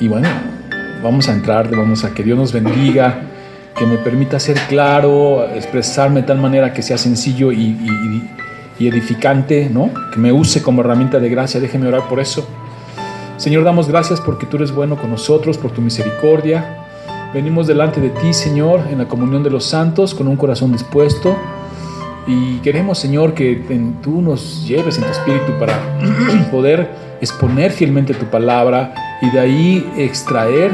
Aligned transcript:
y 0.00 0.08
bueno, 0.08 0.28
vamos 1.02 1.28
a 1.28 1.32
entrar, 1.32 1.70
vamos 1.74 2.04
a 2.04 2.12
que 2.14 2.22
Dios 2.22 2.38
nos 2.38 2.52
bendiga, 2.52 3.22
que 3.76 3.86
me 3.86 3.98
permita 3.98 4.38
ser 4.38 4.58
claro, 4.68 5.48
expresarme 5.54 6.22
de 6.22 6.26
tal 6.26 6.38
manera 6.38 6.72
que 6.72 6.82
sea 6.82 6.98
sencillo 6.98 7.52
y, 7.52 7.76
y 8.78 8.88
edificante, 8.88 9.70
¿no? 9.72 9.90
Que 10.12 10.18
me 10.18 10.32
use 10.32 10.62
como 10.62 10.80
herramienta 10.80 11.18
de 11.18 11.28
gracia, 11.28 11.60
déjeme 11.60 11.88
orar 11.88 12.08
por 12.08 12.20
eso. 12.20 12.46
Señor, 13.36 13.64
damos 13.64 13.88
gracias 13.88 14.20
porque 14.20 14.46
tú 14.46 14.56
eres 14.56 14.72
bueno 14.72 14.96
con 14.96 15.10
nosotros, 15.10 15.58
por 15.58 15.70
tu 15.70 15.80
misericordia. 15.80 16.86
Venimos 17.34 17.66
delante 17.66 18.00
de 18.00 18.10
ti, 18.10 18.32
Señor, 18.32 18.80
en 18.90 18.98
la 18.98 19.08
comunión 19.08 19.42
de 19.42 19.50
los 19.50 19.64
santos, 19.64 20.14
con 20.14 20.26
un 20.28 20.36
corazón 20.36 20.72
dispuesto. 20.72 21.36
Y 22.26 22.58
queremos, 22.58 22.98
Señor, 22.98 23.34
que 23.34 23.62
tú 24.02 24.22
nos 24.22 24.66
lleves 24.66 24.96
en 24.98 25.04
tu 25.04 25.10
espíritu 25.10 25.52
para 25.58 25.78
poder 26.50 26.88
exponer 27.20 27.72
fielmente 27.72 28.14
tu 28.14 28.26
palabra 28.26 28.94
y 29.22 29.30
de 29.30 29.40
ahí 29.40 29.92
extraer 29.96 30.72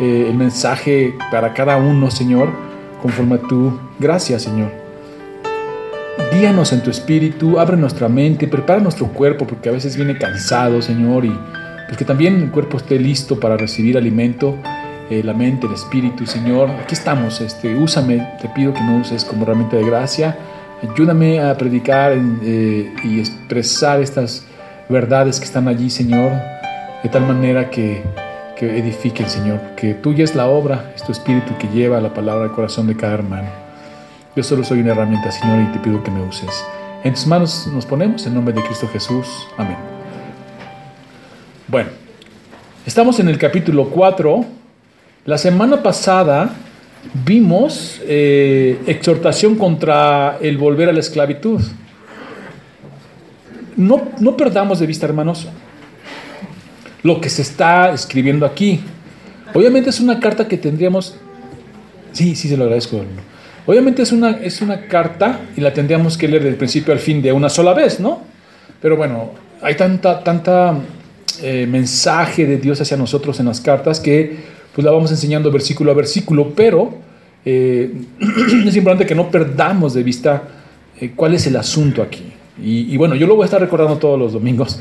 eh, 0.00 0.26
el 0.28 0.36
mensaje 0.36 1.14
para 1.30 1.52
cada 1.52 1.76
uno, 1.76 2.10
Señor, 2.10 2.50
conforme 3.00 3.36
a 3.36 3.38
tu 3.38 3.78
gracia, 3.98 4.38
Señor. 4.38 4.70
Guíanos 6.32 6.72
en 6.72 6.82
tu 6.82 6.90
espíritu, 6.90 7.58
abre 7.58 7.76
nuestra 7.76 8.08
mente, 8.08 8.48
prepara 8.48 8.80
nuestro 8.80 9.06
cuerpo, 9.08 9.46
porque 9.46 9.68
a 9.68 9.72
veces 9.72 9.96
viene 9.96 10.16
cansado, 10.16 10.80
Señor, 10.80 11.24
y 11.24 11.38
pues 11.86 11.98
que 11.98 12.04
también 12.04 12.36
el 12.42 12.50
cuerpo 12.50 12.78
esté 12.78 12.98
listo 12.98 13.38
para 13.38 13.56
recibir 13.56 13.98
alimento, 13.98 14.56
eh, 15.10 15.22
la 15.22 15.34
mente, 15.34 15.66
el 15.66 15.74
espíritu, 15.74 16.26
Señor. 16.26 16.70
Aquí 16.70 16.94
estamos, 16.94 17.40
este, 17.40 17.74
úsame, 17.74 18.26
te 18.40 18.48
pido 18.48 18.72
que 18.72 18.80
me 18.80 18.98
uses 18.98 19.24
como 19.24 19.42
herramienta 19.42 19.76
de 19.76 19.84
gracia. 19.84 20.38
Ayúdame 20.82 21.40
a 21.40 21.56
predicar 21.56 22.12
eh, 22.14 22.92
y 23.04 23.20
expresar 23.20 24.00
estas 24.00 24.46
verdades 24.88 25.38
que 25.38 25.44
están 25.44 25.68
allí, 25.68 25.90
Señor, 25.90 26.32
de 27.02 27.08
tal 27.08 27.26
manera 27.26 27.68
que, 27.70 28.02
que 28.56 28.78
edifiquen, 28.78 29.28
Señor, 29.28 29.60
que 29.76 29.94
tuya 29.94 30.24
es 30.24 30.34
la 30.34 30.46
obra, 30.46 30.92
es 30.94 31.02
tu 31.02 31.12
espíritu 31.12 31.56
que 31.58 31.68
lleva 31.68 32.00
la 32.00 32.14
palabra 32.14 32.44
al 32.44 32.52
corazón 32.52 32.86
de 32.86 32.96
cada 32.96 33.14
hermano. 33.14 33.48
Yo 34.36 34.42
solo 34.42 34.64
soy 34.64 34.80
una 34.80 34.92
herramienta, 34.92 35.30
Señor, 35.30 35.60
y 35.62 35.72
te 35.72 35.78
pido 35.80 36.02
que 36.02 36.10
me 36.10 36.22
uses. 36.22 36.64
En 37.04 37.14
tus 37.14 37.26
manos 37.26 37.68
nos 37.72 37.84
ponemos 37.84 38.24
en 38.26 38.34
nombre 38.34 38.54
de 38.54 38.62
Cristo 38.62 38.88
Jesús. 38.92 39.26
Amén. 39.56 39.76
Bueno, 41.66 41.90
estamos 42.86 43.18
en 43.18 43.28
el 43.28 43.38
capítulo 43.38 43.90
4. 43.90 44.44
La 45.24 45.38
semana 45.38 45.82
pasada 45.82 46.50
vimos 47.24 48.00
eh, 48.04 48.80
exhortación 48.86 49.56
contra 49.56 50.38
el 50.40 50.56
volver 50.56 50.88
a 50.88 50.92
la 50.92 51.00
esclavitud. 51.00 51.60
No, 53.76 54.02
no 54.20 54.36
perdamos 54.36 54.78
de 54.78 54.86
vista, 54.86 55.06
hermanos, 55.06 55.48
lo 57.02 57.20
que 57.20 57.28
se 57.28 57.42
está 57.42 57.92
escribiendo 57.92 58.46
aquí. 58.46 58.80
Obviamente 59.54 59.90
es 59.90 60.00
una 60.00 60.20
carta 60.20 60.48
que 60.48 60.56
tendríamos... 60.56 61.16
Sí, 62.12 62.34
sí, 62.36 62.48
se 62.48 62.56
lo 62.56 62.64
agradezco. 62.64 63.02
Obviamente 63.66 64.02
es 64.02 64.12
una, 64.12 64.30
es 64.30 64.60
una 64.60 64.86
carta 64.86 65.40
y 65.56 65.60
la 65.60 65.72
tendríamos 65.72 66.18
que 66.18 66.28
leer 66.28 66.42
del 66.42 66.56
principio 66.56 66.92
al 66.92 66.98
fin 66.98 67.22
de 67.22 67.32
una 67.32 67.48
sola 67.48 67.74
vez, 67.74 68.00
¿no? 68.00 68.22
Pero 68.80 68.96
bueno, 68.96 69.30
hay 69.62 69.76
tanta, 69.76 70.22
tanta 70.22 70.74
eh, 71.42 71.66
mensaje 71.66 72.46
de 72.46 72.58
Dios 72.58 72.80
hacia 72.80 72.96
nosotros 72.96 73.38
en 73.40 73.46
las 73.46 73.60
cartas 73.60 74.00
que 74.00 74.36
pues 74.74 74.84
la 74.84 74.90
vamos 74.90 75.10
enseñando 75.10 75.50
versículo 75.50 75.92
a 75.92 75.94
versículo, 75.94 76.52
pero 76.54 76.94
eh, 77.44 77.92
es 78.66 78.76
importante 78.76 79.06
que 79.06 79.14
no 79.14 79.30
perdamos 79.30 79.94
de 79.94 80.02
vista 80.02 80.42
eh, 81.00 81.12
cuál 81.14 81.34
es 81.34 81.46
el 81.46 81.56
asunto 81.56 82.02
aquí. 82.02 82.32
Y, 82.64 82.96
bueno, 82.96 83.16
yo 83.16 83.26
lo 83.26 83.34
voy 83.34 83.42
a 83.42 83.46
estar 83.46 83.60
recordando 83.60 83.96
todos 83.96 84.18
los 84.18 84.34
domingos. 84.34 84.78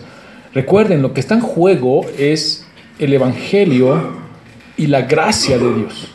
Recuerden, 0.53 1.01
lo 1.01 1.13
que 1.13 1.21
está 1.21 1.35
en 1.35 1.41
juego 1.41 2.05
es 2.17 2.65
el 2.99 3.13
Evangelio 3.13 4.19
y 4.75 4.87
la 4.87 5.03
gracia 5.03 5.57
de 5.57 5.73
Dios. 5.73 6.09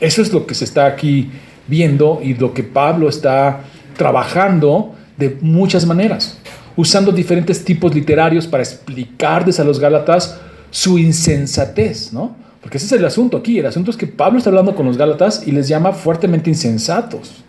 Eso 0.00 0.22
es 0.22 0.32
lo 0.32 0.46
que 0.46 0.54
se 0.54 0.64
está 0.64 0.86
aquí 0.86 1.30
viendo 1.66 2.20
y 2.22 2.34
lo 2.34 2.54
que 2.54 2.62
Pablo 2.62 3.08
está 3.08 3.60
trabajando 3.96 4.94
de 5.16 5.36
muchas 5.40 5.86
maneras, 5.86 6.38
usando 6.76 7.12
diferentes 7.12 7.64
tipos 7.64 7.94
literarios 7.94 8.46
para 8.46 8.62
explicarles 8.62 9.60
a 9.60 9.64
los 9.64 9.80
Gálatas 9.80 10.38
su 10.70 10.98
insensatez, 10.98 12.12
¿no? 12.12 12.36
Porque 12.60 12.78
ese 12.78 12.86
es 12.86 12.92
el 12.92 13.04
asunto 13.04 13.36
aquí. 13.36 13.58
El 13.58 13.66
asunto 13.66 13.90
es 13.90 13.96
que 13.96 14.06
Pablo 14.06 14.38
está 14.38 14.50
hablando 14.50 14.74
con 14.74 14.86
los 14.86 14.96
Gálatas 14.96 15.46
y 15.46 15.52
les 15.52 15.68
llama 15.68 15.92
fuertemente 15.92 16.50
insensatos. 16.50 17.44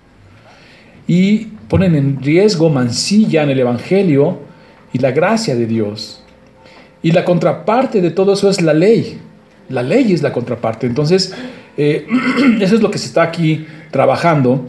Y 1.07 1.45
ponen 1.69 1.95
en 1.95 2.21
riesgo, 2.21 2.69
mancillan 2.69 3.49
el 3.49 3.59
Evangelio 3.59 4.46
y 4.93 4.99
la 4.99 5.11
gracia 5.11 5.55
de 5.55 5.65
Dios. 5.65 6.23
Y 7.01 7.11
la 7.11 7.23
contraparte 7.23 8.01
de 8.01 8.11
todo 8.11 8.33
eso 8.33 8.49
es 8.49 8.61
la 8.61 8.73
ley. 8.73 9.19
La 9.69 9.83
ley 9.83 10.13
es 10.13 10.21
la 10.21 10.31
contraparte. 10.31 10.87
Entonces, 10.87 11.33
eh, 11.77 12.07
eso 12.59 12.75
es 12.75 12.81
lo 12.81 12.91
que 12.91 12.97
se 12.97 13.07
está 13.07 13.23
aquí 13.23 13.65
trabajando. 13.91 14.67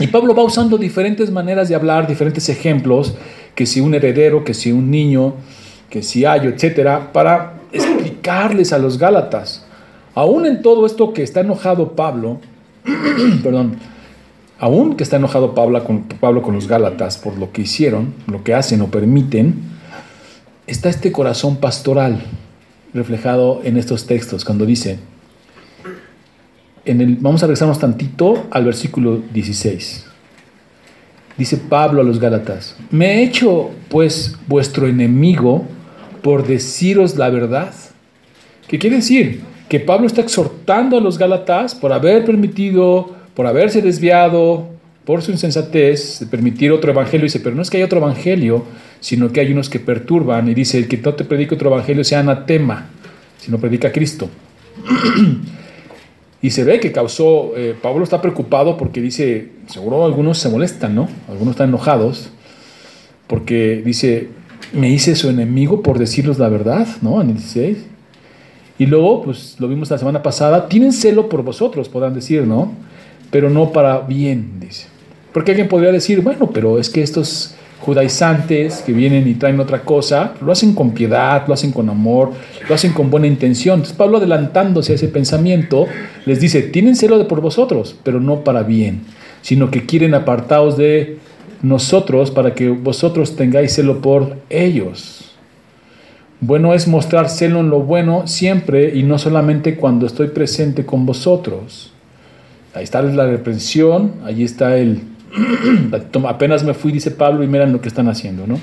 Y 0.00 0.06
Pablo 0.06 0.34
va 0.34 0.42
usando 0.42 0.78
diferentes 0.78 1.30
maneras 1.30 1.68
de 1.68 1.74
hablar, 1.74 2.06
diferentes 2.06 2.48
ejemplos, 2.48 3.14
que 3.54 3.66
si 3.66 3.80
un 3.80 3.94
heredero, 3.94 4.42
que 4.44 4.54
si 4.54 4.72
un 4.72 4.90
niño, 4.90 5.34
que 5.90 6.02
si 6.02 6.24
hay, 6.24 6.46
etcétera, 6.46 7.12
para 7.12 7.54
explicarles 7.72 8.72
a 8.72 8.78
los 8.78 8.98
Gálatas. 8.98 9.66
Aún 10.14 10.46
en 10.46 10.62
todo 10.62 10.86
esto 10.86 11.12
que 11.12 11.22
está 11.22 11.40
enojado 11.40 11.92
Pablo, 11.92 12.40
perdón, 13.42 13.76
aún 14.62 14.94
que 14.94 15.02
está 15.02 15.16
enojado 15.16 15.56
Pablo 15.56 15.82
con, 15.82 16.04
Pablo 16.04 16.40
con 16.40 16.54
los 16.54 16.68
Gálatas 16.68 17.18
por 17.18 17.36
lo 17.36 17.50
que 17.50 17.62
hicieron, 17.62 18.14
lo 18.28 18.44
que 18.44 18.54
hacen 18.54 18.80
o 18.80 18.92
permiten, 18.92 19.56
está 20.68 20.88
este 20.88 21.10
corazón 21.10 21.56
pastoral 21.56 22.22
reflejado 22.94 23.60
en 23.64 23.76
estos 23.76 24.06
textos, 24.06 24.44
cuando 24.44 24.64
dice, 24.64 25.00
en 26.84 27.00
el, 27.00 27.16
vamos 27.16 27.42
a 27.42 27.46
regresarnos 27.46 27.80
tantito 27.80 28.46
al 28.52 28.64
versículo 28.64 29.20
16. 29.34 30.06
Dice 31.36 31.56
Pablo 31.56 32.00
a 32.00 32.04
los 32.04 32.20
Gálatas, 32.20 32.76
me 32.92 33.14
he 33.14 33.24
hecho 33.24 33.70
pues 33.88 34.36
vuestro 34.46 34.86
enemigo 34.86 35.66
por 36.22 36.46
deciros 36.46 37.16
la 37.16 37.30
verdad. 37.30 37.74
¿Qué 38.68 38.78
quiere 38.78 38.96
decir? 38.96 39.42
Que 39.68 39.80
Pablo 39.80 40.06
está 40.06 40.20
exhortando 40.20 40.98
a 40.98 41.00
los 41.00 41.18
Gálatas 41.18 41.74
por 41.74 41.92
haber 41.92 42.24
permitido, 42.24 43.21
por 43.34 43.46
haberse 43.46 43.82
desviado, 43.82 44.68
por 45.04 45.22
su 45.22 45.32
insensatez, 45.32 46.20
de 46.20 46.26
permitir 46.26 46.72
otro 46.72 46.92
evangelio. 46.92 47.24
Dice, 47.24 47.40
pero 47.40 47.56
no 47.56 47.62
es 47.62 47.70
que 47.70 47.78
haya 47.78 47.86
otro 47.86 47.98
evangelio, 47.98 48.64
sino 49.00 49.32
que 49.32 49.40
hay 49.40 49.52
unos 49.52 49.68
que 49.68 49.80
perturban. 49.80 50.48
Y 50.48 50.54
dice, 50.54 50.78
el 50.78 50.88
que 50.88 50.98
no 50.98 51.14
te 51.14 51.24
predica 51.24 51.54
otro 51.54 51.70
evangelio 51.70 52.04
sea 52.04 52.20
anatema, 52.20 52.88
sino 53.38 53.58
predica 53.58 53.88
a 53.88 53.92
Cristo. 53.92 54.28
y 56.42 56.50
se 56.50 56.64
ve 56.64 56.80
que 56.80 56.92
causó, 56.92 57.52
eh, 57.56 57.74
Pablo 57.80 58.04
está 58.04 58.20
preocupado 58.20 58.76
porque 58.76 59.00
dice, 59.00 59.50
seguro 59.66 60.04
algunos 60.04 60.38
se 60.38 60.48
molestan, 60.48 60.94
¿no? 60.94 61.08
Algunos 61.28 61.52
están 61.52 61.68
enojados, 61.68 62.30
porque 63.26 63.82
dice, 63.84 64.28
me 64.72 64.90
hice 64.90 65.14
su 65.16 65.28
enemigo 65.28 65.82
por 65.82 65.98
decirles 65.98 66.38
la 66.38 66.48
verdad, 66.48 66.86
¿no? 67.00 67.20
En 67.20 67.30
el 67.30 67.36
16. 67.36 67.86
Y 68.78 68.86
luego, 68.86 69.22
pues 69.22 69.56
lo 69.58 69.68
vimos 69.68 69.90
la 69.90 69.98
semana 69.98 70.22
pasada, 70.22 70.68
tienen 70.68 70.92
celo 70.92 71.28
por 71.28 71.42
vosotros, 71.42 71.88
podrán 71.88 72.14
decir, 72.14 72.42
¿no? 72.46 72.72
Pero 73.32 73.50
no 73.50 73.72
para 73.72 73.98
bien, 73.98 74.60
dice. 74.60 74.86
Porque 75.32 75.50
alguien 75.50 75.68
podría 75.68 75.90
decir, 75.90 76.20
bueno, 76.20 76.50
pero 76.52 76.78
es 76.78 76.88
que 76.88 77.02
estos 77.02 77.56
judaizantes 77.80 78.82
que 78.86 78.92
vienen 78.92 79.26
y 79.26 79.34
traen 79.34 79.58
otra 79.58 79.80
cosa, 79.82 80.34
lo 80.40 80.52
hacen 80.52 80.74
con 80.74 80.92
piedad, 80.92 81.44
lo 81.48 81.54
hacen 81.54 81.72
con 81.72 81.88
amor, 81.88 82.30
lo 82.68 82.74
hacen 82.74 82.92
con 82.92 83.10
buena 83.10 83.26
intención. 83.26 83.76
Entonces 83.76 83.96
Pablo 83.96 84.18
adelantándose 84.18 84.92
a 84.92 84.94
ese 84.94 85.08
pensamiento, 85.08 85.86
les 86.24 86.40
dice, 86.40 86.62
tienen 86.62 86.94
celo 86.94 87.18
de 87.18 87.24
por 87.24 87.40
vosotros, 87.40 87.96
pero 88.04 88.20
no 88.20 88.44
para 88.44 88.62
bien, 88.62 89.00
sino 89.40 89.70
que 89.70 89.84
quieren 89.84 90.14
apartados 90.14 90.76
de 90.76 91.18
nosotros 91.62 92.30
para 92.30 92.54
que 92.54 92.68
vosotros 92.68 93.34
tengáis 93.34 93.72
celo 93.72 94.00
por 94.00 94.36
ellos. 94.48 95.32
Bueno 96.40 96.74
es 96.74 96.86
mostrar 96.86 97.28
celo 97.30 97.60
en 97.60 97.70
lo 97.70 97.80
bueno 97.80 98.26
siempre 98.26 98.96
y 98.96 99.02
no 99.02 99.18
solamente 99.18 99.76
cuando 99.76 100.06
estoy 100.06 100.28
presente 100.28 100.84
con 100.84 101.06
vosotros. 101.06 101.91
Ahí 102.74 102.84
está 102.84 103.02
la 103.02 103.26
reprensión, 103.26 104.14
ahí 104.24 104.44
está 104.44 104.76
el... 104.76 105.02
apenas 106.28 106.64
me 106.64 106.74
fui, 106.74 106.92
dice 106.92 107.10
Pablo, 107.10 107.42
y 107.42 107.46
miren 107.46 107.72
lo 107.72 107.80
que 107.80 107.88
están 107.88 108.08
haciendo, 108.08 108.46
¿no? 108.46 108.58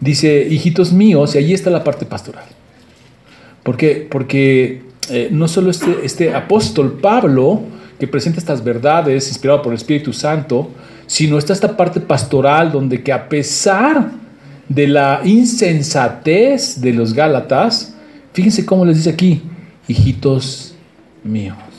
Dice, 0.00 0.46
hijitos 0.48 0.92
míos, 0.92 1.34
y 1.34 1.38
ahí 1.38 1.52
está 1.52 1.70
la 1.70 1.84
parte 1.84 2.06
pastoral. 2.06 2.44
¿Por 3.62 3.76
qué? 3.76 4.06
Porque 4.10 4.82
eh, 5.10 5.28
no 5.30 5.46
solo 5.46 5.70
este, 5.70 6.04
este 6.04 6.34
apóstol 6.34 6.98
Pablo, 7.00 7.62
que 7.98 8.08
presenta 8.08 8.40
estas 8.40 8.64
verdades 8.64 9.28
inspirado 9.28 9.62
por 9.62 9.72
el 9.72 9.78
Espíritu 9.78 10.12
Santo, 10.12 10.70
sino 11.06 11.38
está 11.38 11.52
esta 11.52 11.76
parte 11.76 12.00
pastoral 12.00 12.72
donde 12.72 13.02
que 13.02 13.12
a 13.12 13.28
pesar 13.28 14.10
de 14.68 14.88
la 14.88 15.20
insensatez 15.24 16.80
de 16.80 16.92
los 16.92 17.14
Gálatas, 17.14 17.94
fíjense 18.32 18.66
cómo 18.66 18.84
les 18.84 18.96
dice 18.96 19.10
aquí, 19.10 19.42
hijitos 19.86 20.74
míos. 21.22 21.71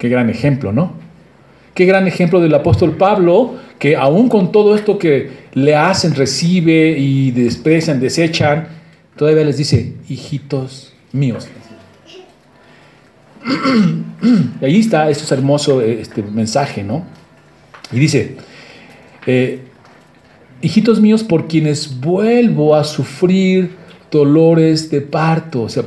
Qué 0.00 0.08
gran 0.08 0.30
ejemplo, 0.30 0.72
¿no? 0.72 0.94
Qué 1.74 1.84
gran 1.84 2.08
ejemplo 2.08 2.40
del 2.40 2.54
apóstol 2.54 2.96
Pablo, 2.96 3.56
que 3.78 3.96
aún 3.96 4.30
con 4.30 4.50
todo 4.50 4.74
esto 4.74 4.98
que 4.98 5.30
le 5.52 5.76
hacen, 5.76 6.14
recibe 6.14 6.98
y 6.98 7.32
desprecian, 7.32 8.00
desechan, 8.00 8.68
todavía 9.14 9.44
les 9.44 9.58
dice, 9.58 9.92
hijitos 10.08 10.94
míos. 11.12 11.48
Y 14.60 14.64
ahí 14.64 14.80
está, 14.80 15.08
esto 15.08 15.24
es 15.24 15.32
hermoso 15.32 15.80
este 15.80 16.22
mensaje, 16.22 16.82
¿no? 16.82 17.04
Y 17.90 17.98
dice, 17.98 18.36
eh, 19.26 19.60
hijitos 20.60 21.00
míos 21.00 21.24
por 21.24 21.46
quienes 21.48 22.00
vuelvo 22.00 22.74
a 22.74 22.84
sufrir 22.84 23.76
dolores 24.10 24.90
de 24.90 25.00
parto. 25.00 25.62
O 25.62 25.68
sea, 25.70 25.84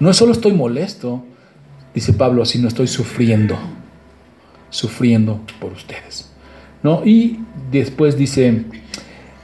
no 0.00 0.12
solo 0.12 0.32
estoy 0.32 0.52
molesto, 0.52 1.24
dice 1.94 2.12
Pablo, 2.12 2.44
sino 2.44 2.68
estoy 2.68 2.86
sufriendo, 2.86 3.56
sufriendo 4.70 5.40
por 5.60 5.72
ustedes. 5.72 6.30
¿No? 6.82 7.02
Y 7.04 7.38
después 7.70 8.18
dice, 8.18 8.64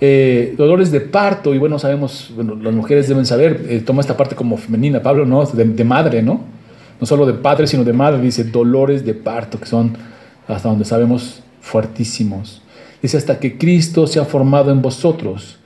eh, 0.00 0.54
dolores 0.58 0.90
de 0.90 1.00
parto, 1.00 1.54
y 1.54 1.58
bueno, 1.58 1.78
sabemos, 1.78 2.32
bueno, 2.34 2.54
las 2.54 2.74
mujeres 2.74 3.08
deben 3.08 3.24
saber, 3.24 3.66
eh, 3.68 3.80
toma 3.80 4.00
esta 4.00 4.16
parte 4.16 4.34
como 4.34 4.56
femenina, 4.56 5.02
Pablo, 5.02 5.24
¿no? 5.24 5.44
De, 5.44 5.64
de, 5.64 5.84
madre, 5.84 6.22
¿no? 6.22 6.40
No 7.00 7.06
solo 7.06 7.24
de 7.24 7.34
padre, 7.34 7.66
sino 7.66 7.84
de 7.84 7.92
madre, 7.92 8.20
dice 8.20 8.44
dolores 8.44 9.06
de 9.06 9.14
parto, 9.14 9.58
que 9.58 9.66
son, 9.66 9.96
hasta 10.48 10.68
donde 10.68 10.84
sabemos, 10.84 11.42
fuertísimos. 11.62 12.62
Dice, 13.00 13.16
hasta 13.16 13.38
que 13.38 13.56
Cristo 13.56 14.06
se 14.06 14.20
ha 14.20 14.24
formado 14.26 14.70
en 14.70 14.82
vosotros. 14.82 15.58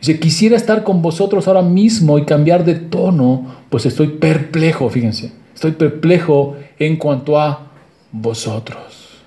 Dice, 0.00 0.18
quisiera 0.18 0.56
estar 0.56 0.82
con 0.82 1.02
vosotros 1.02 1.46
ahora 1.46 1.62
mismo 1.62 2.18
y 2.18 2.24
cambiar 2.24 2.64
de 2.64 2.74
tono, 2.74 3.54
pues 3.70 3.86
estoy 3.86 4.08
perplejo, 4.08 4.88
fíjense, 4.88 5.32
estoy 5.60 5.72
perplejo 5.72 6.56
en 6.78 6.96
cuanto 6.96 7.38
a 7.38 7.66
vosotros. 8.12 9.20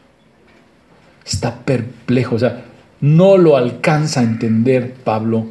Está 1.23 1.59
perplejo, 1.59 2.37
o 2.37 2.39
sea, 2.39 2.65
no 3.01 3.37
lo 3.37 3.55
alcanza 3.55 4.21
a 4.21 4.23
entender 4.23 4.95
Pablo 5.03 5.45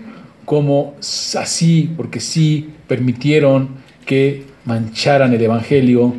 como 0.45 0.97
así, 1.39 1.89
porque 1.97 2.19
sí 2.19 2.71
permitieron 2.89 3.77
que 4.07 4.45
mancharan 4.65 5.33
el 5.33 5.43
Evangelio 5.43 6.15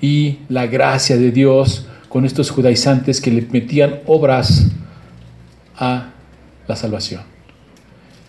y 0.00 0.38
la 0.48 0.66
gracia 0.66 1.18
de 1.18 1.30
Dios 1.30 1.86
con 2.08 2.24
estos 2.24 2.48
judaizantes 2.48 3.20
que 3.20 3.30
le 3.30 3.46
metían 3.50 4.00
obras 4.06 4.68
a 5.76 6.12
la 6.66 6.76
salvación. 6.76 7.20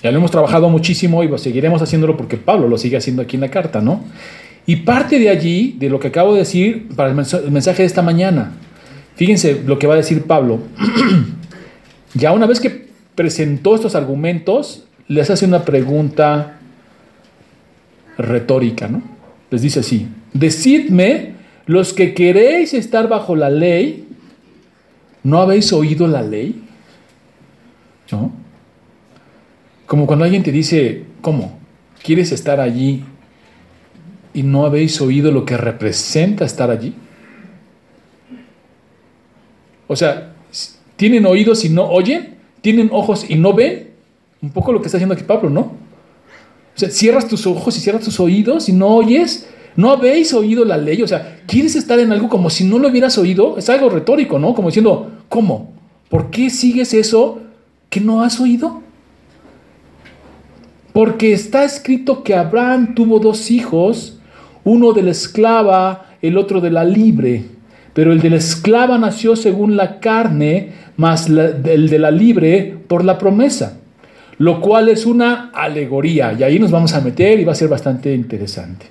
Ya 0.03 0.11
lo 0.11 0.17
hemos 0.17 0.31
trabajado 0.31 0.69
muchísimo 0.69 1.23
y 1.23 1.37
seguiremos 1.37 1.81
haciéndolo 1.81 2.17
porque 2.17 2.35
Pablo 2.35 2.67
lo 2.67 2.77
sigue 2.77 2.97
haciendo 2.97 3.21
aquí 3.21 3.37
en 3.37 3.41
la 3.41 3.49
carta, 3.49 3.79
¿no? 3.79 4.03
Y 4.69 4.75
parte 4.75 5.17
de 5.17 5.29
allí, 5.29 5.75
de 5.79 5.89
lo 5.89 5.99
que 5.99 6.09
acabo 6.09 6.33
de 6.33 6.41
decir, 6.41 6.89
para 6.95 7.09
el 7.09 7.15
mensaje 7.15 7.81
de 7.81 7.87
esta 7.87 8.03
mañana, 8.03 8.51
fíjense 9.15 9.63
lo 9.65 9.79
que 9.79 9.87
va 9.87 9.95
a 9.95 9.97
decir 9.97 10.25
Pablo. 10.25 10.59
ya 12.13 12.33
una 12.33 12.45
vez 12.45 12.59
que 12.59 12.85
presentó 13.15 13.73
estos 13.73 13.95
argumentos, 13.95 14.83
les 15.07 15.27
hace 15.31 15.47
una 15.47 15.65
pregunta 15.65 16.59
retórica, 18.15 18.87
¿no? 18.87 19.01
Les 19.49 19.63
dice 19.63 19.79
así, 19.79 20.07
decidme 20.33 21.33
los 21.65 21.91
que 21.91 22.13
queréis 22.13 22.75
estar 22.75 23.09
bajo 23.09 23.35
la 23.35 23.49
ley, 23.49 24.07
¿no 25.23 25.41
habéis 25.41 25.73
oído 25.73 26.07
la 26.07 26.21
ley? 26.21 26.61
¿No? 28.11 28.31
Como 29.87 30.05
cuando 30.05 30.25
alguien 30.25 30.43
te 30.43 30.51
dice, 30.51 31.05
¿cómo? 31.21 31.57
¿Quieres 32.03 32.31
estar 32.31 32.59
allí 32.59 33.03
y 34.39 34.43
no 34.43 34.65
habéis 34.65 35.01
oído 35.01 35.31
lo 35.31 35.43
que 35.43 35.57
representa 35.57 36.45
estar 36.45 36.71
allí? 36.71 36.93
O 39.87 39.95
sea, 39.95 40.33
¿tienen 40.95 41.25
oídos 41.25 41.65
y 41.65 41.69
no 41.69 41.89
oyen? 41.89 42.35
¿Tienen 42.61 42.89
ojos 42.91 43.25
y 43.27 43.35
no 43.35 43.53
ven? 43.53 43.89
Un 44.41 44.51
poco 44.51 44.71
lo 44.71 44.81
que 44.81 44.87
está 44.87 44.97
haciendo 44.97 45.13
aquí 45.13 45.23
Pablo, 45.23 45.49
¿no? 45.49 45.61
O 45.61 46.79
sea, 46.79 46.89
cierras 46.89 47.27
tus 47.27 47.45
ojos 47.45 47.75
y 47.77 47.81
cierras 47.81 48.03
tus 48.03 48.19
oídos 48.19 48.69
y 48.69 48.73
no 48.73 48.87
oyes 48.87 49.47
¿No 49.75 49.91
habéis 49.91 50.33
oído 50.33 50.65
la 50.65 50.77
ley? 50.77 51.01
O 51.01 51.07
sea, 51.07 51.41
¿quieres 51.47 51.75
estar 51.75 51.99
en 51.99 52.11
algo 52.11 52.27
como 52.27 52.49
si 52.49 52.65
no 52.65 52.79
lo 52.79 52.89
hubieras 52.89 53.17
oído? 53.17 53.57
Es 53.57 53.69
algo 53.69 53.89
retórico, 53.89 54.37
¿no? 54.37 54.53
Como 54.53 54.67
diciendo, 54.67 55.09
¿cómo? 55.29 55.71
¿Por 56.09 56.31
qué 56.31 56.49
sigues 56.49 56.93
eso 56.93 57.39
que 57.89 58.01
no 58.01 58.21
has 58.21 58.41
oído? 58.41 58.81
Porque 60.91 61.31
está 61.31 61.63
escrito 61.63 62.23
que 62.23 62.35
Abraham 62.35 62.93
tuvo 62.93 63.19
dos 63.19 63.51
hijos, 63.51 64.18
uno 64.69 64.93
de 64.93 65.01
la 65.01 65.11
esclava, 65.11 66.05
el 66.21 66.37
otro 66.37 66.61
de 66.61 66.69
la 66.69 66.83
libre. 66.83 67.43
Pero 67.93 68.13
el 68.13 68.21
de 68.21 68.29
la 68.29 68.35
esclava 68.35 68.99
nació 68.99 69.35
según 69.35 69.75
la 69.75 69.99
carne, 69.99 70.73
más 70.95 71.27
el 71.27 71.89
de 71.89 71.99
la 71.99 72.11
libre 72.11 72.77
por 72.87 73.03
la 73.03 73.17
promesa. 73.17 73.79
Lo 74.37 74.61
cual 74.61 74.89
es 74.89 75.07
una 75.07 75.49
alegoría. 75.53 76.35
Y 76.37 76.43
ahí 76.43 76.59
nos 76.59 76.69
vamos 76.69 76.93
a 76.93 77.01
meter 77.01 77.39
y 77.39 77.45
va 77.45 77.53
a 77.53 77.55
ser 77.55 77.67
bastante 77.67 78.13
interesante. 78.13 78.85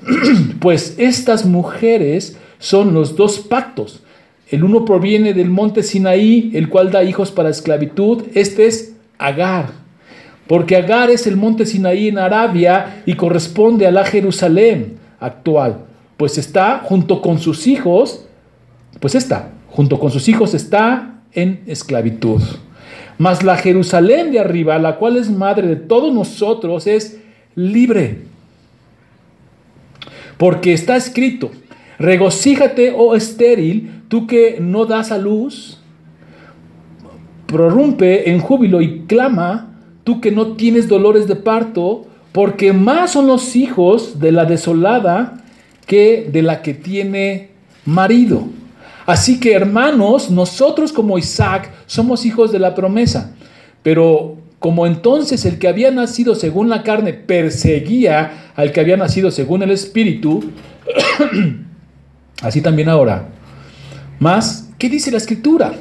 pues 0.60 0.94
estas 0.96 1.44
mujeres 1.44 2.38
son 2.58 2.94
los 2.94 3.14
dos 3.14 3.40
pactos. 3.40 4.00
El 4.48 4.64
uno 4.64 4.86
proviene 4.86 5.34
del 5.34 5.50
monte 5.50 5.82
Sinaí, 5.82 6.50
el 6.54 6.70
cual 6.70 6.90
da 6.90 7.04
hijos 7.04 7.30
para 7.30 7.50
esclavitud. 7.50 8.24
Este 8.34 8.66
es 8.66 8.94
Agar. 9.18 9.66
Porque 10.46 10.76
Agar 10.76 11.10
es 11.10 11.26
el 11.26 11.36
monte 11.36 11.66
Sinaí 11.66 12.08
en 12.08 12.18
Arabia 12.18 13.02
y 13.04 13.14
corresponde 13.14 13.86
a 13.86 13.92
la 13.92 14.04
Jerusalén 14.04 14.98
actual. 15.20 15.84
Pues 16.16 16.38
está 16.38 16.80
junto 16.84 17.22
con 17.22 17.38
sus 17.38 17.66
hijos, 17.66 18.26
pues 18.98 19.14
está, 19.14 19.50
junto 19.68 20.00
con 20.00 20.10
sus 20.10 20.28
hijos 20.28 20.54
está 20.54 21.20
en 21.32 21.62
esclavitud. 21.66 22.42
Mas 23.18 23.42
la 23.42 23.56
Jerusalén 23.56 24.32
de 24.32 24.40
arriba, 24.40 24.78
la 24.78 24.96
cual 24.96 25.16
es 25.16 25.30
madre 25.30 25.68
de 25.68 25.76
todos 25.76 26.12
nosotros, 26.12 26.86
es 26.86 27.20
libre 27.54 28.30
porque 30.40 30.72
está 30.72 30.96
escrito, 30.96 31.50
regocíjate, 31.98 32.94
oh 32.96 33.14
estéril, 33.14 34.04
tú 34.08 34.26
que 34.26 34.56
no 34.58 34.86
das 34.86 35.12
a 35.12 35.18
luz, 35.18 35.78
prorrumpe 37.44 38.30
en 38.30 38.40
júbilo 38.40 38.80
y 38.80 39.00
clama, 39.00 39.76
tú 40.02 40.18
que 40.22 40.30
no 40.30 40.52
tienes 40.56 40.88
dolores 40.88 41.28
de 41.28 41.36
parto, 41.36 42.06
porque 42.32 42.72
más 42.72 43.12
son 43.12 43.26
los 43.26 43.56
hijos 43.56 44.20
de 44.20 44.32
la 44.32 44.44
desolada 44.44 45.42
que 45.86 46.28
de 46.30 46.42
la 46.42 46.62
que 46.62 46.74
tiene 46.74 47.50
marido. 47.84 48.44
Así 49.06 49.40
que 49.40 49.52
hermanos, 49.52 50.30
nosotros 50.30 50.92
como 50.92 51.18
Isaac 51.18 51.70
somos 51.86 52.24
hijos 52.24 52.52
de 52.52 52.60
la 52.60 52.74
promesa, 52.74 53.34
pero 53.82 54.36
como 54.60 54.86
entonces 54.86 55.44
el 55.46 55.58
que 55.58 55.68
había 55.68 55.90
nacido 55.90 56.34
según 56.34 56.68
la 56.68 56.82
carne 56.82 57.14
perseguía 57.14 58.52
al 58.54 58.72
que 58.72 58.80
había 58.80 58.96
nacido 58.96 59.30
según 59.30 59.62
el 59.62 59.70
Espíritu, 59.70 60.52
así 62.42 62.60
también 62.60 62.88
ahora. 62.88 63.28
Más, 64.20 64.68
¿qué 64.78 64.88
dice 64.90 65.10
la 65.10 65.16
Escritura? 65.16 65.72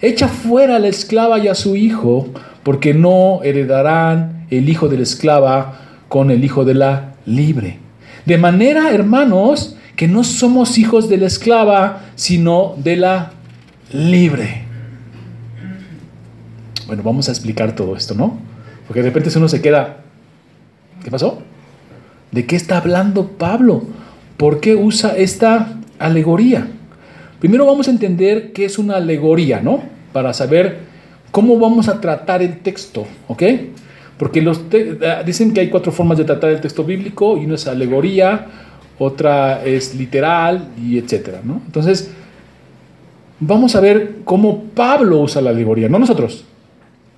Echa 0.00 0.26
fuera 0.26 0.76
a 0.76 0.78
la 0.78 0.88
esclava 0.88 1.38
y 1.38 1.48
a 1.48 1.54
su 1.54 1.76
hijo, 1.76 2.28
porque 2.62 2.94
no 2.94 3.40
heredarán 3.44 4.37
el 4.50 4.68
hijo 4.68 4.88
de 4.88 4.96
la 4.96 5.02
esclava 5.02 5.80
con 6.08 6.30
el 6.30 6.44
hijo 6.44 6.64
de 6.64 6.74
la 6.74 7.14
libre. 7.26 7.78
De 8.24 8.38
manera, 8.38 8.90
hermanos, 8.90 9.76
que 9.96 10.08
no 10.08 10.24
somos 10.24 10.78
hijos 10.78 11.08
de 11.08 11.16
la 11.16 11.26
esclava, 11.26 12.02
sino 12.14 12.74
de 12.78 12.96
la 12.96 13.32
libre. 13.92 14.64
Bueno, 16.86 17.02
vamos 17.02 17.28
a 17.28 17.32
explicar 17.32 17.74
todo 17.74 17.96
esto, 17.96 18.14
¿no? 18.14 18.38
Porque 18.86 19.02
de 19.02 19.10
repente 19.10 19.36
uno 19.36 19.48
se 19.48 19.60
queda, 19.60 19.98
¿qué 21.04 21.10
pasó? 21.10 21.42
¿De 22.30 22.46
qué 22.46 22.56
está 22.56 22.78
hablando 22.78 23.28
Pablo? 23.28 23.84
¿Por 24.36 24.60
qué 24.60 24.74
usa 24.74 25.16
esta 25.16 25.74
alegoría? 25.98 26.68
Primero 27.40 27.66
vamos 27.66 27.88
a 27.88 27.90
entender 27.90 28.52
qué 28.52 28.64
es 28.64 28.78
una 28.78 28.96
alegoría, 28.96 29.60
¿no? 29.60 29.82
Para 30.12 30.32
saber 30.32 30.80
cómo 31.30 31.58
vamos 31.58 31.88
a 31.88 32.00
tratar 32.00 32.42
el 32.42 32.60
texto, 32.60 33.06
¿ok? 33.26 33.42
Porque 34.18 34.44
dicen 35.24 35.54
que 35.54 35.60
hay 35.60 35.68
cuatro 35.68 35.92
formas 35.92 36.18
de 36.18 36.24
tratar 36.24 36.50
el 36.50 36.60
texto 36.60 36.82
bíblico 36.84 37.36
y 37.36 37.44
una 37.44 37.54
es 37.54 37.68
alegoría, 37.68 38.46
otra 38.98 39.64
es 39.64 39.94
literal 39.94 40.70
y 40.82 40.98
etcétera, 40.98 41.40
¿no? 41.44 41.62
Entonces, 41.64 42.10
vamos 43.38 43.76
a 43.76 43.80
ver 43.80 44.16
cómo 44.24 44.64
Pablo 44.74 45.20
usa 45.20 45.40
la 45.40 45.50
alegoría, 45.50 45.88
no 45.88 45.98
nosotros. 45.98 46.44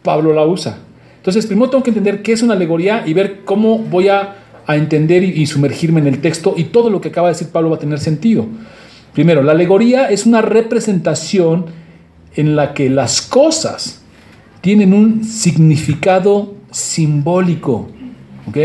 Pablo 0.02 0.34
la 0.34 0.44
usa. 0.44 0.78
Entonces, 1.16 1.46
primero 1.46 1.70
tengo 1.70 1.84
que 1.84 1.90
entender 1.90 2.22
qué 2.22 2.32
es 2.32 2.42
una 2.42 2.54
alegoría 2.54 3.04
y 3.06 3.12
ver 3.12 3.40
cómo 3.44 3.78
voy 3.78 4.08
a, 4.08 4.36
entender 4.68 5.24
y, 5.24 5.46
sumergirme 5.46 5.98
en 5.98 6.06
el 6.06 6.20
texto 6.20 6.54
y 6.56 6.64
todo 6.64 6.90
lo 6.90 7.00
que 7.00 7.08
acaba 7.08 7.26
de 7.26 7.34
decir 7.34 7.48
Pablo 7.48 7.70
va 7.70 7.76
a 7.76 7.80
tener 7.80 7.98
sentido. 7.98 8.46
Primero, 9.12 9.42
la 9.42 9.50
alegoría 9.50 10.08
es 10.10 10.26
una 10.26 10.42
representación 10.42 11.66
en 12.36 12.54
la 12.54 12.72
que 12.72 12.88
las 12.88 13.20
cosas 13.20 14.02
tienen 14.60 14.94
un 14.94 15.24
significado 15.24 16.54
simbólico. 16.70 17.88
¿Ok? 18.46 18.56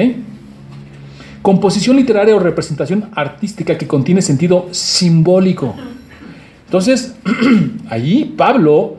Composición 1.41 1.95
literaria 1.95 2.35
o 2.35 2.39
representación 2.39 3.09
artística 3.13 3.77
que 3.77 3.87
contiene 3.87 4.21
sentido 4.21 4.67
simbólico. 4.71 5.75
Entonces, 6.65 7.15
allí 7.89 8.33
Pablo 8.37 8.97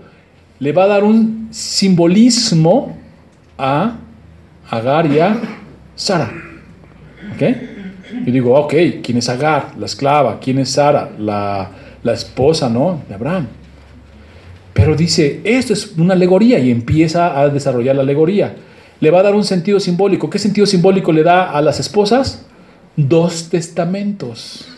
le 0.59 0.73
va 0.73 0.85
a 0.85 0.87
dar 0.87 1.05
un 1.05 1.49
simbolismo 1.51 2.97
a 3.59 3.97
Agar 4.71 5.07
y 5.07 5.19
a 5.19 5.37
Sara. 5.95 6.33
¿Ok? 7.35 7.43
Yo 8.25 8.33
digo, 8.33 8.55
ok, 8.55 8.75
¿quién 9.03 9.19
es 9.19 9.29
Agar? 9.29 9.73
La 9.79 9.87
esclava. 9.87 10.39
¿Quién 10.41 10.59
es 10.59 10.71
Sara? 10.71 11.11
La, 11.19 11.71
la 12.03 12.13
esposa, 12.13 12.69
¿no? 12.69 13.03
De 13.09 13.15
Abraham. 13.15 13.47
Pero 14.73 14.95
dice, 14.95 15.41
esto 15.45 15.73
es 15.73 15.95
una 15.97 16.15
alegoría 16.15 16.59
y 16.59 16.71
empieza 16.71 17.39
a 17.39 17.49
desarrollar 17.49 17.97
la 17.97 18.03
alegoría. 18.03 18.55
Le 19.01 19.11
va 19.11 19.21
a 19.21 19.23
dar 19.23 19.35
un 19.35 19.45
sentido 19.45 19.81
simbólico. 19.81 20.31
¿Qué 20.31 20.39
sentido 20.39 20.67
simbólico 20.67 21.13
le 21.13 21.23
da 21.23 21.51
a 21.51 21.61
las 21.61 21.81
esposas? 21.81 22.47
Dos 22.97 23.49
testamentos. 23.49 24.69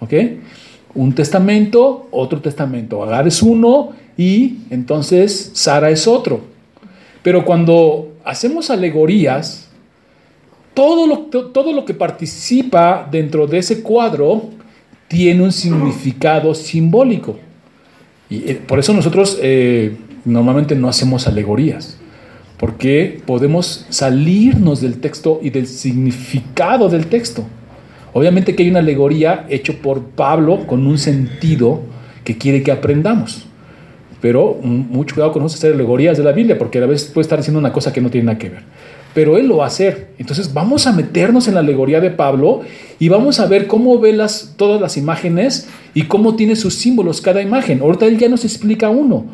¿Ok? 0.00 0.12
Un 0.94 1.14
testamento, 1.14 2.08
otro 2.10 2.40
testamento. 2.40 3.02
Agar 3.02 3.26
es 3.26 3.42
uno 3.42 3.92
y 4.16 4.58
entonces 4.70 5.50
Sara 5.54 5.90
es 5.90 6.06
otro. 6.06 6.40
Pero 7.22 7.44
cuando 7.44 8.14
hacemos 8.24 8.70
alegorías, 8.70 9.68
todo 10.74 11.06
lo, 11.06 11.18
todo 11.48 11.72
lo 11.72 11.84
que 11.84 11.94
participa 11.94 13.08
dentro 13.10 13.46
de 13.46 13.58
ese 13.58 13.82
cuadro 13.82 14.50
tiene 15.08 15.42
un 15.42 15.52
significado 15.52 16.54
simbólico. 16.54 17.38
Y 18.28 18.50
eh, 18.50 18.62
por 18.66 18.78
eso 18.78 18.92
nosotros 18.92 19.38
eh, 19.40 19.96
normalmente 20.24 20.74
no 20.74 20.88
hacemos 20.88 21.26
alegorías, 21.26 21.98
porque 22.58 23.20
podemos 23.26 23.86
salirnos 23.90 24.80
del 24.80 25.00
texto 25.00 25.40
y 25.42 25.50
del 25.50 25.66
significado 25.66 26.88
del 26.88 27.06
texto. 27.06 27.44
Obviamente 28.12 28.54
que 28.54 28.62
hay 28.62 28.70
una 28.70 28.78
alegoría 28.78 29.44
hecho 29.50 29.76
por 29.76 30.02
Pablo 30.02 30.66
con 30.66 30.86
un 30.86 30.98
sentido 30.98 31.82
que 32.24 32.38
quiere 32.38 32.62
que 32.62 32.72
aprendamos. 32.72 33.46
Pero 34.22 34.54
mucho 34.62 35.14
cuidado 35.14 35.32
con 35.32 35.44
hacer 35.44 35.74
alegorías 35.74 36.16
de 36.16 36.24
la 36.24 36.32
Biblia, 36.32 36.56
porque 36.56 36.78
a 36.78 36.86
veces 36.86 37.10
puede 37.10 37.22
estar 37.22 37.38
diciendo 37.38 37.58
una 37.58 37.72
cosa 37.72 37.92
que 37.92 38.00
no 38.00 38.10
tiene 38.10 38.26
nada 38.26 38.38
que 38.38 38.48
ver. 38.48 38.62
Pero 39.12 39.36
él 39.36 39.46
lo 39.46 39.58
va 39.58 39.64
a 39.64 39.68
hacer. 39.68 40.08
Entonces 40.18 40.52
vamos 40.52 40.86
a 40.86 40.92
meternos 40.92 41.48
en 41.48 41.54
la 41.54 41.60
alegoría 41.60 42.00
de 42.00 42.10
Pablo 42.10 42.62
y 42.98 43.08
vamos 43.08 43.38
a 43.38 43.46
ver 43.46 43.66
cómo 43.66 43.98
ve 43.98 44.14
las, 44.14 44.54
todas 44.56 44.80
las 44.80 44.96
imágenes 44.96 45.68
y 45.92 46.04
cómo 46.04 46.36
tiene 46.36 46.56
sus 46.56 46.74
símbolos 46.74 47.20
cada 47.20 47.42
imagen. 47.42 47.80
Ahorita 47.80 48.06
él 48.06 48.18
ya 48.18 48.28
nos 48.28 48.44
explica 48.44 48.88
uno. 48.88 49.26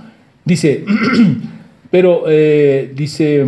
Dice, 0.45 0.85
pero 1.93 2.25
eh, 2.27 2.91
dice, 2.97 3.47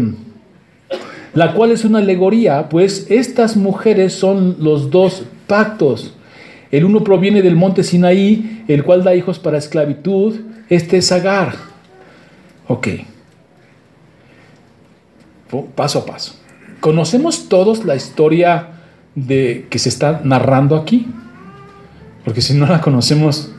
la 1.33 1.55
cual 1.55 1.73
es 1.73 1.85
una 1.85 1.99
alegoría, 1.99 2.69
pues 2.69 3.07
estas 3.11 3.57
mujeres 3.57 4.13
son 4.13 4.59
los 4.61 4.91
dos 4.91 5.25
pactos. 5.49 6.15
El 6.71 6.85
uno 6.85 7.03
proviene 7.03 7.43
del 7.43 7.57
monte 7.57 7.83
Sinaí, 7.83 8.65
el 8.69 8.85
cual 8.85 9.03
da 9.03 9.17
hijos 9.17 9.39
para 9.41 9.59
esclavitud. 9.59 10.41
Este 10.69 10.99
es 10.99 11.11
Agar. 11.11 11.55
Ok. 12.69 12.89
Paso 15.75 16.01
a 16.01 16.07
paso. 16.07 16.35
Conocemos 16.81 17.49
todos 17.49 17.85
la 17.85 17.97
historia 17.97 18.69
de, 19.15 19.67
que 19.71 19.79
se 19.79 19.89
está 19.89 20.21
narrando 20.23 20.77
aquí. 20.77 21.07
Porque 22.25 22.43
si 22.43 22.55
no 22.55 22.67
la 22.67 22.81
conocemos 22.81 23.53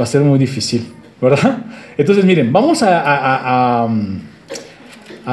va 0.00 0.04
a 0.04 0.06
ser 0.06 0.22
muy 0.22 0.38
difícil, 0.38 0.86
¿verdad? 1.20 1.58
Entonces 1.98 2.24
miren, 2.24 2.52
vamos 2.52 2.82
a, 2.82 3.02
a, 3.04 3.88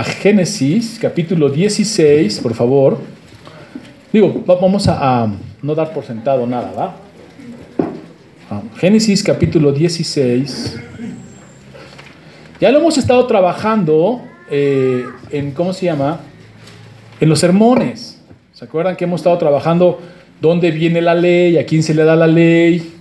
Génesis 0.03 0.99
capítulo 1.01 1.49
16, 1.49 2.39
por 2.39 2.53
favor. 2.53 2.97
Digo, 4.11 4.43
vamos 4.45 4.87
a, 4.87 5.27
no 5.61 5.75
dar 5.75 5.93
por 5.93 6.03
sentado 6.03 6.45
nada, 6.45 6.71
¿va? 6.71 6.95
Ah, 8.49 8.61
Génesis 8.77 9.23
capítulo 9.23 9.71
16. 9.71 10.77
Ya 12.59 12.71
lo 12.71 12.79
hemos 12.79 12.97
estado 12.97 13.25
trabajando 13.27 14.21
eh, 14.49 15.05
en, 15.31 15.51
¿cómo 15.51 15.73
se 15.73 15.85
llama? 15.85 16.19
En 17.19 17.29
los 17.29 17.39
sermones. 17.39 18.21
¿Se 18.53 18.65
acuerdan 18.65 18.95
que 18.95 19.05
hemos 19.05 19.21
estado 19.21 19.37
trabajando 19.37 19.99
dónde 20.41 20.71
viene 20.71 21.01
la 21.01 21.15
ley, 21.15 21.57
a 21.57 21.65
quién 21.65 21.81
se 21.81 21.93
le 21.93 22.03
da 22.03 22.15
la 22.15 22.27
ley, 22.27 22.93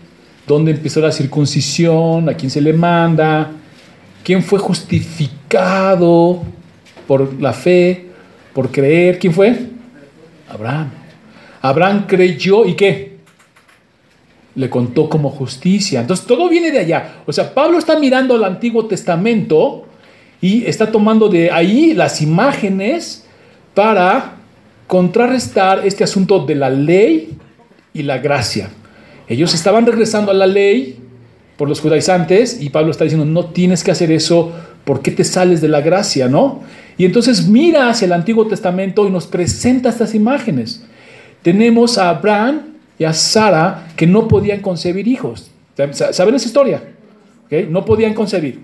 dónde 0.46 0.72
empezó 0.72 1.00
la 1.00 1.12
circuncisión, 1.12 2.28
a 2.28 2.34
quién 2.34 2.50
se 2.50 2.60
le 2.60 2.72
manda, 2.72 3.50
quién 4.22 4.42
fue 4.42 4.58
justificado 4.58 6.42
por 7.06 7.40
la 7.40 7.52
fe, 7.52 8.06
por 8.52 8.70
creer? 8.70 9.18
¿Quién 9.18 9.32
fue? 9.32 9.56
Abraham. 10.48 10.90
Abraham 11.62 12.04
creyó 12.06 12.64
y 12.64 12.74
qué? 12.74 13.16
Le 14.54 14.70
contó 14.70 15.08
como 15.08 15.30
justicia. 15.30 16.00
Entonces 16.00 16.26
todo 16.26 16.48
viene 16.48 16.70
de 16.70 16.78
allá. 16.80 17.22
O 17.26 17.32
sea, 17.32 17.52
Pablo 17.52 17.78
está 17.78 17.98
mirando 17.98 18.34
al 18.34 18.44
Antiguo 18.44 18.86
Testamento 18.86 19.86
y 20.40 20.64
está 20.64 20.90
tomando 20.90 21.28
de 21.28 21.50
ahí 21.50 21.94
las 21.94 22.22
imágenes 22.22 23.26
para 23.74 24.36
contrarrestar 24.86 25.86
este 25.86 26.04
asunto 26.04 26.44
de 26.46 26.54
la 26.54 26.70
ley 26.70 27.36
y 27.92 28.02
la 28.02 28.18
gracia. 28.18 28.70
Ellos 29.28 29.54
estaban 29.54 29.84
regresando 29.86 30.30
a 30.30 30.34
la 30.34 30.46
ley 30.46 30.98
por 31.56 31.68
los 31.68 31.80
judaizantes 31.80 32.60
y 32.60 32.70
Pablo 32.70 32.90
está 32.90 33.04
diciendo, 33.04 33.26
no 33.26 33.46
tienes 33.46 33.82
que 33.82 33.90
hacer 33.90 34.12
eso, 34.12 34.52
¿por 34.86 35.02
qué 35.02 35.10
te 35.10 35.24
sales 35.24 35.60
de 35.60 35.68
la 35.68 35.80
gracia, 35.80 36.28
no? 36.28 36.62
Y 36.96 37.04
entonces 37.04 37.48
mira 37.48 37.90
hacia 37.90 38.06
el 38.06 38.12
Antiguo 38.12 38.46
Testamento 38.46 39.06
y 39.06 39.10
nos 39.10 39.26
presenta 39.26 39.88
estas 39.88 40.14
imágenes. 40.14 40.84
Tenemos 41.42 41.98
a 41.98 42.08
Abraham 42.08 42.60
y 42.96 43.02
a 43.02 43.12
Sara 43.12 43.88
que 43.96 44.06
no 44.06 44.28
podían 44.28 44.60
concebir 44.60 45.08
hijos. 45.08 45.50
¿Saben 45.92 46.36
esa 46.36 46.46
historia? 46.46 46.84
No 47.68 47.84
podían 47.84 48.14
concebir. 48.14 48.60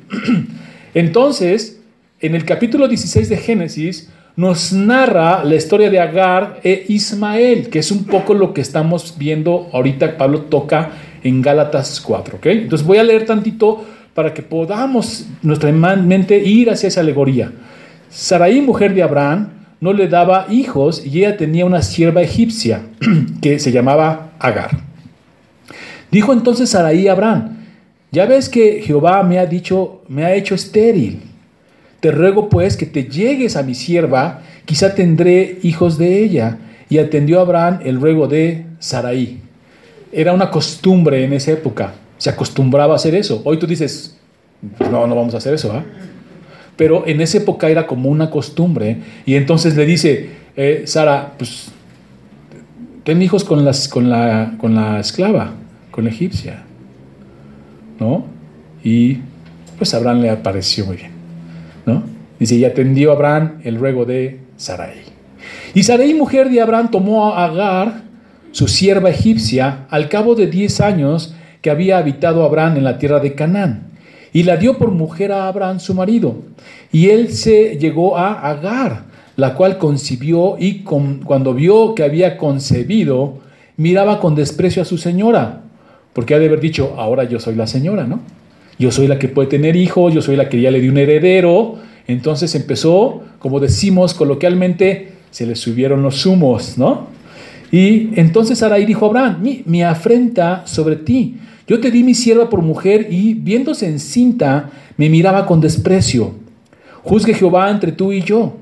Entonces, 0.94 1.80
en 2.20 2.36
el 2.36 2.44
capítulo 2.44 2.86
16 2.86 3.28
de 3.28 3.36
Génesis, 3.36 4.08
nos 4.36 4.72
narra 4.72 5.42
la 5.42 5.56
historia 5.56 5.90
de 5.90 5.98
Agar 5.98 6.60
e 6.62 6.84
Ismael, 6.88 7.68
que 7.68 7.80
es 7.80 7.90
un 7.90 8.04
poco 8.04 8.32
lo 8.32 8.54
que 8.54 8.60
estamos 8.60 9.16
viendo 9.18 9.68
ahorita, 9.72 10.16
Pablo 10.16 10.42
toca 10.42 10.92
en 11.24 11.42
Gálatas 11.42 12.00
4. 12.00 12.36
¿ok? 12.36 12.46
Entonces 12.46 12.86
voy 12.86 12.98
a 12.98 13.02
leer 13.02 13.26
tantito 13.26 13.84
para 14.14 14.34
que 14.34 14.42
podamos 14.42 15.26
nuestra 15.42 15.72
mente 15.72 16.38
ir 16.38 16.70
hacia 16.70 16.88
esa 16.88 17.00
alegoría. 17.00 17.52
Saraí, 18.10 18.60
mujer 18.60 18.94
de 18.94 19.02
Abraham, 19.02 19.48
no 19.80 19.92
le 19.92 20.08
daba 20.08 20.46
hijos 20.50 21.04
y 21.04 21.18
ella 21.18 21.36
tenía 21.36 21.64
una 21.64 21.82
sierva 21.82 22.22
egipcia 22.22 22.82
que 23.40 23.58
se 23.58 23.72
llamaba 23.72 24.32
Agar. 24.38 24.70
Dijo 26.10 26.32
entonces 26.32 26.70
Saraí 26.70 27.08
a 27.08 27.12
Abraham, 27.12 27.58
ya 28.10 28.26
ves 28.26 28.48
que 28.48 28.82
Jehová 28.82 29.22
me 29.22 29.38
ha 29.38 29.46
dicho, 29.46 30.02
me 30.08 30.24
ha 30.24 30.34
hecho 30.34 30.54
estéril 30.54 31.22
te 32.02 32.10
ruego 32.10 32.48
pues 32.48 32.76
que 32.76 32.84
te 32.84 33.04
llegues 33.04 33.54
a 33.54 33.62
mi 33.62 33.76
sierva, 33.76 34.42
quizá 34.64 34.92
tendré 34.92 35.60
hijos 35.62 35.98
de 35.98 36.24
ella. 36.24 36.58
Y 36.88 36.98
atendió 36.98 37.38
Abraham 37.38 37.78
el 37.84 38.00
ruego 38.00 38.26
de 38.26 38.66
Saraí. 38.80 39.40
Era 40.10 40.32
una 40.32 40.50
costumbre 40.50 41.22
en 41.22 41.32
esa 41.32 41.52
época. 41.52 41.94
Se 42.22 42.30
acostumbraba 42.30 42.92
a 42.92 42.96
hacer 42.96 43.16
eso. 43.16 43.42
Hoy 43.44 43.58
tú 43.58 43.66
dices, 43.66 44.16
no, 44.92 45.08
no 45.08 45.16
vamos 45.16 45.34
a 45.34 45.38
hacer 45.38 45.54
eso. 45.54 45.72
¿ah?". 45.72 45.82
Pero 46.76 47.02
en 47.04 47.20
esa 47.20 47.38
época 47.38 47.68
era 47.68 47.84
como 47.84 48.08
una 48.10 48.30
costumbre. 48.30 48.98
Y 49.26 49.34
entonces 49.34 49.74
le 49.74 49.84
dice, 49.84 50.30
eh, 50.56 50.84
Sara, 50.86 51.32
pues 51.36 51.72
ten 53.02 53.20
hijos 53.22 53.42
con, 53.42 53.64
las, 53.64 53.88
con, 53.88 54.08
la, 54.08 54.54
con 54.58 54.72
la 54.76 55.00
esclava, 55.00 55.50
con 55.90 56.04
la 56.04 56.10
egipcia. 56.10 56.62
¿No? 57.98 58.24
Y 58.84 59.18
pues 59.76 59.92
Abraham 59.92 60.20
le 60.20 60.36
pareció 60.36 60.86
muy 60.86 60.98
bien. 60.98 61.10
Dice, 62.38 62.54
y 62.54 62.64
atendió 62.64 63.10
Abraham 63.10 63.58
el 63.64 63.80
ruego 63.80 64.04
de 64.04 64.38
Sarai. 64.56 64.94
Y 65.74 65.82
Sarai, 65.82 66.14
mujer 66.14 66.50
de 66.50 66.60
Abraham, 66.60 66.88
tomó 66.88 67.34
a 67.34 67.46
Agar, 67.46 68.02
su 68.52 68.68
sierva 68.68 69.10
egipcia, 69.10 69.86
al 69.90 70.08
cabo 70.08 70.36
de 70.36 70.46
diez 70.46 70.80
años 70.80 71.34
que 71.62 71.70
había 71.70 71.96
habitado 71.96 72.44
Abraham 72.44 72.76
en 72.76 72.84
la 72.84 72.98
tierra 72.98 73.20
de 73.20 73.34
Canaán, 73.34 73.84
y 74.34 74.42
la 74.42 74.56
dio 74.56 74.76
por 74.76 74.90
mujer 74.90 75.32
a 75.32 75.48
Abraham, 75.48 75.80
su 75.80 75.94
marido. 75.94 76.36
Y 76.90 77.08
él 77.08 77.32
se 77.32 77.78
llegó 77.78 78.18
a 78.18 78.50
Agar, 78.50 79.04
la 79.36 79.54
cual 79.54 79.78
concibió 79.78 80.56
y 80.58 80.80
cuando 80.80 81.54
vio 81.54 81.94
que 81.94 82.02
había 82.02 82.36
concebido, 82.36 83.38
miraba 83.78 84.20
con 84.20 84.34
desprecio 84.34 84.82
a 84.82 84.84
su 84.84 84.98
señora, 84.98 85.62
porque 86.12 86.34
ha 86.34 86.38
de 86.38 86.46
haber 86.46 86.60
dicho, 86.60 86.94
ahora 86.98 87.24
yo 87.24 87.40
soy 87.40 87.54
la 87.54 87.66
señora, 87.66 88.04
¿no? 88.04 88.20
yo 88.78 88.90
soy 88.90 89.06
la 89.06 89.18
que 89.18 89.28
puede 89.28 89.48
tener 89.48 89.76
hijos, 89.76 90.12
yo 90.12 90.22
soy 90.22 90.36
la 90.36 90.48
que 90.48 90.60
ya 90.60 90.70
le 90.70 90.80
di 90.80 90.88
un 90.88 90.98
heredero. 90.98 91.76
Entonces 92.08 92.54
empezó, 92.54 93.22
como 93.38 93.60
decimos 93.60 94.12
coloquialmente, 94.12 95.12
se 95.30 95.46
le 95.46 95.54
subieron 95.54 96.02
los 96.02 96.26
humos, 96.26 96.76
¿no? 96.76 97.06
Y 97.70 98.10
entonces 98.20 98.58
Sarai 98.58 98.84
dijo 98.84 99.06
a 99.06 99.08
Abraham, 99.08 99.38
mi, 99.40 99.62
mi, 99.66 99.82
afrenta 99.82 100.66
sobre 100.66 100.96
ti. 100.96 101.36
Yo 101.66 101.80
te 101.80 101.90
di 101.90 102.02
mi 102.02 102.14
sierva 102.14 102.48
por 102.48 102.62
mujer 102.62 103.08
y 103.10 103.34
viéndose 103.34 103.86
encinta, 103.86 104.70
me 104.96 105.08
miraba 105.08 105.46
con 105.46 105.60
desprecio. 105.60 106.34
Juzgue 107.02 107.34
Jehová 107.34 107.70
entre 107.70 107.92
tú 107.92 108.12
y 108.12 108.22
yo. 108.22 108.56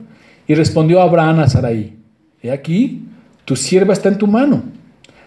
Y 0.47 0.55
respondió 0.55 1.01
Abraham 1.01 1.41
a 1.41 1.49
Sarai, 1.49 1.95
he 2.43 2.51
aquí, 2.51 3.03
tu 3.45 3.57
sierva 3.57 3.93
está 3.93 4.09
en 4.09 4.19
tu 4.19 4.27
mano. 4.27 4.63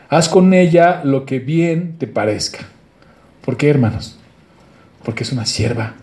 Haz 0.09 0.27
con 0.27 0.53
ella 0.53 1.01
lo 1.03 1.25
que 1.25 1.39
bien 1.39 1.95
te 1.97 2.07
parezca. 2.07 2.59
¿Por 3.43 3.57
qué, 3.57 3.69
hermanos? 3.69 4.19
porque 5.03 5.23
es 5.23 5.31
una 5.31 5.45
sierva. 5.45 5.93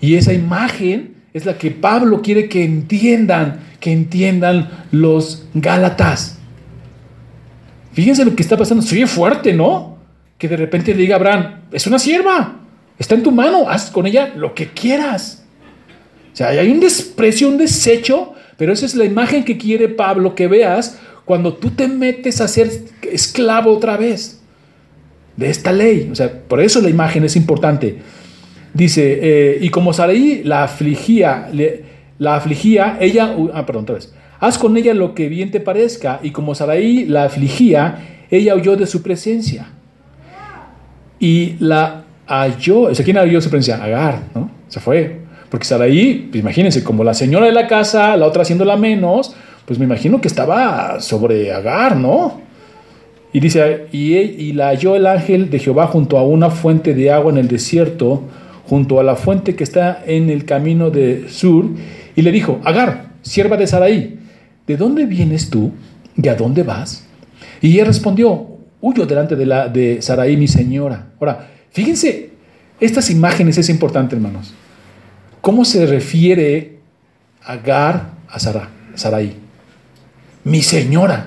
Y 0.00 0.16
esa 0.16 0.32
imagen 0.32 1.14
es 1.32 1.46
la 1.46 1.58
que 1.58 1.70
Pablo 1.70 2.22
quiere 2.22 2.48
que 2.48 2.64
entiendan, 2.64 3.60
que 3.78 3.92
entiendan 3.92 4.68
los 4.90 5.46
Gálatas. 5.54 6.38
Fíjense 7.92 8.24
lo 8.24 8.34
que 8.34 8.42
está 8.42 8.56
pasando, 8.56 8.82
se 8.82 8.96
oye 8.96 9.06
fuerte, 9.06 9.52
¿no? 9.52 9.91
Que 10.42 10.48
de 10.48 10.56
repente 10.56 10.92
le 10.92 11.02
diga 11.02 11.14
a 11.14 11.18
Abraham, 11.18 11.60
es 11.70 11.86
una 11.86 12.00
sierva, 12.00 12.56
está 12.98 13.14
en 13.14 13.22
tu 13.22 13.30
mano, 13.30 13.68
haz 13.68 13.92
con 13.92 14.08
ella 14.08 14.32
lo 14.34 14.56
que 14.56 14.66
quieras. 14.66 15.44
O 16.32 16.36
sea, 16.36 16.48
hay 16.48 16.68
un 16.68 16.80
desprecio, 16.80 17.46
un 17.46 17.58
desecho, 17.58 18.34
pero 18.56 18.72
esa 18.72 18.84
es 18.84 18.96
la 18.96 19.04
imagen 19.04 19.44
que 19.44 19.56
quiere 19.56 19.88
Pablo 19.88 20.34
que 20.34 20.48
veas 20.48 20.98
cuando 21.24 21.54
tú 21.54 21.70
te 21.70 21.86
metes 21.86 22.40
a 22.40 22.48
ser 22.48 22.72
esclavo 23.02 23.72
otra 23.72 23.96
vez 23.96 24.40
de 25.36 25.48
esta 25.48 25.70
ley. 25.70 26.08
O 26.10 26.16
sea, 26.16 26.32
por 26.48 26.60
eso 26.60 26.80
la 26.80 26.90
imagen 26.90 27.22
es 27.22 27.36
importante. 27.36 27.98
Dice, 28.74 29.20
eh, 29.22 29.58
y 29.60 29.68
como 29.68 29.92
Saraí 29.92 30.42
la 30.42 30.64
afligía, 30.64 31.52
la 32.18 32.34
afligía, 32.34 32.98
ella, 33.00 33.36
ah, 33.54 33.64
perdón, 33.64 33.84
otra 33.84 33.94
vez. 33.94 34.12
Haz 34.40 34.58
con 34.58 34.76
ella 34.76 34.92
lo 34.92 35.14
que 35.14 35.28
bien 35.28 35.52
te 35.52 35.60
parezca. 35.60 36.18
Y 36.20 36.32
como 36.32 36.56
Saraí 36.56 37.04
la 37.04 37.22
afligía, 37.22 38.24
ella 38.28 38.56
huyó 38.56 38.74
de 38.74 38.88
su 38.88 39.04
presencia. 39.04 39.68
Y 41.22 41.54
la 41.60 42.02
halló, 42.26 42.80
o 42.80 42.94
sea, 42.96 43.04
¿quién 43.04 43.16
halló 43.16 43.40
su 43.40 43.48
presencia? 43.48 43.80
Agar, 43.80 44.22
¿no? 44.34 44.50
Se 44.66 44.80
fue. 44.80 45.20
Porque 45.48 45.64
Saraí, 45.64 46.26
pues 46.28 46.42
imagínense, 46.42 46.82
como 46.82 47.04
la 47.04 47.14
señora 47.14 47.46
de 47.46 47.52
la 47.52 47.68
casa, 47.68 48.16
la 48.16 48.26
otra 48.26 48.42
haciéndola 48.42 48.76
menos, 48.76 49.36
pues 49.64 49.78
me 49.78 49.84
imagino 49.84 50.20
que 50.20 50.26
estaba 50.26 51.00
sobre 51.00 51.52
Agar, 51.52 51.94
¿no? 51.96 52.40
Y 53.32 53.38
dice, 53.38 53.86
y, 53.92 54.16
y 54.16 54.52
la 54.52 54.70
halló 54.70 54.96
el 54.96 55.06
ángel 55.06 55.48
de 55.48 55.60
Jehová 55.60 55.86
junto 55.86 56.18
a 56.18 56.24
una 56.24 56.50
fuente 56.50 56.92
de 56.92 57.12
agua 57.12 57.30
en 57.30 57.38
el 57.38 57.46
desierto, 57.46 58.24
junto 58.66 58.98
a 58.98 59.04
la 59.04 59.14
fuente 59.14 59.54
que 59.54 59.62
está 59.62 60.02
en 60.04 60.28
el 60.28 60.44
camino 60.44 60.90
de 60.90 61.28
Sur, 61.28 61.66
y 62.16 62.22
le 62.22 62.32
dijo, 62.32 62.60
Agar, 62.64 63.12
sierva 63.22 63.56
de 63.56 63.68
Saraí, 63.68 64.18
¿de 64.66 64.76
dónde 64.76 65.06
vienes 65.06 65.50
tú 65.50 65.70
y 66.16 66.26
a 66.26 66.34
dónde 66.34 66.64
vas? 66.64 67.06
Y 67.60 67.74
ella 67.74 67.84
respondió, 67.84 68.51
huyo 68.82 69.06
delante 69.06 69.36
de, 69.36 69.46
la, 69.46 69.68
de 69.68 70.02
Saraí, 70.02 70.36
mi 70.36 70.48
señora. 70.48 71.12
Ahora, 71.18 71.48
fíjense, 71.70 72.32
estas 72.78 73.08
imágenes 73.08 73.56
es 73.56 73.70
importante, 73.70 74.14
hermanos. 74.14 74.52
¿Cómo 75.40 75.64
se 75.64 75.86
refiere 75.86 76.80
Agar 77.44 78.10
a 78.28 78.38
Saraí? 78.38 79.36
Mi 80.44 80.62
señora. 80.62 81.26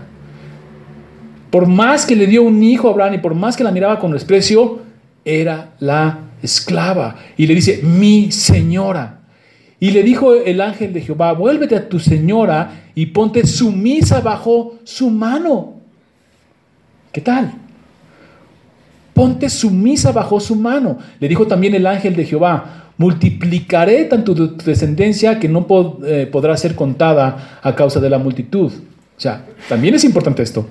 Por 1.49 1.67
más 1.67 2.05
que 2.05 2.15
le 2.15 2.27
dio 2.27 2.43
un 2.43 2.61
hijo 2.61 2.89
a 2.89 2.91
Abraham 2.91 3.15
y 3.15 3.17
por 3.19 3.33
más 3.33 3.55
que 3.55 3.63
la 3.63 3.71
miraba 3.71 3.99
con 3.99 4.11
desprecio, 4.11 4.81
era 5.23 5.73
la 5.79 6.19
esclava. 6.43 7.15
Y 7.37 7.47
le 7.47 7.55
dice, 7.55 7.81
mi 7.83 8.31
señora. 8.31 9.21
Y 9.79 9.91
le 9.91 10.03
dijo 10.03 10.33
el 10.33 10.61
ángel 10.61 10.93
de 10.93 11.01
Jehová, 11.01 11.33
vuélvete 11.33 11.75
a 11.75 11.87
tu 11.87 11.99
señora 11.99 12.83
y 12.95 13.07
ponte 13.07 13.45
sumisa 13.45 14.19
bajo 14.21 14.75
su 14.83 15.09
mano. 15.09 15.74
¿Qué 17.15 17.21
tal? 17.21 17.53
Ponte 19.13 19.49
sumisa 19.49 20.11
bajo 20.11 20.37
su 20.41 20.53
mano. 20.53 20.97
Le 21.17 21.29
dijo 21.29 21.47
también 21.47 21.73
el 21.73 21.87
ángel 21.87 22.13
de 22.13 22.25
Jehová, 22.25 22.91
multiplicaré 22.97 24.03
tanto 24.03 24.35
tu 24.35 24.57
descendencia 24.57 25.39
que 25.39 25.47
no 25.47 25.65
eh, 26.05 26.27
podrá 26.29 26.57
ser 26.57 26.75
contada 26.75 27.59
a 27.63 27.73
causa 27.73 28.01
de 28.01 28.09
la 28.09 28.17
multitud. 28.17 28.69
O 28.69 29.21
sea, 29.21 29.45
también 29.69 29.95
es 29.95 30.03
importante 30.03 30.43
esto. 30.43 30.67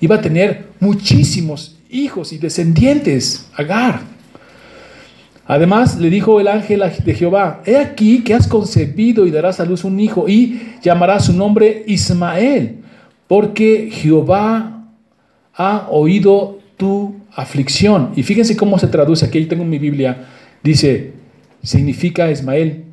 Iba 0.00 0.16
a 0.16 0.20
tener 0.20 0.64
muchísimos 0.80 1.78
hijos 1.88 2.32
y 2.32 2.38
descendientes, 2.38 3.48
Agar. 3.54 4.00
Además 5.46 5.96
le 5.96 6.10
dijo 6.10 6.40
el 6.40 6.48
ángel 6.48 6.82
de 7.04 7.14
Jehová, 7.14 7.62
he 7.66 7.76
aquí 7.76 8.24
que 8.24 8.34
has 8.34 8.48
concebido 8.48 9.28
y 9.28 9.30
darás 9.30 9.60
a 9.60 9.64
luz 9.64 9.84
un 9.84 10.00
hijo 10.00 10.28
y 10.28 10.72
llamarás 10.82 11.26
su 11.26 11.32
nombre 11.32 11.84
Ismael, 11.86 12.78
porque 13.28 13.90
Jehová 13.92 14.81
ha 15.54 15.88
oído 15.90 16.58
tu 16.76 17.16
aflicción. 17.34 18.10
Y 18.16 18.22
fíjense 18.22 18.56
cómo 18.56 18.78
se 18.78 18.88
traduce, 18.88 19.24
aquí 19.24 19.44
tengo 19.46 19.64
mi 19.64 19.78
Biblia, 19.78 20.26
dice, 20.62 21.12
significa 21.62 22.30
Ismael, 22.30 22.84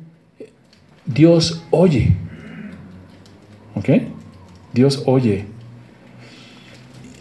Dios 1.06 1.62
oye. 1.70 2.12
¿Ok? 3.74 3.88
Dios 4.72 5.02
oye. 5.06 5.44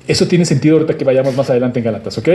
Eso 0.07 0.27
tiene 0.27 0.43
sentido 0.43 0.75
ahorita 0.75 0.97
que 0.97 1.05
vayamos 1.05 1.35
más 1.35 1.51
adelante 1.51 1.77
en 1.79 1.85
Galatas, 1.85 2.17
¿ok? 2.17 2.27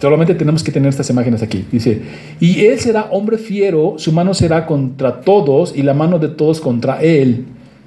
Solamente 0.00 0.34
tenemos 0.34 0.64
que 0.64 0.72
tener 0.72 0.88
estas 0.88 1.08
imágenes 1.10 1.42
aquí. 1.42 1.64
Dice, 1.70 2.02
y 2.40 2.64
él 2.64 2.80
será 2.80 3.02
hombre 3.12 3.38
fiero, 3.38 3.94
su 3.98 4.10
mano 4.10 4.34
será 4.34 4.66
contra 4.66 5.20
todos 5.20 5.72
y 5.76 5.84
la 5.84 5.94
mano 5.94 6.18
de 6.18 6.28
todos 6.28 6.60
contra 6.60 7.00
él. 7.00 7.44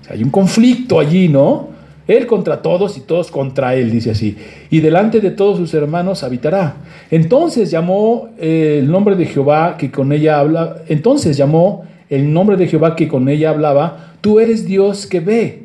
hay 0.09 0.23
un 0.23 0.29
conflicto 0.29 0.97
allí, 0.97 1.27
¿no? 1.27 1.72
Él 2.07 2.27
contra 2.27 2.61
todos 2.61 2.97
y 2.97 3.01
todos 3.01 3.31
contra 3.31 3.75
él, 3.75 3.91
dice 3.91 4.11
así. 4.11 4.37
Y 4.69 4.81
delante 4.81 5.21
de 5.21 5.31
todos 5.31 5.57
sus 5.57 5.73
hermanos 5.73 6.23
habitará. 6.23 6.75
Entonces 7.11 7.71
llamó 7.71 8.29
eh, 8.39 8.79
el 8.79 8.91
nombre 8.91 9.15
de 9.15 9.25
Jehová 9.25 9.77
que 9.77 9.91
con 9.91 10.11
ella 10.11 10.39
habla. 10.39 10.77
Entonces 10.89 11.37
llamó 11.37 11.85
el 12.09 12.33
nombre 12.33 12.57
de 12.57 12.67
Jehová 12.67 12.95
que 12.95 13.07
con 13.07 13.29
ella 13.29 13.49
hablaba. 13.49 14.15
Tú 14.21 14.39
eres 14.39 14.65
Dios 14.65 15.07
que 15.07 15.19
ve 15.19 15.63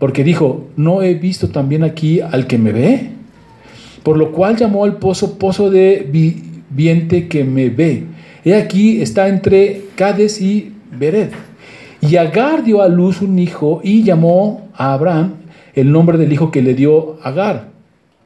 porque 0.00 0.24
dijo, 0.24 0.68
¿no 0.76 1.02
he 1.02 1.14
visto 1.14 1.48
también 1.50 1.84
aquí 1.84 2.20
al 2.20 2.46
que 2.46 2.56
me 2.56 2.72
ve? 2.72 3.10
Por 4.02 4.16
lo 4.16 4.32
cual 4.32 4.56
llamó 4.56 4.84
al 4.84 4.96
pozo 4.96 5.38
pozo 5.38 5.70
de 5.70 6.08
viviente 6.10 7.28
que 7.28 7.44
me 7.44 7.68
ve. 7.68 8.04
He 8.42 8.54
aquí 8.54 9.02
está 9.02 9.28
entre 9.28 9.82
Cades 9.96 10.40
y 10.40 10.72
Bered. 10.98 11.28
Y 12.00 12.16
Agar 12.16 12.64
dio 12.64 12.82
a 12.82 12.88
luz 12.88 13.20
un 13.20 13.38
hijo 13.38 13.80
y 13.84 14.02
llamó 14.02 14.68
a 14.74 14.94
Abraham 14.94 15.34
el 15.74 15.92
nombre 15.92 16.18
del 16.18 16.32
hijo 16.32 16.50
que 16.50 16.62
le 16.62 16.74
dio 16.74 17.18
Agar, 17.22 17.68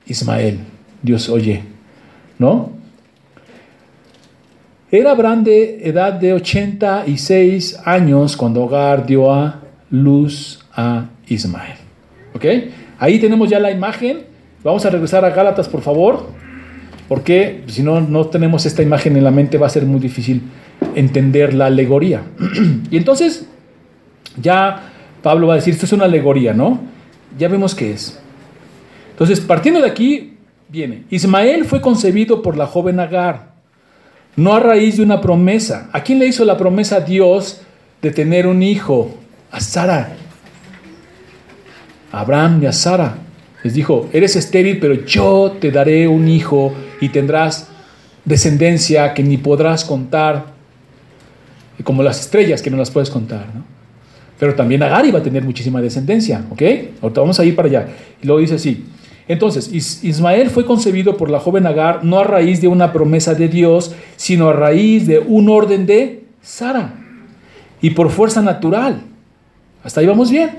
Ismael. 0.06 0.58
Dios 1.02 1.28
oye, 1.28 1.62
¿no? 2.38 2.70
Era 4.90 5.10
Abraham 5.10 5.44
de 5.44 5.88
edad 5.88 6.12
de 6.12 6.34
86 6.34 7.80
años 7.84 8.36
cuando 8.36 8.64
Agar 8.64 9.04
dio 9.06 9.32
a 9.32 9.60
luz 9.90 10.64
a 10.72 11.06
Ismael. 11.26 11.76
¿Ok? 12.34 12.44
Ahí 12.98 13.18
tenemos 13.18 13.50
ya 13.50 13.58
la 13.58 13.70
imagen. 13.70 14.22
Vamos 14.62 14.86
a 14.86 14.90
regresar 14.90 15.24
a 15.24 15.30
Gálatas, 15.30 15.68
por 15.68 15.82
favor, 15.82 16.28
porque 17.08 17.64
si 17.66 17.82
no, 17.82 18.00
no 18.00 18.26
tenemos 18.26 18.66
esta 18.66 18.82
imagen 18.82 19.16
en 19.16 19.24
la 19.24 19.30
mente, 19.30 19.58
va 19.58 19.66
a 19.66 19.70
ser 19.70 19.84
muy 19.84 20.00
difícil 20.00 20.42
entender 20.94 21.54
la 21.54 21.66
alegoría. 21.66 22.22
y 22.90 22.96
entonces, 22.96 23.48
ya 24.36 24.90
Pablo 25.22 25.46
va 25.46 25.54
a 25.54 25.56
decir, 25.56 25.74
esto 25.74 25.86
es 25.86 25.92
una 25.92 26.04
alegoría, 26.04 26.52
¿no? 26.52 26.80
Ya 27.38 27.48
vemos 27.48 27.74
qué 27.74 27.92
es. 27.92 28.18
Entonces, 29.10 29.40
partiendo 29.40 29.80
de 29.80 29.88
aquí, 29.88 30.36
viene, 30.68 31.04
Ismael 31.10 31.64
fue 31.64 31.80
concebido 31.80 32.42
por 32.42 32.56
la 32.56 32.66
joven 32.66 33.00
Agar, 33.00 33.52
no 34.36 34.54
a 34.54 34.60
raíz 34.60 34.96
de 34.96 35.02
una 35.02 35.20
promesa. 35.20 35.88
¿A 35.92 36.02
quién 36.02 36.18
le 36.18 36.26
hizo 36.26 36.44
la 36.44 36.56
promesa 36.56 36.96
a 36.96 37.00
Dios 37.00 37.60
de 38.02 38.10
tener 38.10 38.46
un 38.46 38.62
hijo? 38.62 39.14
A 39.50 39.60
Sara. 39.60 40.16
Abraham 42.10 42.62
y 42.62 42.66
a 42.66 42.72
Sara. 42.72 43.18
Les 43.62 43.74
dijo, 43.74 44.08
eres 44.12 44.36
estéril, 44.36 44.78
pero 44.78 45.04
yo 45.06 45.56
te 45.60 45.70
daré 45.70 46.06
un 46.06 46.28
hijo 46.28 46.74
y 47.00 47.08
tendrás 47.08 47.68
descendencia 48.24 49.14
que 49.14 49.22
ni 49.22 49.36
podrás 49.36 49.84
contar, 49.84 50.46
como 51.82 52.02
las 52.02 52.20
estrellas 52.20 52.60
que 52.60 52.70
no 52.70 52.76
las 52.76 52.90
puedes 52.90 53.10
contar. 53.10 53.46
Pero 54.38 54.54
también 54.54 54.82
Agar 54.82 55.06
iba 55.06 55.18
a 55.18 55.22
tener 55.22 55.44
muchísima 55.44 55.80
descendencia, 55.80 56.44
¿ok? 56.50 56.62
Ahorita 57.02 57.20
vamos 57.20 57.38
a 57.38 57.44
ir 57.44 57.54
para 57.54 57.68
allá. 57.68 57.88
Y 58.22 58.26
luego 58.26 58.40
dice 58.40 58.54
así. 58.54 58.84
Entonces, 59.26 59.72
Ismael 60.02 60.50
fue 60.50 60.66
concebido 60.66 61.16
por 61.16 61.30
la 61.30 61.40
joven 61.40 61.66
Agar 61.66 62.04
no 62.04 62.18
a 62.18 62.24
raíz 62.24 62.60
de 62.60 62.68
una 62.68 62.92
promesa 62.92 63.34
de 63.34 63.48
Dios, 63.48 63.94
sino 64.16 64.50
a 64.50 64.52
raíz 64.52 65.06
de 65.06 65.18
un 65.18 65.48
orden 65.48 65.86
de 65.86 66.24
Sara 66.42 66.94
y 67.80 67.90
por 67.90 68.10
fuerza 68.10 68.42
natural. 68.42 69.02
Hasta 69.82 70.00
ahí 70.00 70.06
vamos 70.06 70.30
bien. 70.30 70.50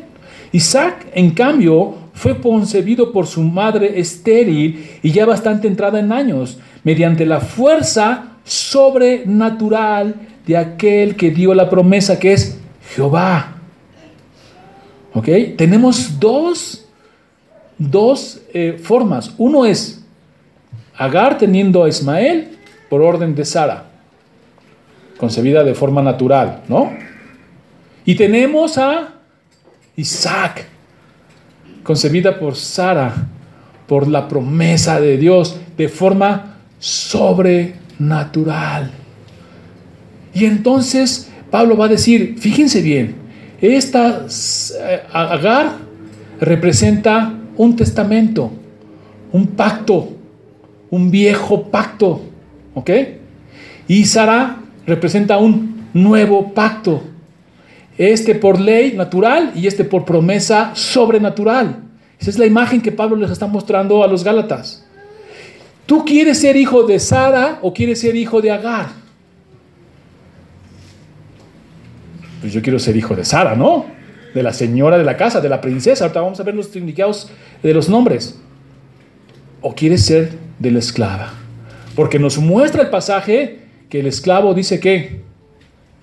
Isaac, 0.51 1.07
en 1.13 1.31
cambio, 1.31 1.95
fue 2.13 2.39
concebido 2.39 3.11
por 3.11 3.27
su 3.27 3.41
madre 3.43 3.99
estéril 3.99 4.87
y 5.03 5.11
ya 5.11 5.25
bastante 5.25 5.67
entrada 5.67 5.99
en 5.99 6.11
años, 6.11 6.59
mediante 6.83 7.25
la 7.25 7.39
fuerza 7.39 8.37
sobrenatural 8.43 10.15
de 10.45 10.57
aquel 10.57 11.15
que 11.15 11.31
dio 11.31 11.53
la 11.53 11.69
promesa, 11.69 12.19
que 12.19 12.33
es 12.33 12.59
Jehová. 12.95 13.54
Tenemos 15.55 16.19
dos, 16.19 16.85
dos 17.77 18.41
eh, 18.53 18.77
formas. 18.81 19.33
Uno 19.37 19.65
es 19.65 20.01
Agar 20.97 21.37
teniendo 21.37 21.83
a 21.83 21.89
Ismael 21.89 22.57
por 22.89 23.01
orden 23.01 23.35
de 23.35 23.43
Sara, 23.43 23.83
concebida 25.17 25.61
de 25.63 25.75
forma 25.75 26.01
natural, 26.01 26.63
¿no? 26.69 26.89
Y 28.05 28.15
tenemos 28.15 28.77
a 28.77 29.15
Isaac, 29.97 30.65
concebida 31.83 32.39
por 32.39 32.55
Sara, 32.55 33.27
por 33.87 34.07
la 34.07 34.29
promesa 34.29 35.01
de 35.01 35.17
Dios, 35.17 35.59
de 35.75 35.89
forma 35.89 36.59
sobrenatural. 36.79 38.91
Y 40.33 40.45
entonces 40.45 41.29
Pablo 41.51 41.75
va 41.75 41.85
a 41.85 41.89
decir, 41.89 42.37
fíjense 42.39 42.81
bien, 42.81 43.24
esta 43.73 44.25
eh, 44.27 45.01
Agar 45.11 45.73
representa 46.39 47.33
un 47.57 47.75
testamento, 47.75 48.51
un 49.31 49.47
pacto, 49.47 50.09
un 50.89 51.09
viejo 51.09 51.63
pacto, 51.63 52.21
¿ok? 52.73 52.89
Y 53.87 54.05
Sara 54.05 54.57
representa 54.85 55.37
un 55.37 55.87
nuevo 55.93 56.53
pacto, 56.53 57.03
este 57.97 58.35
por 58.35 58.59
ley 58.59 58.93
natural 58.93 59.51
y 59.55 59.67
este 59.67 59.85
por 59.85 60.03
promesa 60.03 60.71
sobrenatural. 60.73 61.83
Esa 62.19 62.29
es 62.29 62.39
la 62.39 62.45
imagen 62.45 62.81
que 62.81 62.91
Pablo 62.91 63.15
les 63.15 63.31
está 63.31 63.47
mostrando 63.47 64.03
a 64.03 64.07
los 64.07 64.23
Gálatas. 64.23 64.85
¿Tú 65.85 66.03
quieres 66.03 66.39
ser 66.39 66.57
hijo 66.57 66.83
de 66.83 66.99
Sara 66.99 67.59
o 67.61 67.73
quieres 67.73 68.01
ser 68.01 68.15
hijo 68.15 68.41
de 68.41 68.51
Agar? 68.51 69.04
Pues 72.41 72.53
yo 72.53 72.61
quiero 72.61 72.79
ser 72.79 72.95
hijo 72.95 73.15
de 73.15 73.25
Sara, 73.25 73.55
¿no? 73.55 73.85
De 74.33 74.43
la 74.43 74.53
señora 74.53 74.97
de 74.97 75.03
la 75.03 75.17
casa, 75.17 75.41
de 75.41 75.49
la 75.49 75.61
princesa. 75.61 76.05
Ahorita 76.05 76.21
vamos 76.21 76.39
a 76.39 76.43
ver 76.43 76.55
los 76.55 76.67
significados 76.67 77.31
de 77.63 77.73
los 77.73 77.89
nombres. 77.89 78.39
¿O 79.61 79.73
quieres 79.73 80.05
ser 80.05 80.31
de 80.59 80.71
la 80.71 80.79
esclava? 80.79 81.33
Porque 81.95 82.19
nos 82.19 82.37
muestra 82.37 82.81
el 82.81 82.89
pasaje 82.89 83.59
que 83.89 83.99
el 83.99 84.07
esclavo 84.07 84.53
dice 84.53 84.79
que 84.79 85.21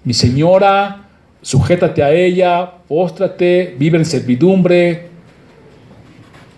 mi 0.04 0.14
señora, 0.14 1.08
sujétate 1.42 2.02
a 2.02 2.12
ella, 2.12 2.72
póstrate, 2.88 3.76
vive 3.78 3.98
en 3.98 4.04
servidumbre. 4.04 5.08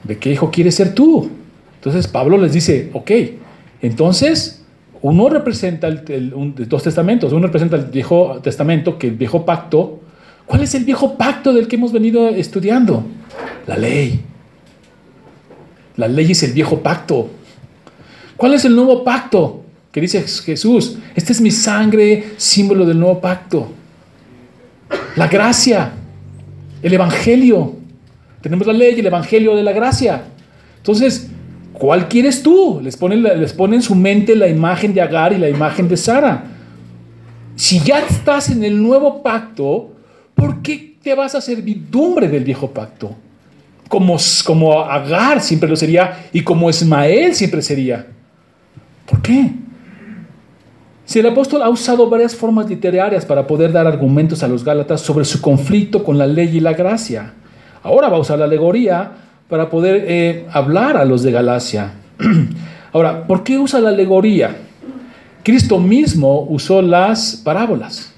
¿De 0.04 0.18
qué 0.18 0.32
hijo 0.32 0.50
quieres 0.50 0.74
ser 0.76 0.94
tú? 0.94 1.30
Entonces 1.76 2.06
Pablo 2.08 2.38
les 2.38 2.52
dice, 2.52 2.90
ok, 2.92 3.10
entonces 3.82 4.63
uno 5.04 5.28
representa 5.28 5.86
el, 5.86 6.32
dos 6.66 6.82
testamentos, 6.82 7.30
uno 7.34 7.46
representa 7.48 7.76
el 7.76 7.84
Viejo 7.84 8.40
Testamento, 8.42 8.98
que 8.98 9.08
el 9.08 9.16
Viejo 9.16 9.44
Pacto. 9.44 10.00
¿Cuál 10.46 10.62
es 10.62 10.74
el 10.74 10.84
Viejo 10.84 11.18
Pacto 11.18 11.52
del 11.52 11.68
que 11.68 11.76
hemos 11.76 11.92
venido 11.92 12.30
estudiando? 12.30 13.04
La 13.66 13.76
ley. 13.76 14.22
La 15.98 16.08
ley 16.08 16.32
es 16.32 16.42
el 16.44 16.54
Viejo 16.54 16.80
Pacto. 16.80 17.28
¿Cuál 18.38 18.54
es 18.54 18.64
el 18.64 18.74
Nuevo 18.74 19.04
Pacto? 19.04 19.64
Que 19.92 20.00
dice 20.00 20.22
Jesús, 20.22 20.96
esta 21.14 21.32
es 21.32 21.40
mi 21.42 21.50
sangre, 21.50 22.30
símbolo 22.38 22.86
del 22.86 22.98
Nuevo 22.98 23.20
Pacto. 23.20 23.68
La 25.16 25.28
gracia, 25.28 25.92
el 26.82 26.94
Evangelio. 26.94 27.76
Tenemos 28.40 28.66
la 28.66 28.72
ley 28.72 28.98
el 28.98 29.06
Evangelio 29.06 29.54
de 29.54 29.64
la 29.64 29.72
gracia. 29.72 30.24
Entonces, 30.78 31.28
¿Cuál 31.74 32.08
quieres 32.08 32.42
tú? 32.42 32.80
Les 32.82 32.96
pone, 32.96 33.16
les 33.16 33.58
en 33.58 33.82
su 33.82 33.96
mente 33.96 34.36
la 34.36 34.46
imagen 34.46 34.94
de 34.94 35.00
Agar 35.00 35.32
y 35.32 35.38
la 35.38 35.48
imagen 35.48 35.88
de 35.88 35.96
Sara. 35.96 36.44
Si 37.56 37.80
ya 37.80 37.98
estás 37.98 38.48
en 38.48 38.62
el 38.62 38.80
nuevo 38.80 39.22
pacto, 39.22 39.90
¿por 40.36 40.62
qué 40.62 40.94
te 41.02 41.14
vas 41.14 41.34
a 41.34 41.40
servidumbre 41.40 42.28
del 42.28 42.44
viejo 42.44 42.70
pacto? 42.70 43.16
Como, 43.88 44.16
como 44.44 44.82
Agar 44.82 45.40
siempre 45.40 45.68
lo 45.68 45.74
sería 45.74 46.28
y 46.32 46.42
como 46.42 46.70
Ismael 46.70 47.34
siempre 47.34 47.60
sería. 47.60 48.06
¿Por 49.04 49.20
qué? 49.20 49.50
Si 51.04 51.18
el 51.18 51.26
apóstol 51.26 51.60
ha 51.62 51.68
usado 51.68 52.08
varias 52.08 52.36
formas 52.36 52.68
literarias 52.68 53.26
para 53.26 53.48
poder 53.48 53.72
dar 53.72 53.88
argumentos 53.88 54.44
a 54.44 54.48
los 54.48 54.64
Gálatas 54.64 55.00
sobre 55.00 55.24
su 55.24 55.40
conflicto 55.40 56.04
con 56.04 56.18
la 56.18 56.26
ley 56.26 56.56
y 56.56 56.60
la 56.60 56.72
gracia, 56.72 57.34
ahora 57.82 58.08
va 58.08 58.16
a 58.16 58.20
usar 58.20 58.38
la 58.38 58.44
alegoría 58.44 59.23
para 59.48 59.70
poder 59.70 60.04
eh, 60.08 60.46
hablar 60.52 60.96
a 60.96 61.04
los 61.04 61.22
de 61.22 61.32
Galacia. 61.32 61.92
Ahora, 62.92 63.26
¿por 63.26 63.42
qué 63.42 63.58
usa 63.58 63.80
la 63.80 63.90
alegoría? 63.90 64.56
Cristo 65.42 65.78
mismo 65.78 66.46
usó 66.48 66.80
las 66.80 67.36
parábolas. 67.36 68.12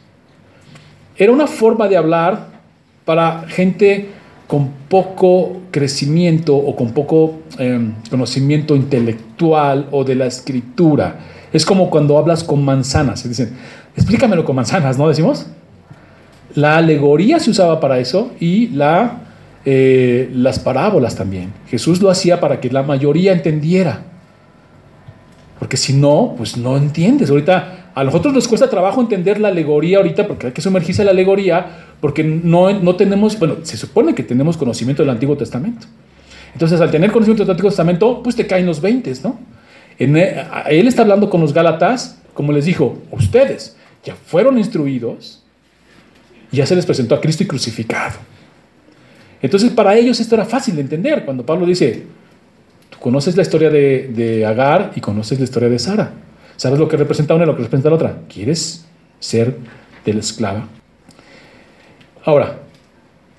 Era 1.16 1.32
una 1.32 1.46
forma 1.46 1.88
de 1.88 1.96
hablar 1.96 2.46
para 3.04 3.46
gente 3.48 4.10
con 4.46 4.70
poco 4.88 5.62
crecimiento 5.70 6.54
o 6.54 6.76
con 6.76 6.92
poco 6.92 7.40
em, 7.58 7.94
conocimiento 8.08 8.76
intelectual 8.76 9.88
o 9.90 10.04
de 10.04 10.14
la 10.14 10.26
escritura. 10.26 11.16
Es 11.52 11.64
como 11.64 11.90
cuando 11.90 12.16
hablas 12.18 12.44
con 12.44 12.64
manzanas. 12.64 13.20
Se 13.20 13.28
dicen, 13.28 13.56
explícamelo 13.96 14.44
con 14.44 14.54
manzanas, 14.54 14.98
¿no 14.98 15.08
decimos? 15.08 15.46
La 16.54 16.76
alegoría 16.76 17.40
se 17.40 17.50
usaba 17.50 17.80
para 17.80 17.98
eso 17.98 18.30
y 18.38 18.68
la 18.68 19.25
eh, 19.68 20.30
las 20.32 20.60
parábolas 20.60 21.16
también. 21.16 21.52
Jesús 21.66 22.00
lo 22.00 22.08
hacía 22.08 22.38
para 22.38 22.60
que 22.60 22.70
la 22.70 22.84
mayoría 22.84 23.32
entendiera. 23.32 24.04
Porque 25.58 25.76
si 25.76 25.92
no, 25.92 26.34
pues 26.36 26.56
no 26.56 26.76
entiendes. 26.76 27.30
Ahorita 27.30 27.90
a 27.92 28.04
nosotros 28.04 28.32
nos 28.32 28.46
cuesta 28.46 28.70
trabajo 28.70 29.00
entender 29.00 29.40
la 29.40 29.48
alegoría 29.48 29.98
ahorita 29.98 30.28
porque 30.28 30.46
hay 30.46 30.52
que 30.52 30.60
sumergirse 30.60 31.02
en 31.02 31.06
la 31.06 31.10
alegoría 31.10 31.66
porque 32.00 32.22
no, 32.22 32.78
no 32.78 32.94
tenemos, 32.94 33.36
bueno, 33.40 33.56
se 33.64 33.76
supone 33.76 34.14
que 34.14 34.22
tenemos 34.22 34.56
conocimiento 34.56 35.02
del 35.02 35.10
Antiguo 35.10 35.36
Testamento. 35.36 35.88
Entonces, 36.52 36.80
al 36.80 36.92
tener 36.92 37.10
conocimiento 37.10 37.42
del 37.42 37.50
Antiguo 37.50 37.70
Testamento, 37.70 38.22
pues 38.22 38.36
te 38.36 38.46
caen 38.46 38.66
los 38.66 38.80
20, 38.80 39.12
¿no? 39.24 39.36
En, 39.98 40.16
e, 40.16 40.46
él 40.68 40.86
está 40.86 41.02
hablando 41.02 41.28
con 41.28 41.40
los 41.40 41.52
Gálatas, 41.52 42.22
como 42.34 42.52
les 42.52 42.66
dijo, 42.66 43.02
ustedes 43.10 43.76
ya 44.04 44.14
fueron 44.14 44.58
instruidos, 44.58 45.42
ya 46.52 46.64
se 46.66 46.76
les 46.76 46.86
presentó 46.86 47.16
a 47.16 47.20
Cristo 47.20 47.42
y 47.42 47.46
crucificado. 47.46 48.35
Entonces 49.42 49.70
para 49.70 49.96
ellos 49.96 50.18
esto 50.20 50.34
era 50.34 50.44
fácil 50.44 50.76
de 50.76 50.82
entender. 50.82 51.24
Cuando 51.24 51.44
Pablo 51.44 51.66
dice, 51.66 52.04
tú 52.90 52.98
conoces 52.98 53.36
la 53.36 53.42
historia 53.42 53.70
de, 53.70 54.44
Agar 54.46 54.92
y 54.94 55.00
conoces 55.00 55.38
la 55.38 55.44
historia 55.44 55.68
de 55.68 55.78
Sara. 55.78 56.12
¿Sabes 56.56 56.78
lo 56.78 56.88
que 56.88 56.96
representa 56.96 57.34
una 57.34 57.44
y 57.44 57.46
lo 57.46 57.56
que 57.56 57.62
representa 57.62 57.90
la 57.90 57.96
otra? 57.96 58.18
¿Quieres 58.32 58.86
ser 59.20 59.56
de 60.04 60.14
la 60.14 60.20
esclava? 60.20 60.66
Ahora, 62.24 62.58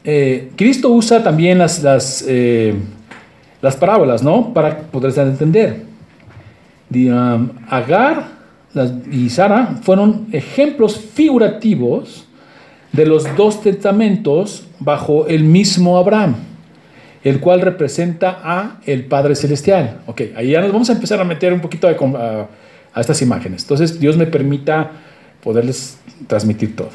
eh, 0.04 0.52
Cristo 0.56 0.90
usa 0.90 1.24
también 1.24 1.58
las, 1.58 1.82
las, 1.84 2.24
eh, 2.28 2.76
las, 3.62 3.76
parábolas, 3.76 4.24
¿no? 4.24 4.54
Para 4.54 4.78
poderse 4.78 5.22
entender. 5.22 5.84
Um, 6.90 7.50
Agar 7.68 8.38
y 9.12 9.30
Sara 9.30 9.80
fueron 9.82 10.28
ejemplos 10.32 10.98
figurativos 10.98 12.27
de 12.98 13.06
los 13.06 13.36
dos 13.38 13.62
testamentos 13.62 14.66
bajo 14.80 15.28
el 15.28 15.44
mismo 15.44 16.00
Abraham, 16.00 16.36
el 17.24 17.40
cual 17.40 17.62
representa 17.62 18.40
a 18.44 18.80
el 18.88 19.06
Padre 19.06 19.36
Celestial. 19.36 20.00
Ok, 20.08 20.22
ahí 20.36 20.50
ya 20.50 20.62
nos 20.62 20.74
vamos 20.74 20.90
a 20.90 20.94
empezar 20.94 21.22
a 21.22 21.24
meter 21.24 21.54
un 21.54 21.62
poquito 21.62 21.88
a, 21.88 22.48
estas 23.00 23.22
imágenes. 23.22 23.62
Entonces, 23.62 24.00
Dios 24.00 24.18
me 24.18 24.26
permita 24.26 24.94
poderles 25.44 26.00
transmitir 26.26 26.76
todo. 26.76 26.90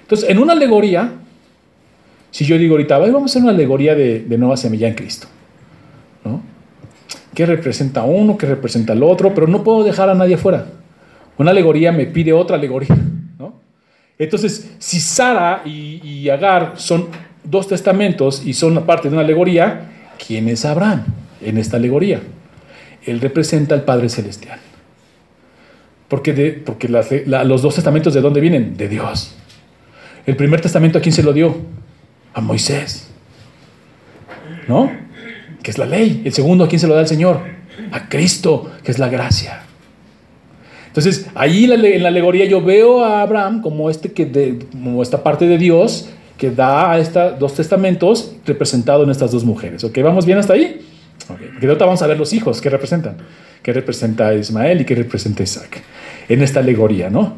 Entonces, 0.00 0.30
en 0.30 0.38
una 0.38 0.54
alegoría, 0.54 1.12
si 2.30 2.46
yo 2.46 2.56
digo 2.56 2.72
ahorita, 2.76 2.96
vamos 2.96 3.22
a 3.22 3.24
hacer 3.26 3.42
una 3.42 3.52
alegoría 3.52 3.94
de, 3.94 4.20
de 4.20 4.38
nueva 4.38 4.56
semilla 4.56 4.88
en 4.88 4.94
Cristo, 4.94 5.26
¿no? 6.24 6.40
¿Qué 7.34 7.44
representa 7.44 8.04
uno? 8.04 8.38
¿Qué 8.38 8.46
representa 8.46 8.94
el 8.94 9.02
otro? 9.02 9.34
Pero 9.34 9.46
no 9.46 9.62
puedo 9.64 9.84
dejar 9.84 10.08
a 10.08 10.14
nadie 10.14 10.38
fuera. 10.38 10.64
Una 11.36 11.50
alegoría 11.50 11.92
me 11.92 12.06
pide 12.06 12.32
otra 12.32 12.56
alegoría. 12.56 12.96
Entonces, 14.20 14.70
si 14.78 15.00
Sara 15.00 15.62
y, 15.64 16.28
Agar 16.28 16.74
son 16.76 17.08
dos 17.42 17.66
testamentos 17.68 18.42
y 18.44 18.52
son 18.52 18.84
parte 18.84 19.08
de 19.08 19.14
una 19.14 19.24
alegoría, 19.24 19.88
¿quién 20.24 20.46
es 20.46 20.66
Abraham 20.66 21.06
en 21.40 21.56
esta 21.56 21.78
alegoría? 21.78 22.20
Él 23.06 23.18
representa 23.22 23.74
al 23.74 23.84
Padre 23.84 24.10
Celestial. 24.10 24.60
Porque, 26.06 26.62
los 27.24 27.62
dos 27.62 27.74
testamentos 27.74 28.12
de 28.12 28.20
dónde 28.20 28.42
vienen? 28.42 28.76
De 28.76 28.90
Dios. 28.90 29.34
El 30.26 30.36
primer 30.36 30.60
testamento 30.60 30.98
a 30.98 31.00
quién 31.00 31.14
se 31.14 31.22
lo 31.22 31.32
dio? 31.32 31.56
A 32.34 32.42
Moisés. 32.42 33.08
¿No? 34.68 34.92
Que 35.62 35.70
es 35.70 35.78
la 35.78 35.86
ley. 35.86 36.20
El 36.26 36.34
segundo 36.34 36.64
a 36.64 36.68
quién 36.68 36.78
se 36.78 36.86
lo 36.86 36.94
da 36.94 37.00
el 37.00 37.08
Señor? 37.08 37.40
A 37.90 38.10
Cristo, 38.10 38.70
que 38.84 38.90
es 38.90 38.98
la 38.98 39.08
gracia. 39.08 39.62
Entonces, 40.90 41.28
ahí 41.36 41.70
en 41.70 42.02
la 42.02 42.08
alegoría 42.08 42.46
yo 42.46 42.60
veo 42.60 43.04
a 43.04 43.22
Abraham 43.22 43.62
como, 43.62 43.90
este 43.90 44.12
que 44.12 44.58
como 44.72 45.02
esta 45.02 45.22
parte 45.22 45.46
de 45.46 45.56
Dios 45.56 46.10
que 46.36 46.50
da 46.50 46.90
a 46.90 46.98
estos 46.98 47.38
dos 47.38 47.54
testamentos 47.54 48.34
representado 48.44 49.04
en 49.04 49.10
estas 49.10 49.30
dos 49.30 49.44
mujeres. 49.44 49.84
¿Ok? 49.84 49.98
¿Vamos 50.02 50.26
bien 50.26 50.38
hasta 50.38 50.54
ahí? 50.54 50.80
Okay. 51.28 51.48
Porque 51.52 51.66
vamos 51.84 52.02
a 52.02 52.06
ver 52.06 52.18
los 52.18 52.32
hijos 52.32 52.60
que 52.60 52.70
representan. 52.70 53.18
¿Qué 53.62 53.72
representa 53.72 54.34
Ismael 54.34 54.80
y 54.80 54.84
qué 54.84 54.94
representa 54.94 55.42
Isaac? 55.42 55.82
En 56.28 56.42
esta 56.42 56.60
alegoría, 56.60 57.10
¿no? 57.10 57.34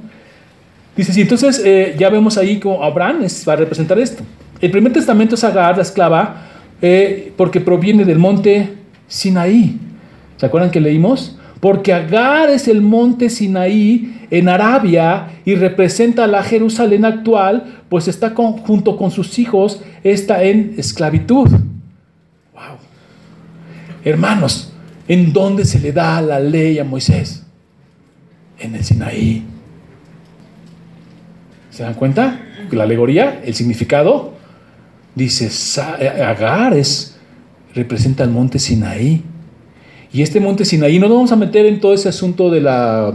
Dice, 0.97 1.13
sí, 1.13 1.23
entonces 1.23 1.61
eh, 1.65 1.97
ya 1.99 2.11
vemos 2.11 2.39
ahí 2.39 2.61
como 2.61 2.83
Abraham 2.83 3.27
va 3.49 3.53
a 3.53 3.57
representar 3.57 3.99
esto. 3.99 4.23
El 4.61 4.71
primer 4.71 4.93
testamento 4.93 5.35
es 5.35 5.43
Agar, 5.43 5.77
la 5.77 5.83
esclava, 5.83 6.47
eh, 6.81 7.33
porque 7.37 7.61
proviene 7.61 8.05
del 8.05 8.19
monte 8.19 8.71
Sinaí. 9.09 9.79
¿Se 10.37 10.47
acuerdan 10.47 10.71
que 10.71 10.81
leímos? 10.81 11.37
Porque 11.63 11.93
Agar 11.93 12.51
es 12.51 12.67
el 12.67 12.81
monte 12.81 13.31
Sinaí 13.31 14.27
en 14.33 14.49
Arabia 14.49 15.29
y 15.45 15.55
representa 15.55 16.27
la 16.27 16.43
Jerusalén 16.43 17.05
actual, 17.05 17.85
pues 17.89 18.09
está 18.09 18.31
junto 18.31 18.97
con 18.97 19.13
sus 19.13 19.39
hijos, 19.39 19.81
está 20.03 20.43
en 20.43 20.75
esclavitud. 20.77 21.49
Wow. 22.53 22.79
Hermanos, 24.05 24.73
¿en 25.07 25.33
dónde 25.33 25.65
se 25.65 25.79
le 25.79 25.93
da 25.93 26.21
la 26.21 26.41
ley 26.41 26.81
a 26.81 26.85
Moisés? 26.85 27.47
En 28.59 28.75
el 28.75 28.83
Sinaí. 28.83 29.45
¿Se 31.71 31.85
dan 31.85 31.95
cuenta? 31.95 32.41
La 32.73 32.83
alegoría, 32.83 33.41
el 33.45 33.55
significado, 33.55 34.35
dice, 35.15 35.49
Agar 35.81 36.75
es, 36.75 37.21
representa 37.73 38.25
el 38.25 38.31
monte 38.31 38.59
Sinaí. 38.59 39.23
Y 40.13 40.23
este 40.23 40.41
monte 40.41 40.65
Sinaí, 40.65 40.99
no 40.99 41.09
nos 41.09 41.17
vamos 41.17 41.33
a 41.33 41.37
meter 41.37 41.67
en 41.67 41.81
todo 41.81 41.95
ese 41.95 42.09
asunto 42.09 42.51
de 42.51 42.61
la 42.61 43.15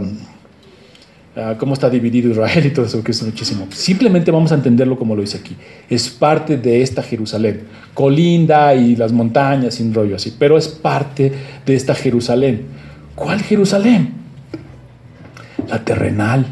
Ah, 1.40 1.54
cómo 1.56 1.74
está 1.74 1.88
dividido 1.88 2.32
Israel 2.32 2.66
y 2.66 2.70
todo 2.70 2.84
eso, 2.84 3.04
que 3.04 3.12
es 3.12 3.22
muchísimo. 3.22 3.68
Simplemente 3.70 4.32
vamos 4.32 4.50
a 4.50 4.56
entenderlo 4.56 4.98
como 4.98 5.14
lo 5.14 5.20
dice 5.20 5.38
aquí. 5.38 5.54
Es 5.88 6.10
parte 6.10 6.56
de 6.56 6.82
esta 6.82 7.00
Jerusalén. 7.00 7.62
Colinda 7.94 8.74
y 8.74 8.96
las 8.96 9.12
montañas, 9.12 9.76
sin 9.76 9.94
rollo 9.94 10.16
así, 10.16 10.34
pero 10.36 10.58
es 10.58 10.66
parte 10.66 11.32
de 11.64 11.76
esta 11.76 11.94
Jerusalén. 11.94 12.66
¿Cuál 13.14 13.40
Jerusalén? 13.40 14.14
La 15.68 15.84
terrenal. 15.84 16.44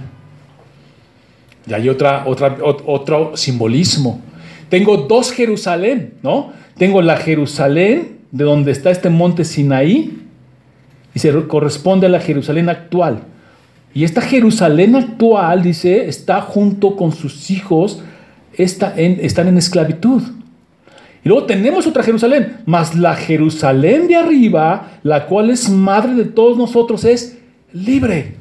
Y 1.66 1.74
hay 1.74 1.88
otra, 1.88 2.22
otra, 2.24 2.56
otro 2.62 3.36
simbolismo. 3.36 4.20
Tengo 4.68 4.98
dos 4.98 5.32
Jerusalén, 5.32 6.14
¿no? 6.22 6.52
Tengo 6.78 7.02
la 7.02 7.16
Jerusalén 7.16 8.18
de 8.30 8.44
donde 8.44 8.70
está 8.70 8.92
este 8.92 9.10
monte 9.10 9.44
Sinaí 9.44 10.25
y 11.16 11.18
se 11.18 11.32
corresponde 11.48 12.06
a 12.06 12.10
la 12.10 12.20
Jerusalén 12.20 12.68
actual 12.68 13.22
y 13.96 14.04
esta 14.04 14.20
Jerusalén 14.20 14.94
actual, 14.94 15.62
dice, 15.62 16.06
está 16.06 16.42
junto 16.42 16.96
con 16.96 17.12
sus 17.12 17.50
hijos, 17.50 18.02
está 18.52 18.92
en, 18.94 19.20
están 19.22 19.48
en 19.48 19.56
esclavitud. 19.56 20.20
Y 21.24 21.28
luego 21.30 21.46
tenemos 21.46 21.86
otra 21.86 22.02
Jerusalén, 22.02 22.58
más 22.66 22.94
la 22.94 23.16
Jerusalén 23.16 24.06
de 24.06 24.16
arriba, 24.16 24.98
la 25.02 25.24
cual 25.24 25.48
es 25.48 25.70
madre 25.70 26.12
de 26.12 26.26
todos 26.26 26.58
nosotros, 26.58 27.06
es 27.06 27.38
libre. 27.72 28.34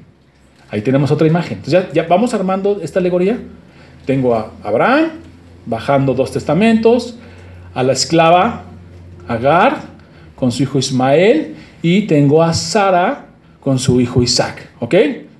Ahí 0.69 0.81
tenemos 0.81 1.09
otra 1.09 1.25
imagen. 1.25 1.59
Entonces 1.59 1.85
ya, 1.93 2.03
ya 2.03 2.05
vamos 2.05 2.33
armando 2.33 2.81
esta 2.83 2.99
alegoría. 2.99 3.39
Tengo 4.05 4.35
a 4.35 4.51
Abraham 4.61 5.11
bajando 5.65 6.13
dos 6.13 6.33
testamentos, 6.33 7.17
a 7.73 7.81
la 7.81 7.93
esclava 7.93 8.63
Agar 9.25 9.79
con 10.35 10.51
su 10.51 10.63
hijo 10.63 10.77
Ismael 10.77 11.55
y 11.81 12.03
tengo 12.03 12.41
a 12.41 12.53
Sara 12.53 13.27
con 13.59 13.79
su 13.79 13.99
hijo 14.01 14.21
Isaac. 14.21 14.69
¿Ok? 14.79 14.95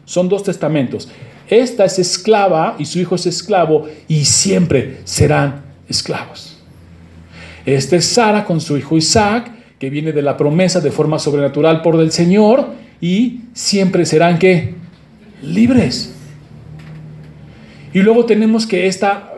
Son 0.06 0.30
dos 0.30 0.43
testamentos. 0.43 1.10
Esta 1.48 1.86
es 1.86 2.00
esclava 2.00 2.76
y 2.80 2.86
su 2.86 3.00
hijo 3.00 3.15
es 3.15 3.26
esclavo 3.26 3.88
y 4.08 4.26
siempre 4.26 4.98
serán 5.04 5.62
esclavos. 5.88 6.58
Esta 7.65 7.95
es 7.95 8.06
Sara 8.06 8.45
con 8.45 8.62
su 8.62 8.78
hijo 8.78 8.98
Isaac, 8.98 9.52
que 9.80 9.89
viene 9.89 10.12
de 10.12 10.21
la 10.21 10.38
promesa 10.38 10.80
de 10.80 10.91
forma 10.91 11.19
sobrenatural 11.19 11.82
por 11.82 12.00
el 12.00 12.12
Señor 12.12 12.67
y 13.02 13.41
siempre 13.54 14.06
serán 14.06 14.39
que 14.39 14.74
libres. 15.41 16.13
Y 17.93 18.02
luego 18.02 18.26
tenemos 18.26 18.67
que 18.67 18.88
esta 18.88 19.32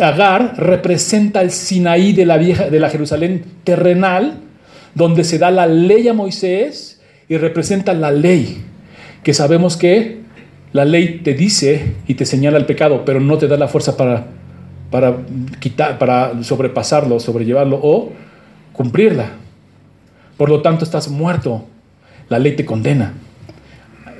Agar 0.00 0.54
representa 0.56 1.42
el 1.42 1.50
Sinaí 1.50 2.12
de 2.12 2.26
la 2.26 2.36
vieja 2.36 2.70
de 2.70 2.78
la 2.78 2.90
Jerusalén 2.90 3.44
terrenal, 3.64 4.40
donde 4.98 5.22
se 5.22 5.38
da 5.38 5.50
la 5.52 5.66
ley 5.66 6.08
a 6.08 6.12
Moisés 6.12 7.00
y 7.28 7.36
representa 7.36 7.94
la 7.94 8.10
ley 8.10 8.64
que 9.22 9.32
sabemos 9.32 9.76
que 9.76 10.18
la 10.72 10.84
ley 10.84 11.20
te 11.22 11.34
dice 11.34 11.94
y 12.08 12.14
te 12.14 12.26
señala 12.26 12.58
el 12.58 12.66
pecado, 12.66 13.04
pero 13.04 13.20
no 13.20 13.38
te 13.38 13.46
da 13.46 13.56
la 13.56 13.68
fuerza 13.68 13.96
para, 13.96 14.26
para, 14.90 15.18
quitar, 15.60 15.98
para 15.98 16.42
sobrepasarlo, 16.42 17.20
sobrellevarlo 17.20 17.78
o 17.80 18.12
cumplirla. 18.72 19.30
Por 20.36 20.50
lo 20.50 20.62
tanto, 20.62 20.84
estás 20.84 21.08
muerto. 21.08 21.64
La 22.28 22.38
ley 22.38 22.56
te 22.56 22.64
condena. 22.64 23.14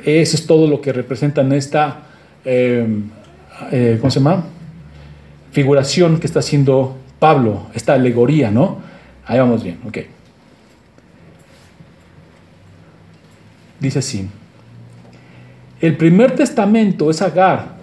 Eso 0.05 0.37
es 0.37 0.47
todo 0.47 0.69
lo 0.69 0.81
que 0.81 0.93
representa 0.93 1.41
en 1.41 1.53
esta, 1.53 2.03
em, 2.45 3.11
eh, 3.73 3.99
¿cómo 4.01 4.11
se 4.11 4.21
llama? 4.21 4.45
Figuración 5.51 6.21
que 6.21 6.27
está 6.27 6.39
haciendo 6.39 6.97
Pablo, 7.19 7.67
esta 7.75 7.95
alegoría, 7.95 8.51
¿no? 8.51 8.79
Ahí 9.27 9.39
vamos 9.39 9.65
bien, 9.65 9.79
ok. 9.87 9.99
Dice 13.81 14.01
así. 14.01 14.29
El 15.81 15.97
primer 15.97 16.35
testamento 16.35 17.11
es 17.11 17.23
Agar. 17.23 17.79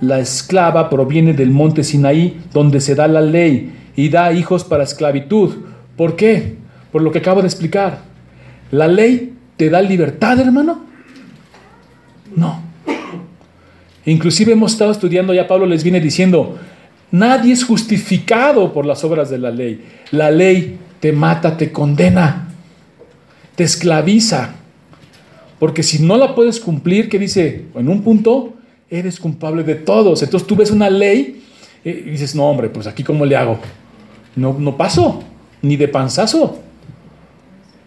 La 0.00 0.18
esclava 0.18 0.88
proviene 0.88 1.32
del 1.32 1.50
monte 1.50 1.84
Sinaí, 1.84 2.40
donde 2.52 2.80
se 2.80 2.94
da 2.94 3.06
la 3.08 3.20
ley 3.20 3.72
y 3.96 4.08
da 4.08 4.32
hijos 4.32 4.64
para 4.64 4.84
esclavitud. 4.84 5.56
¿Por 5.96 6.16
qué? 6.16 6.56
Por 6.92 7.02
lo 7.02 7.12
que 7.12 7.18
acabo 7.18 7.42
de 7.42 7.48
explicar. 7.48 8.02
¿La 8.70 8.88
ley 8.88 9.34
te 9.56 9.68
da 9.68 9.82
libertad, 9.82 10.38
hermano? 10.38 10.84
No. 12.34 12.62
Inclusive 14.06 14.52
hemos 14.52 14.72
estado 14.72 14.90
estudiando, 14.90 15.34
ya 15.34 15.46
Pablo 15.46 15.66
les 15.66 15.82
viene 15.82 16.00
diciendo, 16.00 16.58
nadie 17.10 17.52
es 17.52 17.64
justificado 17.64 18.72
por 18.72 18.86
las 18.86 19.04
obras 19.04 19.28
de 19.28 19.38
la 19.38 19.50
ley. 19.50 19.84
La 20.10 20.30
ley 20.30 20.78
te 21.00 21.12
mata, 21.12 21.56
te 21.56 21.70
condena, 21.70 22.48
te 23.56 23.64
esclaviza. 23.64 24.54
Porque 25.60 25.82
si 25.82 26.02
no 26.02 26.16
la 26.16 26.34
puedes 26.34 26.58
cumplir, 26.58 27.10
¿qué 27.10 27.18
dice? 27.18 27.66
En 27.74 27.88
un 27.88 28.02
punto, 28.02 28.54
eres 28.88 29.20
culpable 29.20 29.62
de 29.62 29.74
todos. 29.76 30.22
Entonces 30.22 30.48
tú 30.48 30.56
ves 30.56 30.70
una 30.70 30.88
ley 30.88 31.42
eh, 31.84 32.02
y 32.06 32.10
dices, 32.10 32.34
no, 32.34 32.50
hombre, 32.50 32.70
pues 32.70 32.86
aquí 32.86 33.04
cómo 33.04 33.26
le 33.26 33.36
hago. 33.36 33.60
No, 34.34 34.56
no 34.58 34.76
paso, 34.78 35.22
ni 35.60 35.76
de 35.76 35.86
panzazo. 35.86 36.58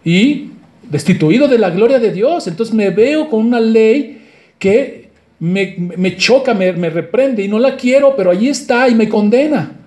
Y 0.04 0.50
destituido 0.88 1.48
de 1.48 1.58
la 1.58 1.70
gloria 1.70 1.98
de 1.98 2.12
Dios. 2.12 2.46
Entonces 2.46 2.72
me 2.72 2.90
veo 2.90 3.28
con 3.28 3.44
una 3.44 3.58
ley 3.58 4.22
que 4.60 5.10
me, 5.40 6.16
choca, 6.16 6.54
me, 6.54 6.72
me 6.74 6.90
reprende 6.90 7.42
y 7.42 7.48
no 7.48 7.58
la 7.58 7.76
quiero, 7.76 8.14
pero 8.16 8.30
allí 8.30 8.48
está 8.48 8.88
y 8.88 8.94
me 8.94 9.08
condena. 9.08 9.83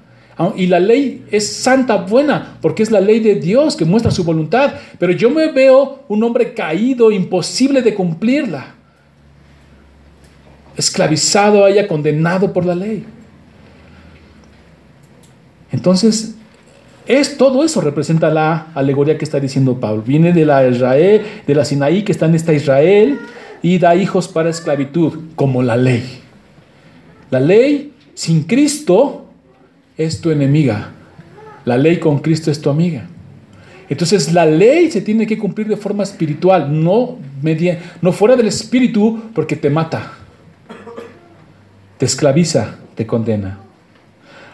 Y 0.55 0.67
la 0.67 0.79
ley 0.79 1.25
es 1.31 1.47
santa, 1.47 1.95
buena, 1.97 2.57
porque 2.61 2.83
es 2.83 2.91
la 2.91 3.01
ley 3.01 3.19
de 3.19 3.35
Dios 3.35 3.75
que 3.75 3.85
muestra 3.85 4.11
su 4.11 4.23
voluntad. 4.23 4.73
Pero 4.99 5.11
yo 5.13 5.31
me 5.31 5.51
veo 5.51 6.03
un 6.07 6.23
hombre 6.23 6.53
caído, 6.53 7.11
imposible 7.11 7.81
de 7.81 7.95
cumplirla. 7.95 8.75
Esclavizado, 10.75 11.65
haya 11.65 11.87
condenado 11.87 12.53
por 12.53 12.65
la 12.65 12.75
ley. 12.75 13.03
Entonces, 15.71 16.35
es 17.07 17.37
todo 17.37 17.63
eso 17.63 17.81
representa 17.81 18.29
la 18.29 18.67
alegoría 18.75 19.17
que 19.17 19.25
está 19.25 19.39
diciendo 19.39 19.79
Pablo. 19.79 20.03
Viene 20.05 20.33
de 20.33 20.45
la 20.45 20.67
Israel, 20.67 21.21
de 21.47 21.55
la 21.55 21.65
Sinaí 21.65 22.03
que 22.03 22.11
está 22.11 22.27
en 22.27 22.35
esta 22.35 22.53
Israel 22.53 23.19
y 23.63 23.79
da 23.79 23.95
hijos 23.95 24.27
para 24.27 24.49
esclavitud, 24.49 25.13
como 25.35 25.63
la 25.63 25.77
ley. 25.77 26.21
La 27.31 27.39
ley 27.39 27.93
sin 28.13 28.43
Cristo 28.43 29.26
es 29.97 30.21
tu 30.21 30.29
enemiga. 30.31 30.91
La 31.65 31.77
ley 31.77 31.99
con 31.99 32.19
Cristo 32.19 32.51
es 32.51 32.61
tu 32.61 32.69
amiga. 32.69 33.05
Entonces 33.89 34.33
la 34.33 34.45
ley 34.45 34.91
se 34.91 35.01
tiene 35.01 35.25
que 35.25 35.37
cumplir 35.37 35.67
de 35.67 35.77
forma 35.77 36.03
espiritual, 36.03 36.67
no, 36.83 37.17
media, 37.41 37.79
no 38.01 38.11
fuera 38.11 38.35
del 38.35 38.47
espíritu 38.47 39.31
porque 39.33 39.55
te 39.55 39.69
mata, 39.69 40.11
te 41.97 42.05
esclaviza, 42.05 42.75
te 42.95 43.05
condena. 43.05 43.59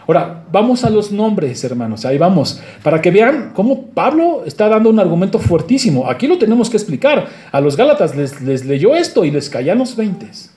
Ahora, 0.06 0.44
vamos 0.52 0.84
a 0.84 0.90
los 0.90 1.10
nombres, 1.10 1.64
hermanos, 1.64 2.04
ahí 2.04 2.18
vamos, 2.18 2.60
para 2.82 3.00
que 3.00 3.10
vean 3.10 3.52
cómo 3.54 3.86
Pablo 3.86 4.42
está 4.44 4.68
dando 4.68 4.90
un 4.90 5.00
argumento 5.00 5.38
fuertísimo. 5.38 6.10
Aquí 6.10 6.26
lo 6.26 6.36
tenemos 6.36 6.68
que 6.68 6.76
explicar. 6.76 7.26
A 7.50 7.60
los 7.60 7.76
Gálatas 7.76 8.14
les, 8.14 8.64
leyó 8.66 8.94
esto 8.94 9.24
y 9.24 9.30
les 9.30 9.48
caían 9.48 9.78
los 9.78 9.96
veintes. 9.96 10.50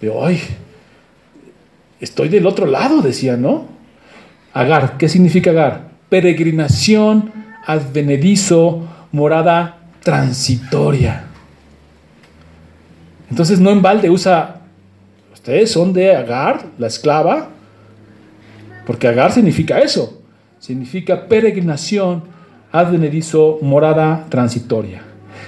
De 0.00 0.08
hoy, 0.08 0.40
estoy 2.00 2.30
del 2.30 2.46
otro 2.46 2.64
lado, 2.64 3.02
decía, 3.02 3.36
¿no? 3.36 3.66
Agar, 4.52 4.98
¿qué 4.98 5.08
significa 5.08 5.50
Agar? 5.50 5.90
Peregrinación, 6.08 7.32
advenedizo, 7.66 8.86
morada 9.12 9.78
transitoria. 10.02 11.24
Entonces 13.30 13.60
no 13.60 13.70
en 13.70 13.80
balde 13.80 14.10
usa, 14.10 14.60
ustedes 15.32 15.70
son 15.70 15.92
de 15.92 16.14
Agar, 16.14 16.66
la 16.78 16.86
esclava, 16.86 17.48
porque 18.86 19.08
Agar 19.08 19.32
significa 19.32 19.78
eso, 19.78 20.22
significa 20.58 21.28
peregrinación, 21.28 22.24
advenedizo, 22.70 23.58
morada 23.62 24.26
transitoria. 24.28 25.02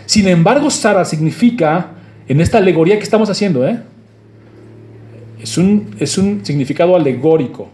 Sin 0.06 0.28
embargo, 0.28 0.70
Sara 0.70 1.04
significa, 1.04 1.88
en 2.26 2.40
esta 2.40 2.58
alegoría 2.58 2.96
que 2.96 3.04
estamos 3.04 3.28
haciendo, 3.28 3.66
¿eh? 3.66 3.80
es, 5.40 5.58
un, 5.58 5.94
es 5.98 6.16
un 6.16 6.44
significado 6.44 6.96
alegórico 6.96 7.68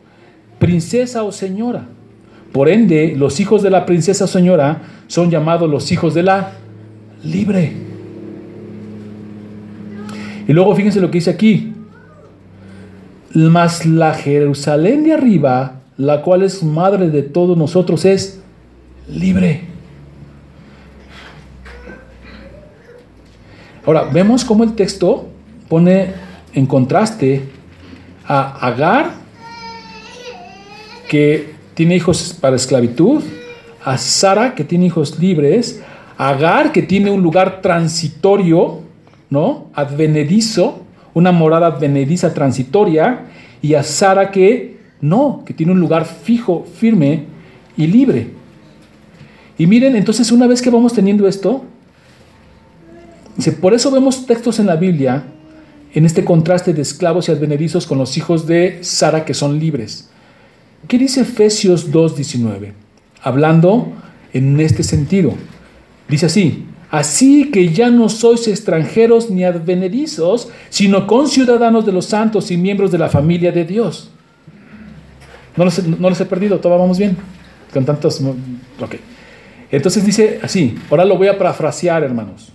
princesa 0.61 1.25
o 1.25 1.33
señora. 1.33 1.89
Por 2.53 2.69
ende, 2.69 3.15
los 3.17 3.41
hijos 3.41 3.63
de 3.63 3.71
la 3.71 3.87
princesa 3.87 4.27
o 4.27 4.29
señora 4.29 4.83
son 5.09 5.31
llamados 5.31 5.69
los 5.69 5.91
hijos 5.91 6.15
de 6.15 6.23
la 6.23 6.53
libre. 7.25 7.73
Y 10.47 10.53
luego 10.53 10.77
fíjense 10.77 11.01
lo 11.01 11.11
que 11.11 11.19
dice 11.19 11.31
aquí. 11.31 11.73
Mas 13.33 13.87
la 13.87 14.15
Jerusalén 14.15 15.05
de 15.05 15.15
arriba, 15.15 15.81
la 15.97 16.23
cual 16.23 16.43
es 16.43 16.63
madre 16.63 17.11
de 17.11 17.23
todos 17.23 17.57
nosotros, 17.57 18.05
es 18.05 18.41
libre. 19.09 19.63
Ahora, 23.87 24.05
vemos 24.13 24.45
cómo 24.45 24.65
el 24.65 24.75
texto 24.75 25.29
pone 25.69 26.13
en 26.53 26.67
contraste 26.67 27.45
a 28.27 28.67
Agar, 28.67 29.20
que 31.11 31.55
tiene 31.75 31.97
hijos 31.97 32.39
para 32.41 32.55
esclavitud, 32.55 33.25
a 33.85 33.99
Sara, 33.99 34.55
que 34.55 34.63
tiene 34.63 34.87
hijos 34.87 35.19
libres, 35.19 35.83
a 36.17 36.29
Agar, 36.29 36.71
que 36.71 36.83
tiene 36.83 37.11
un 37.11 37.21
lugar 37.21 37.63
transitorio, 37.63 38.83
¿no? 39.29 39.67
Advenedizo, 39.75 40.85
una 41.13 41.33
morada 41.33 41.67
advenediza 41.67 42.33
transitoria, 42.33 43.25
y 43.61 43.75
a 43.75 43.83
Sara 43.83 44.31
que 44.31 44.79
no, 45.01 45.43
que 45.45 45.53
tiene 45.53 45.73
un 45.73 45.81
lugar 45.81 46.05
fijo, 46.05 46.65
firme 46.77 47.25
y 47.77 47.89
libre. 47.89 48.29
Y 49.59 49.67
miren, 49.67 49.97
entonces 49.97 50.31
una 50.31 50.47
vez 50.47 50.63
que 50.63 50.71
vamos 50.71 50.93
teniendo 50.93 51.27
esto, 51.27 51.65
por 53.61 53.75
eso 53.75 53.91
vemos 53.91 54.27
textos 54.27 54.61
en 54.61 54.67
la 54.67 54.77
Biblia 54.77 55.25
en 55.93 56.07
este 56.07 56.25
contraste 56.25 56.73
de 56.73 56.83
esclavos 56.83 57.29
y 57.29 57.33
advenedizos 57.33 57.89
con 57.89 57.99
los 57.99 58.17
hijos 58.17 58.47
de 58.47 58.79
Sara 58.83 59.25
que 59.25 59.35
son 59.35 59.59
libres. 59.59 60.09
¿Qué 60.89 60.99
dice 60.99 61.23
Efesios 61.23 61.91
2.19? 61.93 62.73
Hablando 63.23 63.93
en 64.33 64.59
este 64.61 64.83
sentido. 64.83 65.35
Dice 66.09 66.27
así, 66.27 66.67
así 66.91 67.51
que 67.51 67.69
ya 67.69 67.91
no 67.91 68.09
sois 68.09 68.49
extranjeros 68.49 69.31
ni 69.31 69.45
advenedizos, 69.45 70.49
sino 70.71 71.07
conciudadanos 71.07 71.87
de 71.87 71.93
los 71.93 72.07
santos 72.07 72.51
y 72.51 72.57
miembros 72.57 72.91
de 72.91 72.99
la 72.99 73.09
familia 73.09 73.53
de 73.53 73.65
Dios. 73.65 74.11
No 75.57 75.65
los, 75.65 76.21
he 76.21 76.25
perdido, 76.25 76.59
todo 76.59 76.79
vamos 76.79 76.99
bien. 76.99 77.17
Con 77.73 77.85
tantos... 77.85 78.21
Ok. 78.81 78.97
Entonces 79.71 80.05
dice 80.05 80.41
así, 80.43 80.77
ahora 80.91 81.05
lo 81.05 81.17
voy 81.17 81.29
a 81.29 81.39
parafrasear, 81.39 82.03
hermanos. 82.03 82.53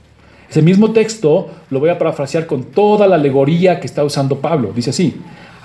Ese 0.49 0.61
mismo 0.61 0.91
texto 0.91 1.49
lo 1.69 1.79
voy 1.79 1.89
a 1.89 1.97
parafrasear 1.97 2.45
con 2.45 2.63
toda 2.65 3.07
la 3.07 3.15
alegoría 3.15 3.79
que 3.79 3.87
está 3.87 4.03
usando 4.03 4.39
Pablo. 4.39 4.71
Dice 4.75 4.89
así, 4.89 5.15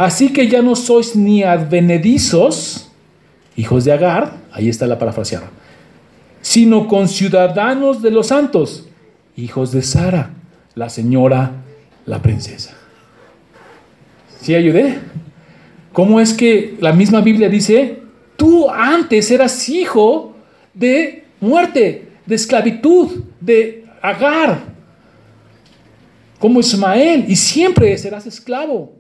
así 0.01 0.33
que 0.33 0.49
ya 0.49 0.63
no 0.63 0.75
sois 0.77 1.15
ni 1.15 1.43
advenedizos, 1.43 2.91
hijos 3.55 3.85
de 3.85 3.93
Agar, 3.93 4.33
ahí 4.51 4.71
está 4.71 4.87
la 4.87 4.99
parafraseada, 4.99 5.51
sino 6.41 6.89
conciudadanos 6.89 8.01
de 8.01 8.11
los 8.11 8.29
santos, 8.29 8.89
hijos 9.37 9.73
de 9.73 9.83
Sara, 9.83 10.31
la 10.75 10.89
señora, 10.89 11.53
la 12.07 12.23
princesa. 12.23 12.75
¿Sí 14.41 14.55
ayudé? 14.55 14.99
¿Cómo 15.93 16.19
es 16.19 16.33
que 16.33 16.79
la 16.81 16.95
misma 16.95 17.21
Biblia 17.21 17.51
dice, 17.51 17.99
tú 18.37 18.71
antes 18.71 19.31
eras 19.31 19.69
hijo 19.69 20.35
de 20.73 21.25
muerte, 21.41 22.09
de 22.25 22.35
esclavitud, 22.37 23.23
de 23.39 23.85
Agar, 24.01 24.61
como 26.39 26.61
Ismael, 26.61 27.27
y 27.29 27.37
siempre 27.37 27.99
serás 27.99 28.27
esclavo. 28.27 29.00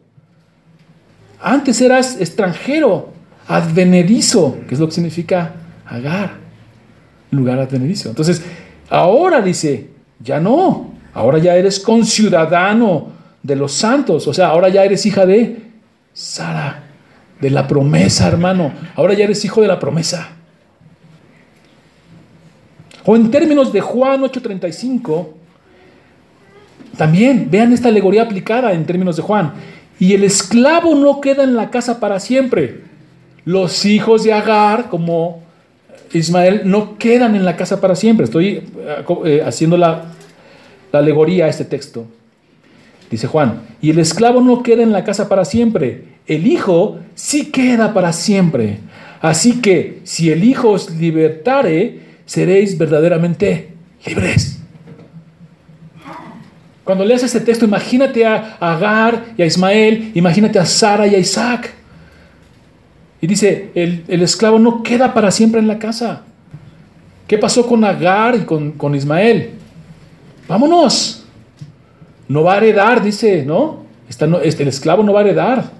Antes 1.42 1.80
eras 1.80 2.20
extranjero, 2.20 3.12
advenedizo, 3.48 4.58
que 4.68 4.74
es 4.74 4.80
lo 4.80 4.86
que 4.86 4.92
significa 4.92 5.54
Agar, 5.90 6.34
lugar 7.32 7.58
advenedizo. 7.58 8.10
Entonces, 8.10 8.44
ahora 8.88 9.40
dice, 9.40 9.88
ya 10.20 10.38
no, 10.38 10.92
ahora 11.12 11.38
ya 11.38 11.56
eres 11.56 11.80
conciudadano 11.80 13.08
de 13.42 13.56
los 13.56 13.72
santos, 13.72 14.28
o 14.28 14.32
sea, 14.32 14.48
ahora 14.48 14.68
ya 14.68 14.84
eres 14.84 15.04
hija 15.04 15.26
de 15.26 15.62
Sara, 16.12 16.84
de 17.40 17.50
la 17.50 17.66
promesa, 17.66 18.28
hermano, 18.28 18.72
ahora 18.94 19.14
ya 19.14 19.24
eres 19.24 19.44
hijo 19.44 19.60
de 19.62 19.66
la 19.66 19.80
promesa. 19.80 20.28
O 23.04 23.16
en 23.16 23.28
términos 23.30 23.72
de 23.72 23.80
Juan 23.80 24.22
8:35, 24.22 25.28
también 26.96 27.48
vean 27.50 27.72
esta 27.72 27.88
alegoría 27.88 28.22
aplicada 28.22 28.72
en 28.72 28.84
términos 28.84 29.16
de 29.16 29.22
Juan. 29.22 29.54
Y 30.00 30.14
el 30.14 30.24
esclavo 30.24 30.96
no 30.96 31.20
queda 31.20 31.44
en 31.44 31.54
la 31.54 31.70
casa 31.70 32.00
para 32.00 32.18
siempre. 32.18 32.80
Los 33.44 33.84
hijos 33.84 34.24
de 34.24 34.32
Agar, 34.32 34.88
como 34.88 35.42
Ismael, 36.12 36.62
no 36.64 36.98
quedan 36.98 37.36
en 37.36 37.44
la 37.44 37.56
casa 37.56 37.80
para 37.80 37.94
siempre. 37.94 38.24
Estoy 38.24 38.48
eh, 38.48 39.04
eh, 39.26 39.42
haciendo 39.44 39.76
la, 39.76 40.06
la 40.90 40.98
alegoría 40.98 41.44
a 41.44 41.48
este 41.48 41.66
texto. 41.66 42.06
Dice 43.10 43.26
Juan, 43.26 43.60
y 43.82 43.90
el 43.90 43.98
esclavo 43.98 44.40
no 44.40 44.62
queda 44.62 44.82
en 44.82 44.92
la 44.92 45.04
casa 45.04 45.28
para 45.28 45.44
siempre, 45.44 46.04
el 46.28 46.46
hijo 46.46 47.00
sí 47.16 47.50
queda 47.50 47.92
para 47.92 48.12
siempre. 48.12 48.78
Así 49.20 49.60
que 49.60 50.00
si 50.04 50.30
el 50.30 50.44
hijo 50.44 50.70
os 50.70 50.90
libertare, 50.92 51.98
seréis 52.24 52.78
verdaderamente 52.78 53.70
libres. 54.06 54.59
Cuando 56.90 57.04
leas 57.04 57.22
este 57.22 57.38
texto, 57.38 57.64
imagínate 57.64 58.26
a 58.26 58.56
Agar 58.58 59.26
y 59.36 59.42
a 59.42 59.46
Ismael, 59.46 60.10
imagínate 60.12 60.58
a 60.58 60.66
Sara 60.66 61.06
y 61.06 61.14
a 61.14 61.18
Isaac. 61.18 61.72
Y 63.20 63.28
dice, 63.28 63.70
el, 63.76 64.02
esclavo 64.08 64.58
no 64.58 64.82
queda 64.82 65.14
para 65.14 65.30
siempre 65.30 65.60
en 65.60 65.68
la 65.68 65.78
casa. 65.78 66.22
¿Qué 67.28 67.38
pasó 67.38 67.64
con 67.64 67.84
Agar 67.84 68.34
y 68.34 68.40
con, 68.40 68.94
Ismael? 68.96 69.50
Vámonos. 70.48 71.24
No 72.26 72.42
va 72.42 72.54
a 72.54 72.56
heredar, 72.56 73.00
dice, 73.04 73.44
¿no? 73.46 73.84
este, 74.08 74.64
el 74.64 74.68
esclavo 74.68 75.04
no 75.04 75.12
va 75.12 75.20
a 75.20 75.22
heredar. 75.22 75.70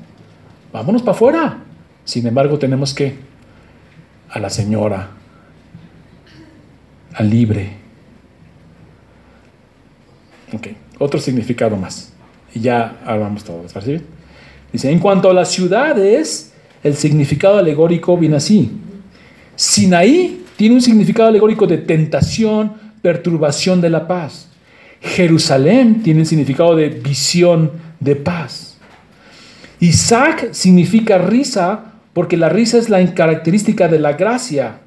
Vámonos 0.72 1.02
para 1.02 1.16
afuera. 1.16 1.58
Sin 2.04 2.24
embargo, 2.24 2.56
tenemos 2.56 2.94
que 2.94 3.16
a 4.28 4.38
la 4.38 4.48
señora, 4.48 5.08
al 7.14 7.28
libre. 7.28 7.72
Ok, 10.52 10.68
otro 11.00 11.18
significado 11.18 11.76
más. 11.76 12.12
Y 12.54 12.60
ya 12.60 13.00
vamos 13.04 13.42
todo. 13.42 13.64
Dice, 14.72 14.90
en 14.90 15.00
cuanto 15.00 15.28
a 15.28 15.34
las 15.34 15.50
ciudades, 15.50 16.52
el 16.84 16.94
significado 16.94 17.58
alegórico 17.58 18.16
viene 18.16 18.36
así. 18.36 18.70
Sinaí 19.56 20.44
tiene 20.56 20.76
un 20.76 20.80
significado 20.80 21.28
alegórico 21.28 21.66
de 21.66 21.78
tentación, 21.78 22.72
perturbación 23.02 23.80
de 23.80 23.90
la 23.90 24.06
paz. 24.06 24.48
Jerusalén 25.00 26.02
tiene 26.02 26.20
un 26.20 26.26
significado 26.26 26.76
de 26.76 26.88
visión 26.90 27.72
de 27.98 28.14
paz. 28.14 28.76
Isaac 29.80 30.50
significa 30.52 31.18
risa 31.18 31.94
porque 32.12 32.36
la 32.36 32.48
risa 32.48 32.78
es 32.78 32.90
la 32.90 33.04
característica 33.14 33.88
de 33.88 33.98
la 33.98 34.12
gracia 34.12 34.80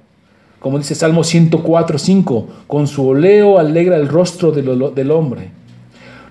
como 0.63 0.78
dice 0.78 0.95
Salmo 0.95 1.26
104, 1.26 1.97
5, 1.97 2.47
con 2.67 2.88
su 2.88 3.06
oleo 3.06 3.60
alegra 3.60 3.97
el 3.97 4.08
rostro 4.08 4.54
del, 4.54 5.12
hombre. 5.12 5.52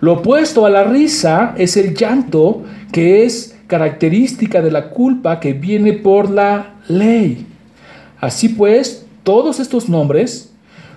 Lo 0.03 0.15
opuesto 0.15 0.67
a 0.67 0.71
la 0.71 0.83
risa 0.83 1.55
es 1.57 1.77
el 1.77 1.95
llanto, 1.95 2.65
que 2.91 3.23
es 3.23 3.57
característica 3.69 4.61
de 4.61 4.73
la 4.73 4.91
culpa 4.91 5.38
que 5.38 5.53
viene 5.53 5.93
por 5.93 6.29
la 6.29 6.75
ley. 6.88 7.47
Así 8.21 8.49
pues, 8.49 9.07
todos 9.23 9.61
estos 9.61 9.88
nombres, 9.88 10.53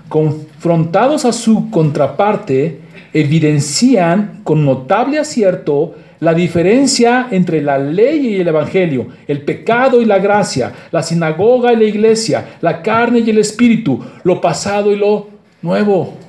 confrontados 0.10 1.24
a 1.26 1.34
su 1.34 1.70
contraparte, 1.70 2.80
evidencian 3.14 4.42
con 4.44 4.66
notable 4.66 5.20
acierto 5.20 5.94
la 6.20 6.34
diferencia 6.34 7.28
entre 7.30 7.62
la 7.62 7.78
ley 7.78 8.30
y 8.30 8.42
el 8.42 8.48
evangelio, 8.48 9.10
el 9.28 9.44
pecado 9.44 10.02
y 10.02 10.06
la 10.06 10.18
gracia, 10.18 10.74
la 10.92 11.04
sinagoga 11.04 11.74
y 11.74 11.76
la 11.76 11.84
iglesia, 11.84 12.58
la 12.60 12.82
carne 12.82 13.20
y 13.20 13.30
el 13.30 13.38
espíritu, 13.38 14.04
lo 14.24 14.42
pasado 14.42 14.92
y 14.92 14.96
lo 14.96 15.28
nuevo. 15.62 16.25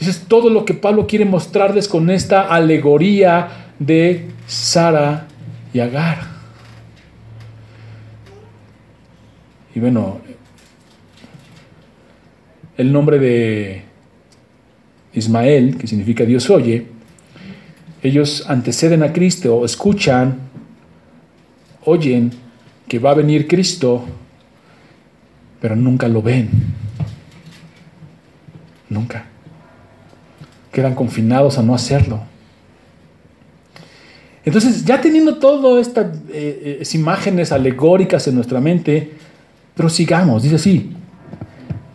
Es 0.00 0.20
todo 0.28 0.48
lo 0.50 0.64
que 0.64 0.74
Pablo 0.74 1.06
quiere 1.06 1.24
mostrarles 1.24 1.88
con 1.88 2.08
esta 2.10 2.42
alegoría 2.42 3.72
de 3.78 4.28
Sara 4.46 5.26
y 5.72 5.80
Agar. 5.80 6.18
Y 9.74 9.80
bueno, 9.80 10.20
el 12.76 12.92
nombre 12.92 13.18
de 13.18 13.82
Ismael, 15.12 15.76
que 15.76 15.86
significa 15.86 16.24
Dios 16.24 16.48
oye, 16.50 16.86
ellos 18.02 18.44
anteceden 18.48 19.02
a 19.02 19.12
Cristo, 19.12 19.64
escuchan, 19.64 20.38
oyen 21.84 22.30
que 22.86 22.98
va 22.98 23.10
a 23.10 23.14
venir 23.14 23.48
Cristo, 23.48 24.04
pero 25.60 25.74
nunca 25.74 26.06
lo 26.08 26.22
ven. 26.22 26.48
Nunca. 28.88 29.26
Quedan 30.78 30.94
confinados 30.94 31.58
a 31.58 31.62
no 31.62 31.74
hacerlo. 31.74 32.20
Entonces, 34.44 34.84
ya 34.84 35.00
teniendo 35.00 35.38
todas 35.38 35.86
estas 35.86 36.16
eh, 36.30 36.78
eh, 36.80 36.88
imágenes 36.94 37.50
alegóricas 37.50 38.28
en 38.28 38.36
nuestra 38.36 38.60
mente, 38.60 39.10
prosigamos. 39.74 40.44
Dice 40.44 40.54
así, 40.54 40.92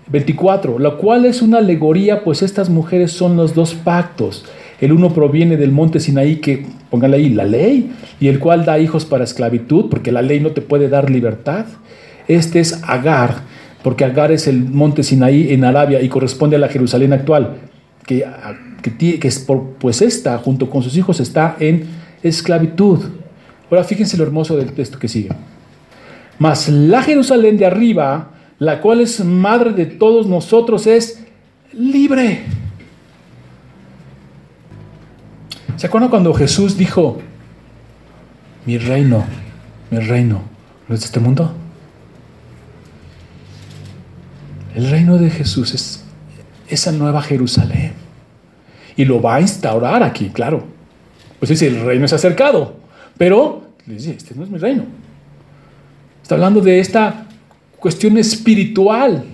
24, 0.07 0.79
la 0.79 0.97
cual 0.97 1.25
es 1.25 1.41
una 1.41 1.59
alegoría, 1.59 2.23
pues 2.25 2.41
estas 2.41 2.69
mujeres 2.69 3.11
son 3.11 3.37
los 3.37 3.55
dos 3.55 3.73
pactos 3.73 4.45
el 4.83 4.91
uno 4.91 5.13
proviene 5.13 5.55
del 5.55 5.71
monte 5.71 6.01
Sinaí, 6.01 6.37
que 6.37 6.65
póngale 6.89 7.15
ahí 7.15 7.29
la 7.29 7.45
ley, 7.45 7.91
y 8.19 8.27
el 8.27 8.39
cual 8.39 8.65
da 8.65 8.79
hijos 8.79 9.05
para 9.05 9.23
esclavitud, 9.23 9.85
porque 9.89 10.11
la 10.11 10.21
ley 10.21 10.41
no 10.41 10.51
te 10.51 10.59
puede 10.59 10.89
dar 10.89 11.09
libertad. 11.09 11.65
Este 12.27 12.59
es 12.59 12.81
Agar, 12.83 13.43
porque 13.81 14.03
Agar 14.03 14.33
es 14.33 14.45
el 14.45 14.65
monte 14.65 15.03
Sinaí 15.03 15.53
en 15.53 15.63
Arabia 15.63 16.01
y 16.01 16.09
corresponde 16.09 16.57
a 16.57 16.59
la 16.59 16.67
Jerusalén 16.67 17.13
actual, 17.13 17.59
que, 18.05 18.25
que, 18.91 19.27
es 19.27 19.47
pues 19.79 20.01
esta, 20.01 20.37
junto 20.37 20.69
con 20.69 20.83
sus 20.83 20.95
hijos, 20.95 21.19
está 21.19 21.55
en 21.59 21.87
esclavitud. 22.21 22.99
Ahora 23.71 23.83
fíjense 23.83 24.17
lo 24.17 24.23
hermoso 24.23 24.55
del 24.55 24.73
texto 24.73 24.99
que 24.99 25.07
sigue. 25.07 25.29
Mas 26.37 26.69
la 26.69 27.01
Jerusalén 27.01 27.57
de 27.57 27.65
arriba, 27.65 28.31
la 28.59 28.81
cual 28.81 29.01
es 29.01 29.23
madre 29.23 29.71
de 29.71 29.85
todos 29.85 30.27
nosotros, 30.27 30.85
es 30.85 31.23
libre. 31.73 32.43
¿Se 35.77 35.87
acuerdan 35.87 36.09
cuando 36.09 36.33
Jesús 36.33 36.77
dijo, 36.77 37.19
mi 38.65 38.77
reino, 38.77 39.25
mi 39.89 39.99
reino, 39.99 40.41
¿no 40.87 40.95
es 40.95 41.03
este 41.03 41.19
mundo? 41.19 41.53
El 44.75 44.89
reino 44.89 45.17
de 45.17 45.29
Jesús 45.29 45.73
es 45.73 46.03
esa 46.67 46.91
nueva 46.91 47.21
Jerusalén. 47.21 48.02
Y 48.95 49.05
lo 49.05 49.21
va 49.21 49.35
a 49.35 49.41
instaurar 49.41 50.03
aquí, 50.03 50.29
claro. 50.29 50.63
Pues 51.39 51.49
dice, 51.49 51.67
el 51.67 51.83
reino 51.83 52.05
es 52.05 52.13
acercado. 52.13 52.75
Pero, 53.17 53.67
dice, 53.85 54.11
este 54.11 54.35
no 54.35 54.43
es 54.43 54.49
mi 54.49 54.57
reino. 54.57 54.85
Está 56.21 56.35
hablando 56.35 56.61
de 56.61 56.79
esta 56.79 57.25
cuestión 57.79 58.17
espiritual. 58.17 59.25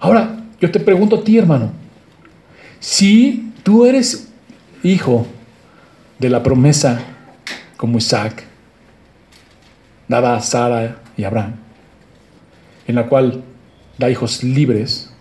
Ahora, 0.00 0.36
yo 0.60 0.70
te 0.70 0.80
pregunto 0.80 1.16
a 1.16 1.24
ti, 1.24 1.38
hermano, 1.38 1.70
si 2.80 3.52
tú 3.62 3.86
eres 3.86 4.28
hijo 4.82 5.26
de 6.18 6.28
la 6.28 6.42
promesa 6.42 7.00
como 7.76 7.98
Isaac, 7.98 8.44
dada 10.08 10.36
a 10.36 10.40
Sara 10.40 10.98
y 11.16 11.24
Abraham, 11.24 11.54
en 12.86 12.94
la 12.96 13.06
cual 13.06 13.42
da 13.98 14.10
hijos 14.10 14.42
libres, 14.42 15.12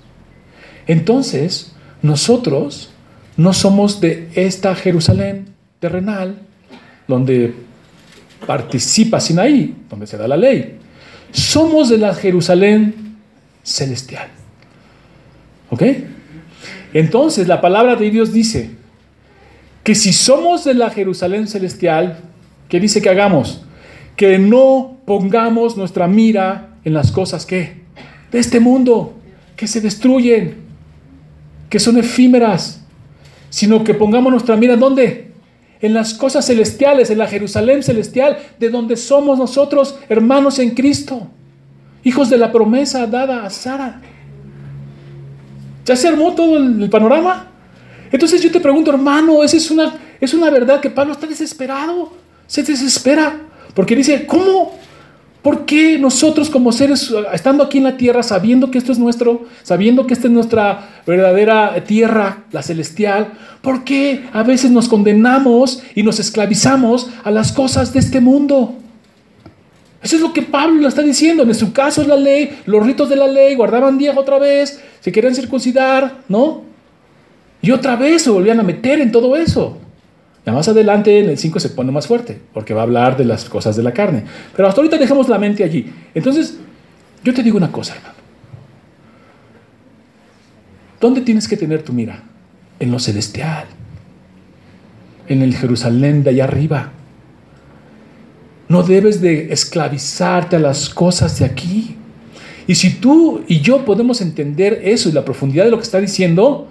entonces 0.88 1.76
nosotros 2.02 2.92
no 3.36 3.54
somos 3.54 4.02
de 4.02 4.30
esta 4.36 4.76
Jerusalén 4.76 5.48
terrenal, 5.80 6.40
donde 7.08 7.54
participa 8.46 9.20
Sinaí, 9.20 9.76
donde 9.90 10.08
se 10.08 10.18
da 10.18 10.28
la 10.28 10.38
ley. 10.38 10.78
Somos 11.32 11.90
de 11.90 11.98
la 11.98 12.14
Jerusalén 12.14 13.18
celestial. 13.64 14.28
¿Ok? 15.70 15.84
Entonces 16.94 17.48
la 17.48 17.62
palabra 17.62 17.96
de 17.96 18.10
Dios 18.10 18.34
dice 18.34 18.72
que 19.84 19.96
si 19.96 20.14
somos 20.14 20.64
de 20.64 20.74
la 20.74 20.90
Jerusalén 20.90 21.48
celestial, 21.48 22.20
¿qué 22.70 22.80
dice 22.80 23.02
que 23.02 23.10
hagamos? 23.10 23.62
Que 24.16 24.40
no 24.40 24.98
pongamos 25.06 25.78
nuestra 25.78 26.08
mira 26.08 26.76
en 26.84 26.94
las 26.94 27.12
cosas 27.12 27.46
que 27.46 27.86
de 28.32 28.40
este 28.40 28.60
mundo, 28.60 29.16
que 29.56 29.68
se 29.68 29.82
destruyen, 29.82 30.67
que 31.70 31.80
son 31.80 31.98
efímeras, 31.98 32.82
sino 33.50 33.84
que 33.84 33.94
pongamos 33.94 34.32
nuestra 34.32 34.56
mira 34.56 34.76
dónde? 34.76 35.32
En 35.80 35.94
las 35.94 36.14
cosas 36.14 36.46
celestiales, 36.46 37.10
en 37.10 37.20
la 37.20 37.28
Jerusalén 37.28 37.84
celestial, 37.84 38.38
de 38.60 38.70
donde 38.70 38.96
somos 38.96 39.38
nosotros 39.38 40.00
hermanos 40.10 40.60
en 40.60 40.72
Cristo, 40.72 41.28
hijos 42.04 42.30
de 42.30 42.38
la 42.38 42.52
promesa 42.52 43.06
dada 43.06 43.46
a 43.46 43.50
Sara. 43.50 44.02
¿Ya 45.86 45.96
se 45.96 46.08
armó 46.08 46.34
todo 46.34 46.58
el, 46.58 46.90
panorama? 46.90 47.48
Entonces 48.12 48.42
yo 48.42 48.52
te 48.52 48.60
pregunto, 48.60 48.92
hermano, 48.92 49.44
esa 49.44 49.58
es 49.58 49.70
una, 49.70 49.96
es 50.20 50.34
una 50.34 50.50
verdad 50.50 50.82
que 50.82 50.90
Pablo 50.90 51.14
está 51.14 51.28
desesperado, 51.28 52.12
se 52.46 52.64
desespera, 52.64 53.40
porque 53.74 53.96
dice, 53.96 54.26
¿cómo? 54.26 54.78
¿Por 55.48 55.66
qué 55.66 55.98
nosotros 55.98 56.50
como 56.50 56.74
seres, 56.74 57.10
estando 57.32 57.64
aquí 57.64 57.78
en 57.78 57.86
la 57.86 57.96
tierra, 57.96 58.22
sabiendo 58.22 58.70
que 58.70 58.80
esto 58.80 58.92
es 58.92 59.00
nuestro, 59.00 59.46
sabiendo 59.64 60.06
que 60.06 60.14
esta 60.14 60.28
es 60.28 60.34
nuestra 60.34 61.02
verdadera 61.08 61.82
tierra, 61.86 62.44
la 62.52 62.62
celestial, 62.62 63.32
por 63.62 63.86
qué 63.86 64.26
a 64.34 64.44
veces 64.44 64.72
nos 64.72 64.90
condenamos 64.90 65.82
y 65.96 66.04
nos 66.04 66.20
esclavizamos 66.20 67.10
a 67.24 67.32
las 67.32 67.54
cosas 67.54 67.94
de 67.94 68.00
este 68.00 68.20
mundo? 68.20 68.76
Eso 70.04 70.18
es 70.18 70.22
lo 70.22 70.34
que 70.34 70.42
Pablo 70.42 70.82
le 70.82 70.90
está 70.90 71.02
diciendo. 71.02 71.44
En 71.44 71.56
su 71.56 71.72
caso 71.72 72.02
es 72.02 72.10
la 72.10 72.18
ley, 72.18 72.60
los 72.66 72.86
ritos 72.86 73.08
de 73.08 73.16
la 73.16 73.28
ley, 73.28 73.56
guardaban 73.56 73.98
día 73.98 74.14
otra 74.18 74.40
vez, 74.40 74.84
se 75.00 75.14
querían 75.14 75.34
circuncidar, 75.34 76.24
¿no? 76.28 76.64
Y 77.62 77.72
otra 77.72 77.96
vez 77.96 78.24
se 78.24 78.30
volvían 78.32 78.60
a 78.60 78.64
meter 78.64 79.00
en 79.00 79.14
todo 79.14 79.38
eso. 79.38 79.78
Más 80.54 80.68
adelante 80.70 81.20
en 81.20 81.30
el 81.30 81.38
5 81.38 81.60
se 81.60 81.70
pone 81.70 81.92
más 81.92 82.08
fuerte, 82.08 82.40
porque 82.54 82.74
va 82.74 82.82
a 82.82 82.84
hablar 82.84 83.18
de 83.18 83.26
las 83.26 83.46
cosas 83.46 83.76
de 83.76 83.84
la 83.84 83.92
carne. 83.92 84.24
Pero 84.56 84.68
hasta 84.68 84.80
ahorita 84.80 84.98
dejamos 84.98 85.28
la 85.28 85.38
mente 85.38 85.64
allí. 85.64 85.92
Entonces, 86.16 86.58
yo 87.24 87.34
te 87.34 87.44
digo 87.44 87.58
una 87.58 87.72
cosa, 87.72 87.96
hermano. 87.96 88.16
¿Dónde 91.02 91.22
tienes 91.22 91.48
que 91.48 91.58
tener 91.58 91.84
tu 91.84 91.92
mira? 91.92 92.24
En 92.80 92.92
lo 92.92 93.00
celestial. 93.00 93.66
En 95.28 95.42
el 95.42 95.54
Jerusalén 95.54 96.24
de 96.24 96.30
allá 96.30 96.46
arriba. 96.46 96.92
No 98.70 98.84
debes 98.84 99.20
de 99.20 99.52
esclavizarte 99.52 100.56
a 100.56 100.60
las 100.60 100.90
cosas 100.90 101.38
de 101.40 101.46
aquí. 101.46 101.98
Y 102.68 102.76
si 102.76 102.96
tú 102.96 103.44
y 103.48 103.60
yo 103.60 103.84
podemos 103.84 104.22
entender 104.22 104.82
eso 104.84 105.10
y 105.10 105.12
la 105.12 105.26
profundidad 105.26 105.66
de 105.66 105.72
lo 105.72 105.78
que 105.78 105.84
está 105.84 106.00
diciendo, 106.00 106.70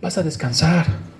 vas 0.00 0.18
a 0.18 0.24
descansar. 0.24 1.11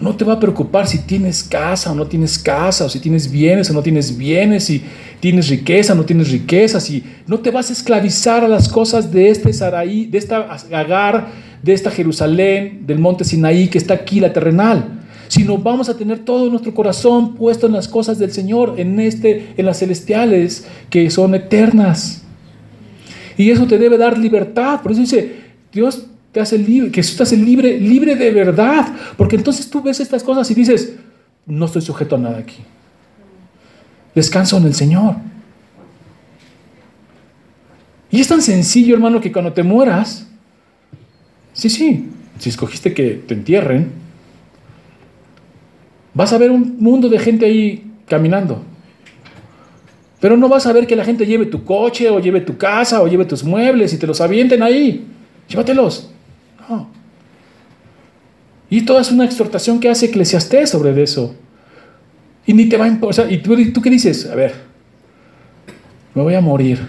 No 0.00 0.16
te 0.16 0.24
va 0.24 0.34
a 0.34 0.40
preocupar 0.40 0.86
si 0.86 1.00
tienes 1.00 1.42
casa 1.42 1.92
o 1.92 1.94
no 1.94 2.06
tienes 2.06 2.38
casa, 2.38 2.86
o 2.86 2.88
si 2.88 3.00
tienes 3.00 3.30
bienes 3.30 3.68
o 3.68 3.74
no 3.74 3.82
tienes 3.82 4.16
bienes, 4.16 4.64
si 4.64 4.82
tienes 5.20 5.48
riqueza 5.48 5.92
o 5.92 5.96
no 5.96 6.04
tienes 6.04 6.30
riqueza, 6.30 6.80
si 6.80 7.04
no 7.26 7.38
te 7.40 7.50
vas 7.50 7.68
a 7.68 7.74
esclavizar 7.74 8.42
a 8.42 8.48
las 8.48 8.68
cosas 8.68 9.12
de 9.12 9.28
este 9.28 9.52
Saraí, 9.52 10.06
de 10.06 10.16
esta 10.16 10.48
Agar, 10.72 11.28
de 11.62 11.74
esta 11.74 11.90
Jerusalén, 11.90 12.86
del 12.86 12.98
monte 12.98 13.24
Sinaí 13.24 13.68
que 13.68 13.76
está 13.76 13.92
aquí, 13.92 14.20
la 14.20 14.32
terrenal, 14.32 15.00
sino 15.28 15.58
vamos 15.58 15.90
a 15.90 15.96
tener 15.96 16.20
todo 16.20 16.48
nuestro 16.48 16.74
corazón 16.74 17.34
puesto 17.34 17.66
en 17.66 17.74
las 17.74 17.86
cosas 17.86 18.18
del 18.18 18.32
Señor, 18.32 18.74
en 18.78 18.98
este, 18.98 19.52
en 19.56 19.66
las 19.66 19.78
celestiales 19.78 20.66
que 20.88 21.10
son 21.10 21.34
eternas. 21.34 22.22
Y 23.36 23.50
eso 23.50 23.66
te 23.66 23.78
debe 23.78 23.96
dar 23.96 24.18
libertad. 24.18 24.80
Por 24.82 24.92
eso 24.92 25.02
dice, 25.02 25.36
Dios 25.72 26.06
te 26.32 26.40
hace 26.40 26.58
libre, 26.58 26.90
que 26.90 27.00
estás 27.00 27.32
libre, 27.32 27.78
libre 27.78 28.14
de 28.14 28.30
verdad. 28.30 28.88
Porque 29.16 29.36
entonces 29.36 29.68
tú 29.68 29.82
ves 29.82 30.00
estas 30.00 30.22
cosas 30.22 30.50
y 30.50 30.54
dices, 30.54 30.94
no 31.46 31.66
estoy 31.66 31.82
sujeto 31.82 32.16
a 32.16 32.18
nada 32.18 32.38
aquí. 32.38 32.58
Descanso 34.14 34.56
en 34.58 34.64
el 34.64 34.74
Señor. 34.74 35.16
Y 38.10 38.20
es 38.20 38.28
tan 38.28 38.42
sencillo, 38.42 38.94
hermano, 38.94 39.20
que 39.20 39.30
cuando 39.30 39.52
te 39.52 39.62
mueras, 39.62 40.26
sí, 41.52 41.70
sí, 41.70 42.08
si 42.38 42.48
escogiste 42.48 42.92
que 42.92 43.22
te 43.26 43.34
entierren, 43.34 43.92
vas 46.12 46.32
a 46.32 46.38
ver 46.38 46.50
un 46.50 46.76
mundo 46.80 47.08
de 47.08 47.18
gente 47.18 47.46
ahí 47.46 47.92
caminando. 48.06 48.64
Pero 50.20 50.36
no 50.36 50.48
vas 50.48 50.66
a 50.66 50.72
ver 50.72 50.86
que 50.86 50.96
la 50.96 51.04
gente 51.04 51.24
lleve 51.24 51.46
tu 51.46 51.64
coche 51.64 52.10
o 52.10 52.20
lleve 52.20 52.40
tu 52.40 52.58
casa 52.58 53.00
o 53.00 53.08
lleve 53.08 53.24
tus 53.24 53.44
muebles 53.44 53.94
y 53.94 53.98
te 53.98 54.06
los 54.06 54.20
avienten 54.20 54.62
ahí. 54.62 55.06
Llévatelos. 55.48 56.10
Y 58.70 58.82
toda 58.82 59.00
es 59.00 59.10
una 59.10 59.24
exhortación 59.24 59.80
que 59.80 59.90
hace 59.90 60.06
Eclesiastés 60.06 60.70
sobre 60.70 61.02
eso. 61.02 61.34
Y 62.46 62.54
ni 62.54 62.66
te 62.68 62.76
va 62.76 62.84
a 62.84 62.88
importar. 62.88 63.30
¿Y 63.30 63.38
tú, 63.38 63.82
qué 63.82 63.90
dices? 63.90 64.26
A 64.26 64.34
ver, 64.34 64.54
me 66.14 66.22
voy 66.22 66.34
a 66.34 66.40
morir. 66.40 66.80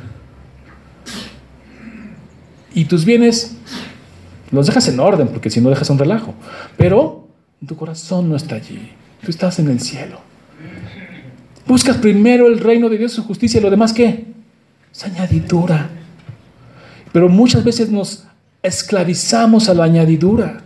Y 2.73 2.85
tus 2.85 3.03
bienes 3.03 3.57
los 4.51 4.67
dejas 4.67 4.87
en 4.87 4.99
orden, 4.99 5.27
porque 5.29 5.49
si 5.49 5.59
no 5.59 5.69
dejas 5.69 5.89
un 5.89 5.97
relajo. 5.97 6.35
Pero 6.77 7.27
tu 7.65 7.75
corazón 7.75 8.29
no 8.29 8.35
está 8.35 8.55
allí. 8.55 8.91
Tú 9.23 9.31
estás 9.31 9.59
en 9.59 9.69
el 9.69 9.79
cielo. 9.79 10.19
Buscas 11.65 11.97
primero 11.97 12.47
el 12.47 12.59
reino 12.59 12.89
de 12.89 12.97
Dios, 12.97 13.11
su 13.11 13.23
justicia, 13.23 13.59
y 13.59 13.63
lo 13.63 13.69
demás 13.69 13.93
qué? 13.93 14.25
Es 14.93 15.03
añadidura. 15.03 15.89
Pero 17.11 17.27
muchas 17.27 17.63
veces 17.63 17.89
nos 17.89 18.25
esclavizamos 18.63 19.69
a 19.69 19.73
la 19.73 19.85
añadidura. 19.85 20.61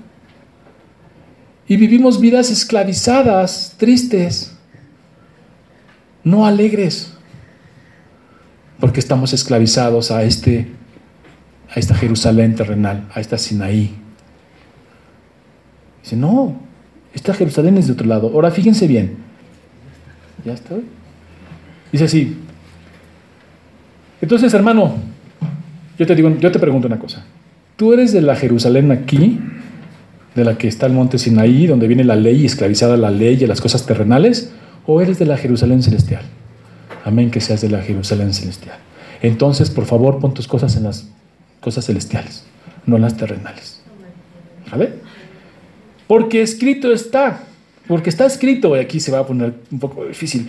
Y 1.67 1.77
vivimos 1.77 2.19
vidas 2.19 2.51
esclavizadas, 2.51 3.75
tristes, 3.77 4.55
no 6.23 6.45
alegres, 6.45 7.13
porque 8.79 8.99
estamos 8.99 9.33
esclavizados 9.33 10.11
a, 10.11 10.23
este, 10.23 10.67
a 11.73 11.79
esta 11.79 11.95
Jerusalén 11.95 12.55
terrenal, 12.55 13.07
a 13.13 13.19
esta 13.19 13.37
Sinaí. 13.37 13.95
Dice, 16.03 16.15
no, 16.15 16.59
esta 17.13 17.33
Jerusalén 17.33 17.77
es 17.77 17.87
de 17.87 17.93
otro 17.93 18.05
lado. 18.05 18.29
Ahora 18.33 18.51
fíjense 18.51 18.85
bien. 18.85 19.17
¿Ya 20.43 20.53
estoy? 20.53 20.83
Dice 21.91 22.03
así. 22.03 22.37
Entonces, 24.21 24.53
hermano, 24.53 24.95
yo 25.97 26.05
te 26.05 26.13
digo, 26.13 26.29
yo 26.37 26.51
te 26.51 26.59
pregunto 26.59 26.87
una 26.87 26.99
cosa. 26.99 27.25
¿Tú 27.75 27.91
eres 27.91 28.13
de 28.13 28.21
la 28.21 28.35
Jerusalén 28.35 28.91
aquí, 28.91 29.39
de 30.33 30.45
la 30.45 30.57
que 30.57 30.67
está 30.67 30.85
el 30.85 30.93
monte 30.93 31.17
Sinaí, 31.17 31.67
donde 31.67 31.87
viene 31.87 32.03
la 32.05 32.15
ley 32.15 32.41
y 32.41 32.45
esclavizada 32.45 32.95
la 32.95 33.11
ley 33.11 33.37
y 33.41 33.47
las 33.47 33.59
cosas 33.59 33.85
terrenales? 33.85 34.53
¿O 34.85 35.01
eres 35.01 35.19
de 35.19 35.25
la 35.25 35.37
Jerusalén 35.37 35.83
celestial? 35.83 36.23
Amén 37.03 37.31
que 37.31 37.41
seas 37.41 37.61
de 37.61 37.69
la 37.69 37.81
Jerusalén 37.81 38.33
celestial. 38.33 38.77
Entonces, 39.21 39.69
por 39.69 39.85
favor, 39.85 40.19
pon 40.19 40.33
tus 40.33 40.47
cosas 40.47 40.75
en 40.77 40.83
las 40.83 41.09
cosas 41.59 41.85
celestiales, 41.85 42.45
no 42.85 42.95
en 42.95 43.01
las 43.01 43.17
terrenales. 43.17 43.81
¿Vale? 44.71 44.93
Porque 46.07 46.41
escrito 46.41 46.93
está, 46.93 47.43
porque 47.87 48.09
está 48.09 48.25
escrito, 48.25 48.75
y 48.75 48.79
aquí 48.79 48.99
se 48.99 49.11
va 49.11 49.19
a 49.19 49.27
poner 49.27 49.53
un 49.71 49.79
poco 49.79 50.05
difícil. 50.05 50.47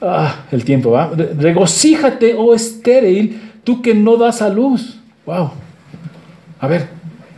Ah, 0.00 0.44
el 0.50 0.64
tiempo, 0.64 0.90
¿va? 0.90 1.12
Regocíjate, 1.14 2.34
oh 2.34 2.54
estéril, 2.54 3.40
tú 3.62 3.80
que 3.80 3.94
no 3.94 4.16
das 4.16 4.42
a 4.42 4.48
luz. 4.48 4.98
Wow. 5.24 5.50
A 6.60 6.66
ver, 6.66 6.88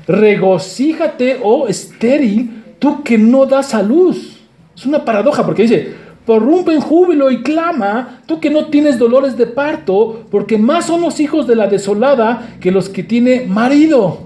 regocíjate, 0.06 1.40
oh 1.42 1.68
estéril, 1.68 2.62
tú 2.78 3.02
que 3.02 3.18
no 3.18 3.46
das 3.46 3.74
a 3.74 3.82
luz. 3.82 4.38
Es 4.74 4.86
una 4.86 5.04
paradoja 5.04 5.44
porque 5.44 5.62
dice, 5.62 5.94
porrumpe 6.24 6.72
en 6.72 6.80
júbilo 6.80 7.30
y 7.30 7.42
clama, 7.42 8.20
tú 8.26 8.40
que 8.40 8.50
no 8.50 8.66
tienes 8.66 8.98
dolores 8.98 9.36
de 9.36 9.46
parto, 9.46 10.26
porque 10.30 10.56
más 10.58 10.86
son 10.86 11.00
los 11.02 11.20
hijos 11.20 11.46
de 11.46 11.56
la 11.56 11.66
desolada 11.66 12.56
que 12.60 12.70
los 12.70 12.88
que 12.88 13.02
tiene 13.02 13.46
marido. 13.46 14.20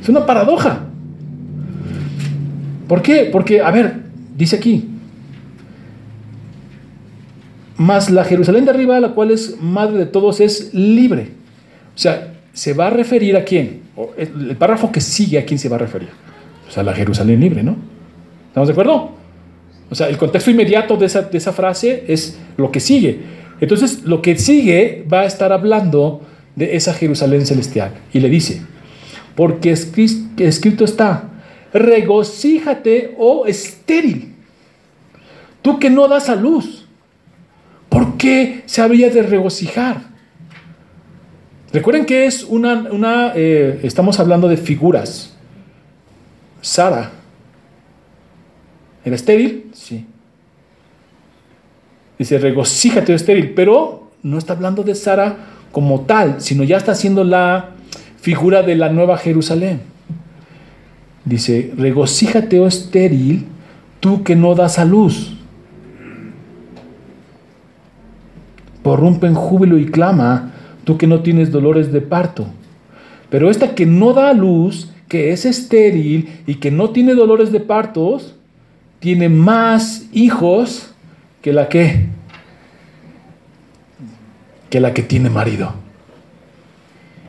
Es 0.00 0.08
una 0.08 0.26
paradoja. 0.26 0.86
¿Por 2.88 3.02
qué? 3.02 3.28
Porque, 3.30 3.60
a 3.60 3.70
ver, 3.70 4.00
dice 4.36 4.56
aquí, 4.56 4.88
más 7.76 8.10
la 8.10 8.24
Jerusalén 8.24 8.64
de 8.64 8.70
arriba, 8.70 8.98
la 8.98 9.10
cual 9.10 9.30
es 9.30 9.60
madre 9.60 9.98
de 9.98 10.06
todos, 10.06 10.40
es 10.40 10.72
libre. 10.72 11.32
O 11.94 11.98
sea, 11.98 12.32
se 12.58 12.72
va 12.72 12.88
a 12.88 12.90
referir 12.90 13.36
a 13.36 13.44
quién. 13.44 13.82
El 14.16 14.56
párrafo 14.56 14.90
que 14.90 15.00
sigue 15.00 15.38
a 15.38 15.44
quién 15.44 15.60
se 15.60 15.68
va 15.68 15.76
a 15.76 15.78
referir. 15.78 16.08
O 16.68 16.72
sea, 16.72 16.82
la 16.82 16.92
Jerusalén 16.92 17.38
libre, 17.38 17.62
¿no? 17.62 17.76
¿Estamos 18.48 18.66
de 18.66 18.72
acuerdo? 18.72 19.12
O 19.88 19.94
sea, 19.94 20.08
el 20.08 20.18
contexto 20.18 20.50
inmediato 20.50 20.96
de 20.96 21.06
esa, 21.06 21.22
de 21.22 21.38
esa 21.38 21.52
frase 21.52 22.02
es 22.08 22.36
lo 22.56 22.72
que 22.72 22.80
sigue. 22.80 23.20
Entonces, 23.60 24.02
lo 24.02 24.22
que 24.22 24.36
sigue 24.36 25.06
va 25.10 25.20
a 25.20 25.26
estar 25.26 25.52
hablando 25.52 26.22
de 26.56 26.74
esa 26.74 26.94
Jerusalén 26.94 27.46
celestial. 27.46 27.92
Y 28.12 28.18
le 28.18 28.28
dice, 28.28 28.60
porque 29.36 29.70
escrito 29.70 30.84
está, 30.84 31.30
regocíjate, 31.72 33.14
oh 33.18 33.46
estéril, 33.46 34.34
tú 35.62 35.78
que 35.78 35.90
no 35.90 36.08
das 36.08 36.28
a 36.28 36.34
luz. 36.34 36.88
¿Por 37.88 38.16
qué 38.16 38.64
se 38.66 38.82
había 38.82 39.10
de 39.10 39.22
regocijar? 39.22 40.07
Recuerden 41.72 42.06
que 42.06 42.26
es 42.26 42.44
una, 42.44 42.88
una 42.90 43.32
eh, 43.34 43.80
estamos 43.82 44.18
hablando 44.18 44.48
de 44.48 44.56
figuras. 44.56 45.34
Sara, 46.60 47.10
¿era 49.04 49.14
estéril? 49.14 49.70
Sí. 49.72 50.06
Dice, 52.18 52.38
regocíjate, 52.38 53.12
oh 53.12 53.16
estéril, 53.16 53.52
pero 53.54 54.10
no 54.22 54.38
está 54.38 54.54
hablando 54.54 54.82
de 54.82 54.94
Sara 54.94 55.36
como 55.70 56.00
tal, 56.00 56.40
sino 56.40 56.64
ya 56.64 56.78
está 56.78 56.92
haciendo 56.92 57.22
la 57.22 57.70
figura 58.20 58.62
de 58.62 58.74
la 58.74 58.88
nueva 58.88 59.18
Jerusalén. 59.18 59.82
Dice, 61.24 61.72
regocíjate, 61.76 62.58
oh 62.58 62.66
estéril, 62.66 63.46
tú 64.00 64.24
que 64.24 64.34
no 64.34 64.54
das 64.54 64.78
a 64.78 64.84
luz. 64.84 65.36
Porrumpe 68.82 69.26
en 69.26 69.34
júbilo 69.34 69.78
y 69.78 69.86
clama, 69.86 70.54
tú 70.88 70.96
que 70.96 71.06
no 71.06 71.20
tienes 71.20 71.52
dolores 71.52 71.92
de 71.92 72.00
parto. 72.00 72.46
Pero 73.28 73.50
esta 73.50 73.74
que 73.74 73.84
no 73.84 74.14
da 74.14 74.32
luz, 74.32 74.90
que 75.06 75.32
es 75.32 75.44
estéril 75.44 76.40
y 76.46 76.54
que 76.54 76.70
no 76.70 76.88
tiene 76.92 77.12
dolores 77.12 77.52
de 77.52 77.60
partos, 77.60 78.36
tiene 78.98 79.28
más 79.28 80.06
hijos 80.14 80.94
que 81.42 81.52
la 81.52 81.68
que 81.68 82.06
que 84.70 84.80
la 84.80 84.94
que 84.94 85.02
tiene 85.02 85.28
marido. 85.28 85.74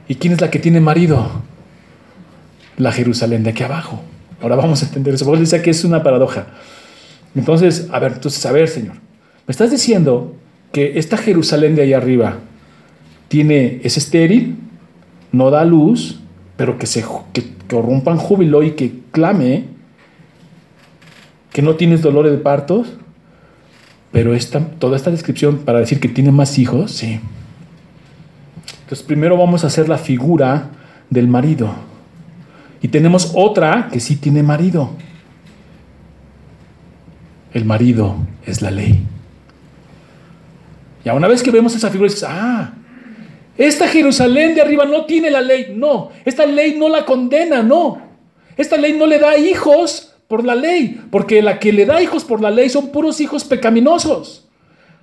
¿Y 0.07 0.15
quién 0.15 0.31
es 0.31 0.39
la 0.39 0.49
que 0.49 0.59
tiene 0.59 0.79
marido? 0.79 1.29
La 2.77 2.93
Jerusalén 2.93 3.43
de 3.43 3.49
aquí 3.49 3.63
abajo. 3.63 4.01
Ahora 4.41 4.55
vamos 4.55 4.83
a 4.83 4.85
entender 4.85 5.15
eso. 5.15 5.25
Vos 5.25 5.37
dice 5.37 5.61
que 5.61 5.71
es 5.71 5.83
una 5.83 6.01
paradoja. 6.01 6.47
Entonces, 7.35 7.89
a 7.91 7.99
ver, 7.99 8.13
entonces, 8.13 8.45
a 8.45 8.53
ver, 8.53 8.69
Señor, 8.69 8.95
me 9.45 9.51
estás 9.51 9.69
diciendo 9.69 10.33
que 10.71 10.97
esta 10.97 11.17
Jerusalén 11.17 11.75
de 11.75 11.81
ahí 11.81 11.91
arriba 11.91 12.37
tiene, 13.29 13.79
es 13.83 13.95
estéril, 13.95 14.57
no 15.31 15.49
da 15.51 15.63
luz, 15.63 16.19
pero 16.57 16.77
que 16.77 16.85
se 16.85 17.05
que, 17.31 17.57
corrompan 17.69 18.17
júbilo 18.17 18.63
y 18.63 18.71
que 18.71 18.99
clame, 19.11 19.65
que 21.53 21.61
no 21.61 21.75
tienes 21.75 22.01
dolores 22.01 22.31
de 22.31 22.39
partos, 22.39 22.95
pero 24.11 24.33
esta, 24.33 24.59
toda 24.59 24.97
esta 24.97 25.11
descripción 25.11 25.59
para 25.59 25.79
decir 25.79 25.99
que 25.99 26.09
tiene 26.09 26.31
más 26.31 26.57
hijos, 26.57 26.91
sí. 26.91 27.19
Entonces 28.81 29.05
primero 29.05 29.37
vamos 29.37 29.63
a 29.63 29.67
hacer 29.67 29.87
la 29.87 29.99
figura 29.99 30.71
del 31.11 31.27
marido. 31.27 31.71
Y 32.81 32.87
tenemos 32.87 33.33
otra 33.35 33.89
que 33.91 33.99
sí 33.99 34.15
tiene 34.15 34.41
marido. 34.41 34.89
El 37.53 37.65
marido 37.65 38.15
es 38.45 38.63
la 38.63 38.71
ley. 38.71 39.05
Y 41.05 41.09
una 41.09 41.27
vez 41.27 41.43
que 41.43 41.51
vemos 41.51 41.75
esa 41.75 41.89
figura, 41.89 42.09
dices, 42.09 42.27
ah, 42.27 42.73
esta 43.59 43.87
Jerusalén 43.87 44.55
de 44.55 44.61
arriba 44.61 44.85
no 44.85 45.05
tiene 45.05 45.29
la 45.29 45.41
ley. 45.41 45.73
No, 45.75 46.09
esta 46.25 46.47
ley 46.47 46.75
no 46.75 46.89
la 46.89 47.05
condena, 47.05 47.61
no. 47.61 48.01
Esta 48.57 48.75
ley 48.75 48.93
no 48.93 49.05
le 49.05 49.19
da 49.19 49.37
hijos 49.37 50.15
por 50.27 50.43
la 50.43 50.55
ley, 50.55 50.99
porque 51.11 51.41
la 51.41 51.59
que 51.59 51.71
le 51.71 51.85
da 51.85 52.01
hijos 52.01 52.23
por 52.23 52.41
la 52.41 52.49
ley 52.49 52.69
son 52.69 52.89
puros 52.91 53.21
hijos 53.21 53.43
pecaminosos. 53.43 54.47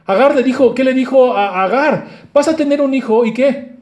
Agar 0.04 0.34
le 0.34 0.42
dijo, 0.42 0.74
¿qué 0.74 0.82
le 0.82 0.94
dijo 0.94 1.36
a 1.36 1.62
Agar? 1.62 2.07
Vas 2.34 2.48
a 2.48 2.57
tener 2.57 2.80
un 2.80 2.94
hijo 2.94 3.24
y 3.24 3.32
qué? 3.32 3.76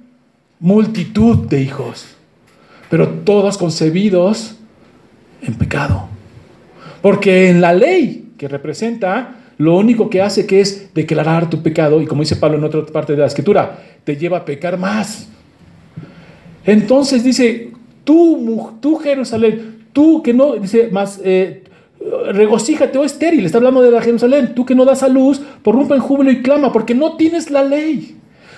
multitud 0.65 1.47
de 1.47 1.61
hijos, 1.61 2.07
pero 2.89 3.07
todos 3.09 3.59
concebidos 3.59 4.57
en 5.43 5.55
pecado. 5.57 6.09
Porque 7.03 7.51
en 7.51 7.61
la 7.61 7.75
ley 7.75 8.33
que 8.39 8.49
representa, 8.49 9.35
lo 9.59 9.77
único 9.77 10.11
que 10.11 10.23
hace 10.23 10.47
que 10.47 10.61
es 10.61 10.93
declarar 10.95 11.51
tu 11.51 11.63
pecado, 11.63 12.01
y 12.01 12.07
como 12.07 12.23
dice 12.23 12.37
Pablo 12.37 12.59
en 12.59 12.65
otra 12.65 12.85
parte 12.87 13.13
de 13.13 13.19
la 13.19 13.27
escritura, 13.27 13.79
te 14.05 14.17
lleva 14.17 14.39
a 14.39 14.45
pecar 14.45 14.79
más. 14.79 15.29
Entonces 16.65 17.23
dice, 17.23 17.73
tú, 18.05 18.99
Jerusalén, 19.03 19.87
tú 19.93 20.23
que 20.23 20.33
no, 20.33 20.57
dice 20.57 20.89
más, 20.91 21.21
eh, 21.25 21.63
regocíjate, 22.33 22.99
oh 22.99 23.05
estéril, 23.05 23.45
está 23.45 23.59
hablando 23.59 23.83
de 23.83 23.91
la 23.91 24.03
Jerusalén, 24.03 24.55
tú 24.55 24.65
que 24.65 24.75
no 24.75 24.85
das 24.85 25.03
a 25.03 25.09
luz, 25.09 25.41
porrumpa 25.63 25.95
en 25.95 26.01
júbilo 26.01 26.31
y 26.31 26.43
clama, 26.43 26.73
porque 26.73 26.95
no 26.95 27.17
tienes 27.17 27.51
la 27.51 27.63
ley. 27.63 28.17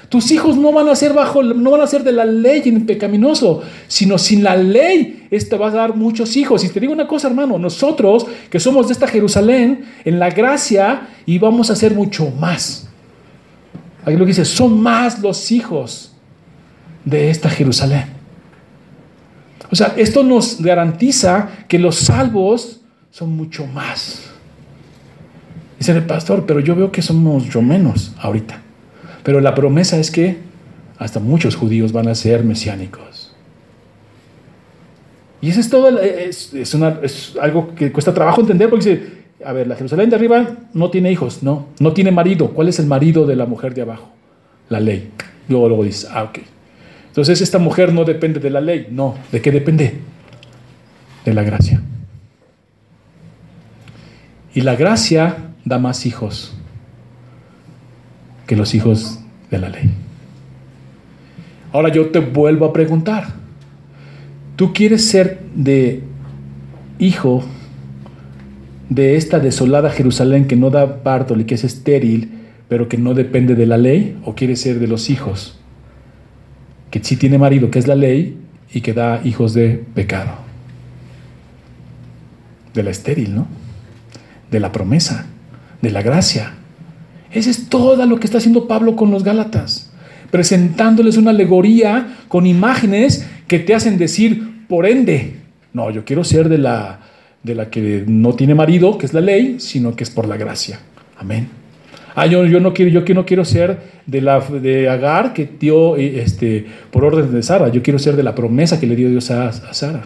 Tus 0.09 0.30
hijos 0.30 0.57
no 0.57 0.72
van 0.72 0.88
a 0.88 0.94
ser 0.94 1.12
bajo, 1.12 1.42
no 1.42 1.72
van 1.72 1.80
a 1.80 1.86
ser 1.86 2.04
de 2.04 2.12
la 2.12 2.24
ley 2.24 2.62
en 2.66 2.86
pecaminoso, 2.86 3.62
sino 3.88 4.18
sin 4.18 4.44
la 4.44 4.54
ley, 4.54 5.26
esta 5.30 5.57
va 5.57 5.68
a 5.68 5.70
dar 5.72 5.96
muchos 5.96 6.36
hijos. 6.36 6.64
Y 6.64 6.68
te 6.68 6.78
digo 6.78 6.92
una 6.92 7.09
cosa, 7.09 7.28
hermano, 7.28 7.59
nosotros 7.59 8.26
que 8.48 8.61
somos 8.61 8.86
de 8.86 8.92
esta 8.92 9.09
Jerusalén, 9.09 9.84
en 10.04 10.18
la 10.18 10.30
gracia, 10.30 11.09
y 11.26 11.38
vamos 11.38 11.70
a 11.70 11.76
ser 11.76 11.94
mucho 11.94 12.30
más. 12.30 12.88
Aquí 14.04 14.16
lo 14.16 14.24
que 14.24 14.30
dice, 14.30 14.44
son 14.44 14.80
más 14.80 15.20
los 15.20 15.50
hijos 15.50 16.12
de 17.04 17.30
esta 17.30 17.50
Jerusalén. 17.50 18.04
O 19.70 19.74
sea, 19.74 19.94
esto 19.96 20.22
nos 20.22 20.61
garantiza 20.61 21.48
que 21.66 21.78
los 21.78 21.96
salvos 21.96 22.80
son 23.11 23.36
mucho 23.36 23.66
más. 23.66 24.22
Dice 25.78 25.92
el 25.92 26.07
pastor, 26.07 26.46
pero 26.46 26.61
yo 26.61 26.76
veo 26.76 26.92
que 26.92 27.02
somos 27.02 27.48
yo 27.48 27.61
menos 27.61 28.14
ahorita. 28.18 28.62
Pero 29.26 29.40
la 29.40 29.56
promesa 29.56 29.98
es 29.98 30.12
que 30.12 30.36
hasta 30.98 31.18
muchos 31.18 31.56
judíos 31.56 31.90
van 31.90 32.06
a 32.06 32.14
ser 32.14 32.44
mesiánicos. 32.44 33.34
Y 35.40 35.48
eso 35.48 35.58
es 35.58 35.68
todo, 35.68 35.98
es, 35.98 36.54
es, 36.54 37.34
algo 37.42 37.74
que 37.74 37.90
cuesta 37.90 38.14
trabajo 38.14 38.40
entender 38.40 38.70
porque 38.70 38.88
dice, 38.88 39.06
a 39.44 39.52
ver, 39.52 39.66
la 39.66 39.74
Jerusalén 39.74 40.10
de 40.10 40.14
arriba 40.14 40.58
no 40.74 40.90
tiene 40.90 41.10
hijos, 41.10 41.42
no, 41.42 41.66
no 41.80 41.92
tiene 41.92 42.12
marido. 42.12 42.52
¿Cuál 42.52 42.68
es 42.68 42.78
el 42.78 42.86
marido 42.86 43.26
de 43.26 43.34
la 43.34 43.46
mujer 43.46 43.74
de 43.74 43.82
abajo? 43.82 44.12
La 44.68 44.78
ley. 44.78 45.10
Luego, 45.48 45.70
luego 45.70 45.82
dice, 45.82 46.06
ah, 46.08 46.22
ok. 46.22 46.38
Entonces 47.08 47.40
esta 47.40 47.58
mujer 47.58 47.92
no 47.92 48.04
depende 48.04 48.38
de 48.38 48.50
la 48.50 48.60
ley, 48.60 48.86
no. 48.92 49.16
¿De 49.32 49.42
qué 49.42 49.50
depende? 49.50 50.02
De 51.24 51.34
la 51.34 51.42
gracia. 51.42 51.82
Y 54.54 54.60
la 54.60 54.76
gracia 54.76 55.48
da 55.64 55.80
más 55.80 56.06
hijos 56.06 56.55
que 58.47 58.57
los 58.57 58.74
hijos 58.74 59.20
de 59.51 59.59
la 59.59 59.68
ley. 59.68 59.90
Ahora 61.72 61.90
yo 61.90 62.09
te 62.09 62.20
vuelvo 62.20 62.64
a 62.66 62.72
preguntar, 62.72 63.26
¿tú 64.57 64.72
quieres 64.72 65.07
ser 65.07 65.40
de 65.55 66.03
hijo 66.99 67.44
de 68.88 69.16
esta 69.16 69.40
desolada 69.40 69.90
Jerusalén 69.90 70.47
que 70.47 70.57
no 70.57 70.70
da 70.70 71.03
parto 71.03 71.38
y 71.38 71.44
que 71.44 71.57
es 71.57 71.64
estéril, 71.64 72.30
pero 72.68 72.88
que 72.88 72.97
no 72.97 73.14
depende 73.14 73.55
de 73.55 73.66
la 73.66 73.76
ley? 73.76 74.16
¿O 74.24 74.34
quieres 74.34 74.61
ser 74.61 74.78
de 74.78 74.86
los 74.86 75.11
hijos 75.11 75.59
que 76.90 77.03
sí 77.03 77.16
tiene 77.16 77.36
marido, 77.36 77.70
que 77.70 77.78
es 77.78 77.86
la 77.86 77.97
ley, 77.97 78.38
y 78.72 78.80
que 78.80 78.94
da 78.94 79.20
hijos 79.24 79.53
de 79.53 79.84
pecado? 79.94 80.32
De 82.74 82.82
la 82.82 82.90
estéril, 82.90 83.34
¿no? 83.34 83.49
De 84.51 84.61
la 84.61 84.72
promesa, 84.72 85.26
de 85.82 85.90
la 85.90 86.03
gracia. 86.03 86.55
Ese 87.37 87.51
es 87.51 87.68
todo 87.68 88.05
lo 88.07 88.18
que 88.18 88.26
está 88.26 88.39
haciendo 88.39 88.66
Pablo 88.66 88.97
con 88.97 89.11
los 89.11 89.22
Gálatas, 89.22 89.93
presentándoles 90.30 91.18
una 91.18 91.32
alegoría 91.32 92.16
con 92.28 92.47
imágenes 92.47 93.28
que 93.47 93.59
te 93.59 93.74
hacen 93.74 93.99
decir, 93.99 94.64
por 94.66 94.87
ende, 94.87 95.34
no, 95.74 95.91
yo 95.91 96.03
quiero 96.07 96.24
ser 96.24 96.49
de 96.49 96.57
la, 96.57 97.01
de 97.43 97.55
la 97.55 97.68
que 97.68 98.05
no 98.07 98.32
tiene 98.32 98.55
marido, 98.55 98.97
que 98.97 99.05
es 99.05 99.12
la 99.12 99.20
ley, 99.20 99.57
sino 99.59 99.95
que 99.95 100.05
es 100.05 100.09
por 100.09 100.26
la 100.26 100.39
gracia. 100.39 100.80
Amén. 101.18 101.49
Ah, 102.14 102.24
yo, 102.24 102.47
yo 102.47 102.59
no 102.59 102.72
quiero, 102.72 103.05
yo 103.05 103.14
no 103.14 103.26
quiero 103.26 103.45
ser 103.45 103.80
de 104.07 104.22
la 104.22 104.41
de 104.41 104.89
Agar 104.89 105.34
que 105.34 105.47
dio 105.61 105.97
este, 105.97 106.64
por 106.91 107.05
orden 107.05 107.30
de 107.30 107.43
Sara. 107.43 107.68
Yo 107.68 107.82
quiero 107.82 107.99
ser 107.99 108.16
de 108.16 108.22
la 108.22 108.34
promesa 108.34 108.80
que 108.80 108.87
le 108.87 108.97
dio 108.97 109.11
Dios 109.11 109.30
a, 109.30 109.49
a 109.49 109.74
Sara. 109.74 110.05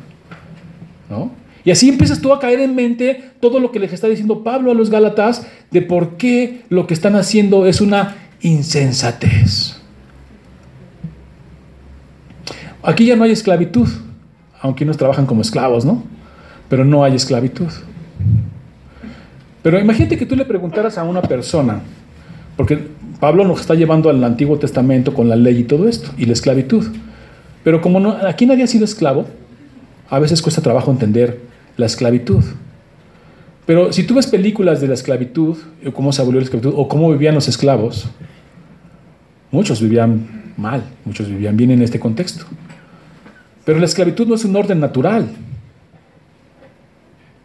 ¿No? 1.08 1.30
Y 1.64 1.70
así 1.70 1.88
empiezas 1.88 2.20
tú 2.20 2.32
a 2.32 2.40
caer 2.40 2.60
en 2.60 2.74
mente 2.74 3.32
todo 3.40 3.60
lo 3.60 3.70
que 3.70 3.78
les 3.78 3.92
está 3.92 4.08
diciendo 4.08 4.42
Pablo 4.42 4.70
a 4.70 4.74
los 4.74 4.90
Gálatas 4.90 5.46
de 5.70 5.82
por 5.82 6.16
qué 6.16 6.62
lo 6.68 6.86
que 6.86 6.94
están 6.94 7.16
haciendo 7.16 7.66
es 7.66 7.80
una 7.80 8.16
insensatez. 8.40 9.76
Aquí 12.82 13.04
ya 13.04 13.16
no 13.16 13.24
hay 13.24 13.32
esclavitud, 13.32 13.88
aunque 14.60 14.84
unos 14.84 14.96
trabajan 14.96 15.26
como 15.26 15.42
esclavos, 15.42 15.84
¿no? 15.84 16.02
Pero 16.70 16.84
no 16.84 17.04
hay 17.04 17.14
esclavitud. 17.14 17.68
Pero 19.62 19.78
imagínate 19.78 20.16
que 20.16 20.24
tú 20.24 20.34
le 20.34 20.46
preguntaras 20.46 20.96
a 20.96 21.04
una 21.04 21.20
persona, 21.20 21.82
porque 22.56 22.88
Pablo 23.20 23.44
nos 23.44 23.60
está 23.60 23.74
llevando 23.74 24.08
al 24.08 24.24
Antiguo 24.24 24.58
Testamento 24.58 25.12
con 25.12 25.28
la 25.28 25.36
ley 25.36 25.58
y 25.58 25.64
todo 25.64 25.86
esto, 25.88 26.10
y 26.16 26.24
la 26.24 26.32
esclavitud. 26.32 26.86
Pero 27.62 27.82
como 27.82 28.16
aquí 28.26 28.46
nadie 28.46 28.64
ha 28.64 28.66
sido 28.66 28.86
esclavo, 28.86 29.26
a 30.08 30.18
veces 30.18 30.40
cuesta 30.40 30.62
trabajo 30.62 30.90
entender 30.90 31.49
la 31.80 31.86
esclavitud. 31.86 32.44
Pero 33.66 33.92
si 33.92 34.04
tú 34.04 34.14
ves 34.14 34.26
películas 34.26 34.80
de 34.80 34.88
la 34.88 34.94
esclavitud, 34.94 35.56
o 35.86 35.92
cómo 35.92 36.12
se 36.12 36.22
abolió 36.22 36.40
la 36.40 36.44
esclavitud, 36.44 36.74
o 36.76 36.88
cómo 36.88 37.10
vivían 37.10 37.34
los 37.34 37.48
esclavos, 37.48 38.08
muchos 39.50 39.80
vivían 39.80 40.52
mal, 40.56 40.82
muchos 41.04 41.28
vivían 41.28 41.56
bien 41.56 41.70
en 41.70 41.82
este 41.82 41.98
contexto. 41.98 42.46
Pero 43.64 43.78
la 43.78 43.84
esclavitud 43.84 44.26
no 44.26 44.34
es 44.34 44.44
un 44.44 44.56
orden 44.56 44.80
natural. 44.80 45.28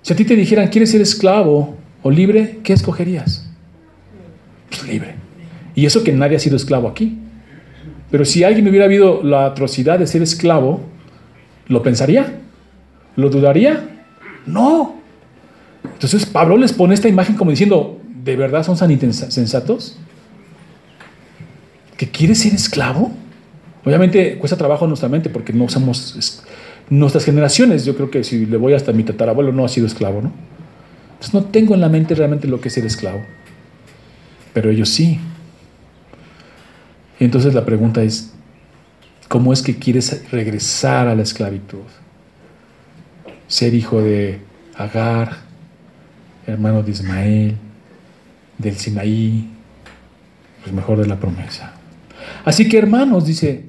Si 0.02 0.14
a 0.14 0.16
ti 0.16 0.26
te 0.26 0.36
dijeran, 0.36 0.68
¿quieres 0.68 0.92
ser 0.92 1.02
esclavo 1.02 1.78
o 2.04 2.12
libre? 2.12 2.60
¿Qué 2.64 2.74
escogerías? 2.74 3.50
Pues 4.70 4.88
libre. 4.88 5.16
Y 5.76 5.86
eso 5.86 6.04
que 6.04 6.12
nadie 6.12 6.38
ha 6.38 6.40
sido 6.40 6.56
esclavo 6.56 6.88
aquí. 6.88 7.18
Pero 8.12 8.24
si 8.24 8.44
alguien 8.44 8.68
hubiera 8.68 8.86
habido 8.86 9.24
la 9.24 9.46
atrocidad 9.46 10.00
de 10.00 10.08
ser 10.08 10.22
esclavo, 10.22 10.82
¿lo 11.68 11.84
pensaría? 11.84 12.40
¿Lo 13.16 13.30
dudaría? 13.30 13.95
No. 14.46 14.96
Entonces 15.84 16.26
Pablo 16.26 16.58
les 16.58 16.74
pone 16.74 16.93
esta 16.93 17.08
imagen 17.08 17.36
como 17.36 17.52
diciendo, 17.52 18.00
¿de 18.24 18.36
verdad 18.36 18.64
son 18.64 18.78
sensatos? 18.78 19.98
¿Que 21.98 22.10
quieres 22.10 22.39
ser 22.39 22.54
esclavo? 22.54 23.12
Obviamente 23.86 24.38
cuesta 24.38 24.58
trabajo 24.58 24.88
nuestra 24.88 25.10
mente 25.10 25.30
porque 25.30 25.54
no 25.54 25.70
somos 25.70 26.41
nuestras 26.89 27.24
generaciones. 27.24 27.86
Yo 27.86 27.96
creo 27.96 28.10
que 28.10 28.24
si 28.24 28.46
le 28.46 28.58
voy 28.58 28.74
hasta 28.74 28.91
mi 28.91 29.04
tatarabuelo 29.04 29.52
no 29.52 29.64
ha 29.64 29.70
sido 29.70 29.88
esclavo, 29.88 30.22
¿no? 30.22 30.32
Entonces 31.14 31.34
no 31.34 31.46
tengo 31.46 31.76
en 31.76 31.82
la 31.82 31.89
mente 31.89 32.16
realmente 32.16 32.48
lo 32.48 32.60
que 32.60 32.70
es 32.70 32.74
ser 32.74 32.86
esclavo. 32.86 33.22
Pero 34.54 34.70
ellos 34.70 34.89
sí. 34.89 35.20
Y 37.20 37.24
entonces 37.24 37.54
la 37.54 37.64
pregunta 37.64 38.04
es, 38.04 38.34
¿cómo 39.30 39.54
es 39.54 39.62
que 39.62 39.78
quieres 39.78 40.30
regresar 40.32 41.08
a 41.08 41.16
la 41.16 41.22
esclavitud? 41.24 41.80
Ser 43.48 43.74
hijo 43.74 44.02
de 44.02 44.41
Agar, 44.76 45.38
hermano 46.48 46.84
de 46.84 46.91
Ismael, 46.91 47.56
del 48.58 48.78
Sinaí, 48.78 49.50
pues 50.62 50.74
mejor 50.74 51.00
de 51.00 51.08
la 51.08 51.20
promesa. 51.20 51.74
Así 52.43 52.68
que 52.68 52.78
hermanos, 52.78 53.26
dice, 53.26 53.66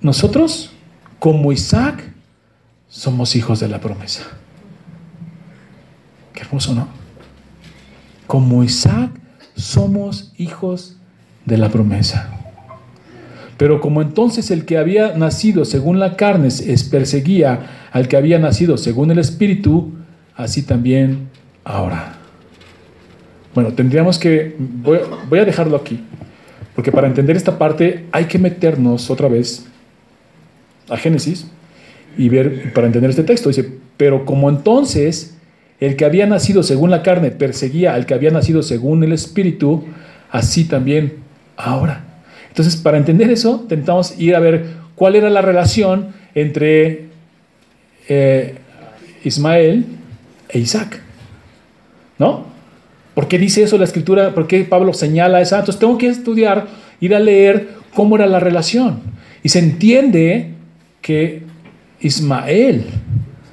nosotros, 0.00 0.72
como 1.18 1.52
Isaac, 1.52 2.02
somos 2.88 3.36
hijos 3.36 3.60
de 3.60 3.68
la 3.68 3.80
promesa. 3.80 4.22
Qué 6.34 6.42
hermoso, 6.42 6.74
¿no? 6.74 6.88
Como 8.26 8.64
Isaac, 8.64 9.10
somos 9.54 10.32
hijos 10.36 10.96
de 11.44 11.58
la 11.58 11.68
promesa. 11.68 12.41
Pero 13.62 13.80
como 13.80 14.02
entonces 14.02 14.50
el 14.50 14.64
que 14.64 14.76
había 14.76 15.16
nacido 15.16 15.64
según 15.64 16.00
la 16.00 16.16
carne 16.16 16.48
es 16.48 16.82
perseguía 16.82 17.86
al 17.92 18.08
que 18.08 18.16
había 18.16 18.40
nacido 18.40 18.76
según 18.76 19.12
el 19.12 19.20
espíritu, 19.20 19.92
así 20.34 20.62
también 20.62 21.28
ahora. 21.62 22.16
Bueno, 23.54 23.72
tendríamos 23.72 24.18
que, 24.18 24.56
voy, 24.58 24.98
voy 25.28 25.38
a 25.38 25.44
dejarlo 25.44 25.76
aquí, 25.76 26.00
porque 26.74 26.90
para 26.90 27.06
entender 27.06 27.36
esta 27.36 27.56
parte 27.56 28.06
hay 28.10 28.24
que 28.24 28.36
meternos 28.36 29.08
otra 29.10 29.28
vez 29.28 29.64
a 30.88 30.96
Génesis 30.96 31.46
y 32.18 32.30
ver, 32.30 32.72
para 32.72 32.88
entender 32.88 33.10
este 33.10 33.22
texto, 33.22 33.48
dice, 33.48 33.78
pero 33.96 34.24
como 34.24 34.50
entonces 34.50 35.36
el 35.78 35.94
que 35.94 36.04
había 36.04 36.26
nacido 36.26 36.64
según 36.64 36.90
la 36.90 37.04
carne 37.04 37.30
perseguía 37.30 37.94
al 37.94 38.06
que 38.06 38.14
había 38.14 38.32
nacido 38.32 38.64
según 38.64 39.04
el 39.04 39.12
espíritu, 39.12 39.84
así 40.32 40.64
también 40.64 41.18
ahora. 41.56 42.11
Entonces, 42.52 42.76
para 42.76 42.98
entender 42.98 43.30
eso, 43.30 43.60
intentamos 43.62 44.18
ir 44.18 44.36
a 44.36 44.38
ver 44.38 44.66
cuál 44.94 45.16
era 45.16 45.30
la 45.30 45.40
relación 45.40 46.08
entre 46.34 47.06
eh, 48.10 48.56
Ismael 49.24 49.86
e 50.50 50.58
Isaac. 50.58 51.00
¿No? 52.18 52.44
¿Por 53.14 53.26
qué 53.26 53.38
dice 53.38 53.62
eso 53.62 53.78
la 53.78 53.84
escritura? 53.84 54.34
¿Por 54.34 54.46
qué 54.46 54.64
Pablo 54.64 54.92
señala 54.92 55.40
eso? 55.40 55.56
Entonces 55.56 55.80
tengo 55.80 55.96
que 55.96 56.08
estudiar, 56.08 56.66
ir 57.00 57.14
a 57.14 57.20
leer 57.20 57.70
cómo 57.94 58.16
era 58.16 58.26
la 58.26 58.38
relación. 58.38 59.00
Y 59.42 59.48
se 59.48 59.58
entiende 59.58 60.50
que 61.00 61.44
Ismael 62.00 62.84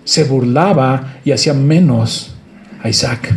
se 0.03 0.25
burlaba 0.25 1.19
y 1.23 1.31
hacía 1.31 1.53
menos 1.53 2.35
a 2.83 2.89
Isaac. 2.89 3.33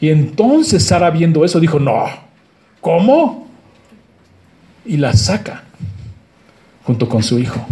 Y 0.00 0.08
entonces 0.08 0.82
Sara 0.82 1.10
viendo 1.10 1.44
eso 1.44 1.60
dijo, 1.60 1.78
no, 1.78 2.06
¿cómo? 2.82 3.46
Y 4.84 4.98
la 4.98 5.14
saca 5.14 5.62
junto 6.84 7.08
con 7.08 7.22
su 7.22 7.38
hijo. 7.38 7.64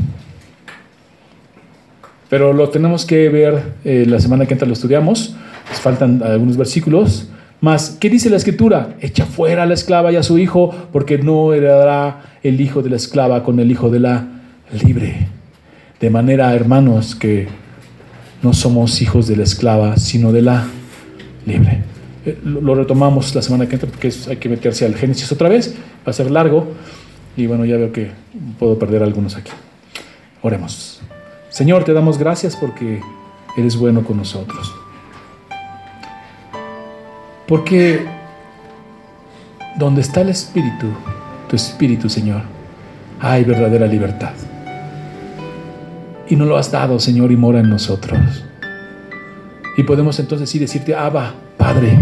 Pero 2.30 2.52
lo 2.52 2.70
tenemos 2.70 3.04
que 3.04 3.28
ver 3.28 3.74
eh, 3.84 4.06
la 4.06 4.20
semana 4.20 4.46
que 4.46 4.54
entra, 4.54 4.66
lo 4.66 4.72
estudiamos. 4.72 5.34
Faltan 5.82 6.22
algunos 6.22 6.56
versículos. 6.56 7.28
Más, 7.60 7.98
¿qué 8.00 8.08
dice 8.08 8.30
la 8.30 8.36
escritura? 8.36 8.94
Echa 9.00 9.26
fuera 9.26 9.64
a 9.64 9.66
la 9.66 9.74
esclava 9.74 10.12
y 10.12 10.16
a 10.16 10.22
su 10.22 10.38
hijo, 10.38 10.72
porque 10.92 11.18
no 11.18 11.52
heredará 11.52 12.38
el 12.42 12.60
hijo 12.60 12.80
de 12.82 12.90
la 12.90 12.96
esclava 12.96 13.42
con 13.42 13.58
el 13.58 13.70
hijo 13.70 13.90
de 13.90 14.00
la 14.00 14.28
libre. 14.84 15.26
De 16.00 16.08
manera, 16.08 16.54
hermanos, 16.54 17.16
que 17.16 17.48
no 18.42 18.54
somos 18.54 19.02
hijos 19.02 19.26
de 19.26 19.36
la 19.36 19.42
esclava, 19.42 19.96
sino 19.96 20.32
de 20.32 20.42
la 20.42 20.66
libre. 21.44 21.82
Eh, 22.26 22.38
lo 22.44 22.74
retomamos 22.74 23.34
la 23.34 23.42
semana 23.42 23.66
que 23.66 23.76
entra 23.76 23.88
porque 23.88 24.12
hay 24.28 24.36
que 24.36 24.48
meterse 24.48 24.84
al 24.84 24.94
Génesis 24.94 25.30
otra 25.32 25.48
vez, 25.48 25.74
va 26.06 26.10
a 26.10 26.12
ser 26.12 26.30
largo 26.30 26.66
y 27.36 27.46
bueno, 27.46 27.64
ya 27.64 27.76
veo 27.76 27.92
que 27.92 28.10
puedo 28.58 28.78
perder 28.78 29.02
algunos 29.02 29.36
aquí. 29.36 29.52
Oremos. 30.42 31.00
Señor, 31.48 31.84
te 31.84 31.92
damos 31.92 32.18
gracias 32.18 32.56
porque 32.56 33.00
eres 33.56 33.76
bueno 33.76 34.04
con 34.04 34.18
nosotros. 34.18 34.72
Porque 37.46 38.06
donde 39.78 40.02
está 40.02 40.20
el 40.20 40.28
Espíritu, 40.28 40.86
tu 41.48 41.56
Espíritu, 41.56 42.08
Señor, 42.08 42.42
hay 43.18 43.44
verdadera 43.44 43.86
libertad. 43.86 44.32
Y 46.28 46.36
no 46.36 46.44
lo 46.44 46.56
has 46.56 46.70
dado, 46.70 46.98
Señor, 47.00 47.32
y 47.32 47.36
mora 47.36 47.60
en 47.60 47.70
nosotros. 47.70 48.44
Y 49.80 49.82
podemos 49.82 50.18
entonces 50.20 50.50
sí 50.50 50.58
decirte, 50.58 50.94
Abba, 50.94 51.32
Padre, 51.56 51.98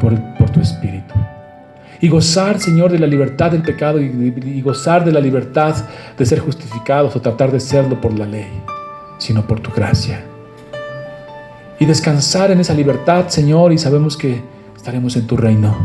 por, 0.00 0.14
por 0.38 0.48
tu 0.50 0.60
Espíritu. 0.60 1.12
Y 2.00 2.06
gozar, 2.08 2.60
Señor, 2.60 2.92
de 2.92 3.00
la 3.00 3.08
libertad 3.08 3.50
del 3.50 3.62
pecado 3.62 4.00
y, 4.00 4.32
y 4.44 4.62
gozar 4.62 5.04
de 5.04 5.10
la 5.10 5.18
libertad 5.18 5.74
de 6.16 6.24
ser 6.24 6.38
justificados 6.38 7.16
o 7.16 7.20
tratar 7.20 7.50
de 7.50 7.58
serlo 7.58 8.00
por 8.00 8.16
la 8.16 8.26
ley, 8.26 8.46
sino 9.18 9.44
por 9.44 9.58
tu 9.58 9.72
gracia 9.72 10.24
y 11.80 11.84
descansar 11.84 12.52
en 12.52 12.60
esa 12.60 12.74
libertad, 12.74 13.26
Señor, 13.26 13.72
y 13.72 13.78
sabemos 13.78 14.16
que 14.16 14.40
estaremos 14.76 15.16
en 15.16 15.26
tu 15.26 15.36
reino. 15.36 15.76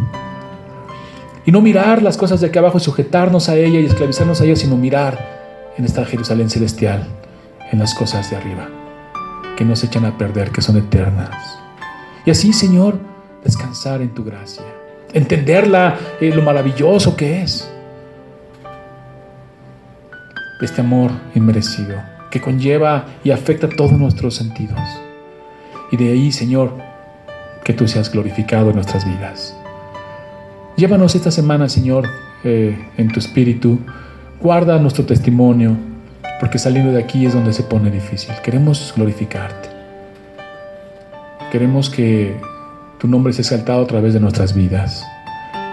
Y 1.43 1.51
no 1.51 1.59
mirar 1.59 2.03
las 2.03 2.17
cosas 2.17 2.39
de 2.39 2.45
aquí 2.45 2.59
abajo 2.59 2.77
y 2.77 2.81
sujetarnos 2.81 3.49
a 3.49 3.55
ella 3.55 3.79
y 3.79 3.85
esclavizarnos 3.87 4.39
a 4.39 4.43
ella, 4.43 4.55
sino 4.55 4.77
mirar 4.77 5.73
en 5.75 5.85
esta 5.85 6.05
Jerusalén 6.05 6.51
celestial, 6.51 7.07
en 7.71 7.79
las 7.79 7.95
cosas 7.95 8.29
de 8.29 8.35
arriba, 8.35 8.69
que 9.57 9.65
nos 9.65 9.83
echan 9.83 10.05
a 10.05 10.17
perder, 10.17 10.51
que 10.51 10.61
son 10.61 10.77
eternas. 10.77 11.59
Y 12.25 12.31
así, 12.31 12.53
Señor, 12.53 12.99
descansar 13.43 14.01
en 14.01 14.13
tu 14.13 14.23
gracia, 14.23 14.63
entenderla, 15.11 15.97
eh, 16.21 16.31
lo 16.33 16.41
maravilloso 16.43 17.17
que 17.17 17.41
es. 17.41 17.69
Este 20.61 20.81
amor 20.81 21.11
inmerecido 21.35 21.97
que 22.31 22.39
conlleva 22.39 23.05
y 23.23 23.31
afecta 23.31 23.67
todos 23.67 23.93
nuestros 23.93 24.35
sentidos. 24.35 24.79
Y 25.91 25.97
de 25.97 26.11
ahí, 26.11 26.31
Señor, 26.31 26.73
que 27.63 27.73
tú 27.73 27.87
seas 27.87 28.11
glorificado 28.11 28.69
en 28.69 28.75
nuestras 28.75 29.05
vidas. 29.05 29.55
Llévanos 30.75 31.15
esta 31.15 31.31
semana, 31.31 31.69
Señor, 31.69 32.07
eh, 32.43 32.77
en 32.97 33.07
tu 33.07 33.19
espíritu. 33.19 33.79
Guarda 34.39 34.77
nuestro 34.77 35.05
testimonio. 35.05 35.75
Porque 36.39 36.59
saliendo 36.59 36.91
de 36.91 36.99
aquí 36.99 37.25
es 37.25 37.33
donde 37.33 37.53
se 37.53 37.63
pone 37.63 37.89
difícil. 37.89 38.33
Queremos 38.43 38.93
glorificarte. 38.95 39.69
Queremos 41.51 41.89
que 41.89 42.39
tu 42.99 43.07
nombre 43.07 43.33
sea 43.33 43.43
exaltado 43.43 43.83
a 43.83 43.87
través 43.87 44.13
de 44.13 44.19
nuestras 44.19 44.53
vidas. 44.53 45.05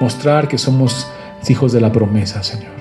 Mostrar 0.01 0.49
que 0.49 0.59
somos 0.59 1.07
hijos 1.49 1.73
de 1.73 1.81
la 1.81 1.93
promesa, 1.93 2.43
Señor. 2.43 2.73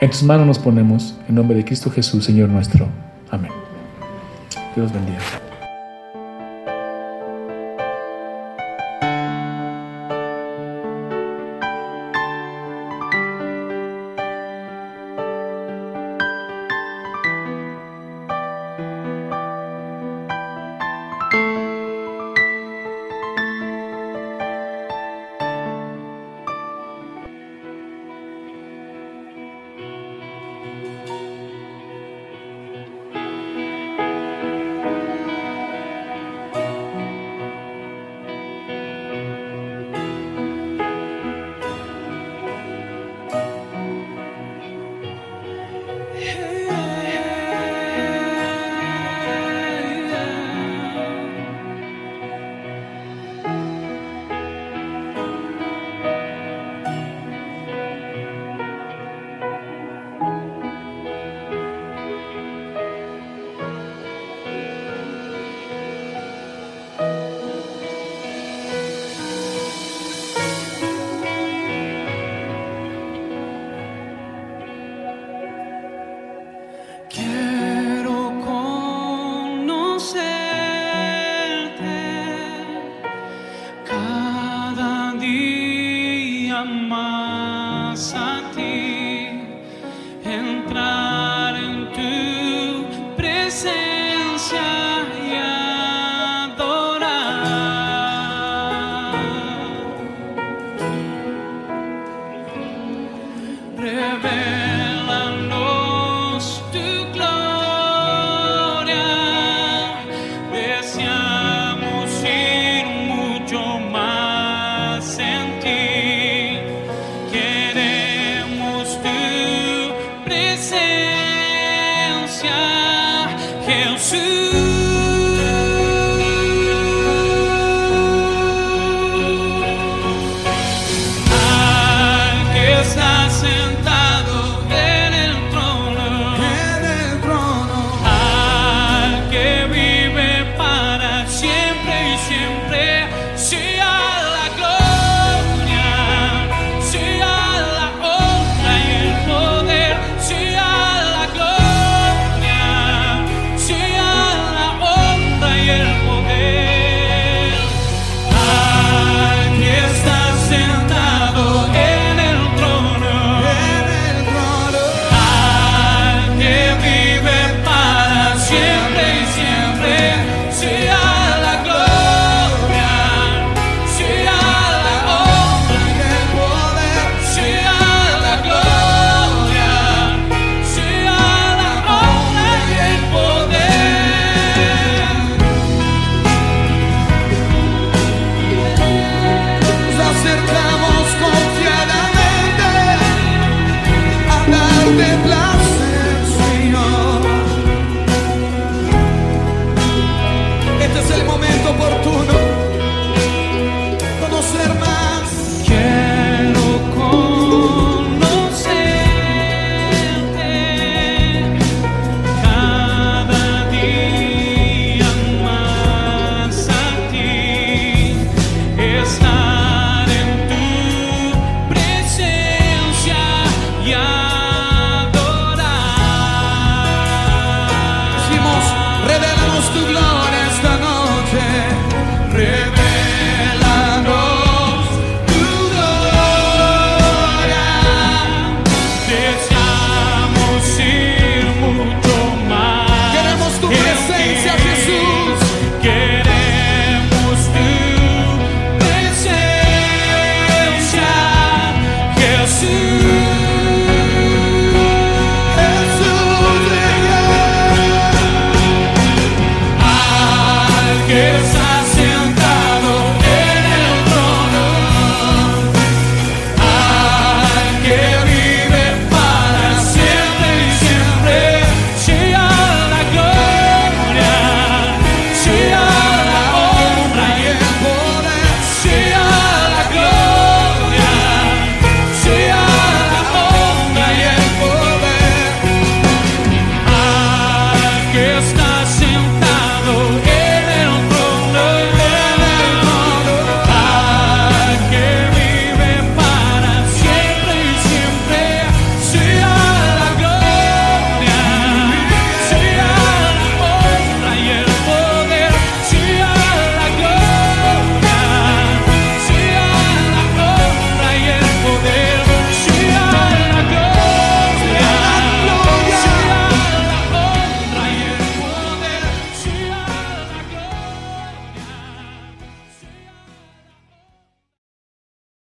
En 0.00 0.10
tus 0.10 0.22
manos 0.22 0.46
nos 0.46 0.58
ponemos, 0.58 1.16
en 1.28 1.34
nombre 1.34 1.56
de 1.56 1.64
Cristo 1.64 1.90
Jesús, 1.90 2.24
Señor 2.24 2.48
nuestro. 2.48 2.88
Amén. 3.30 3.52
Dios 4.74 4.92
bendiga. 4.92 5.51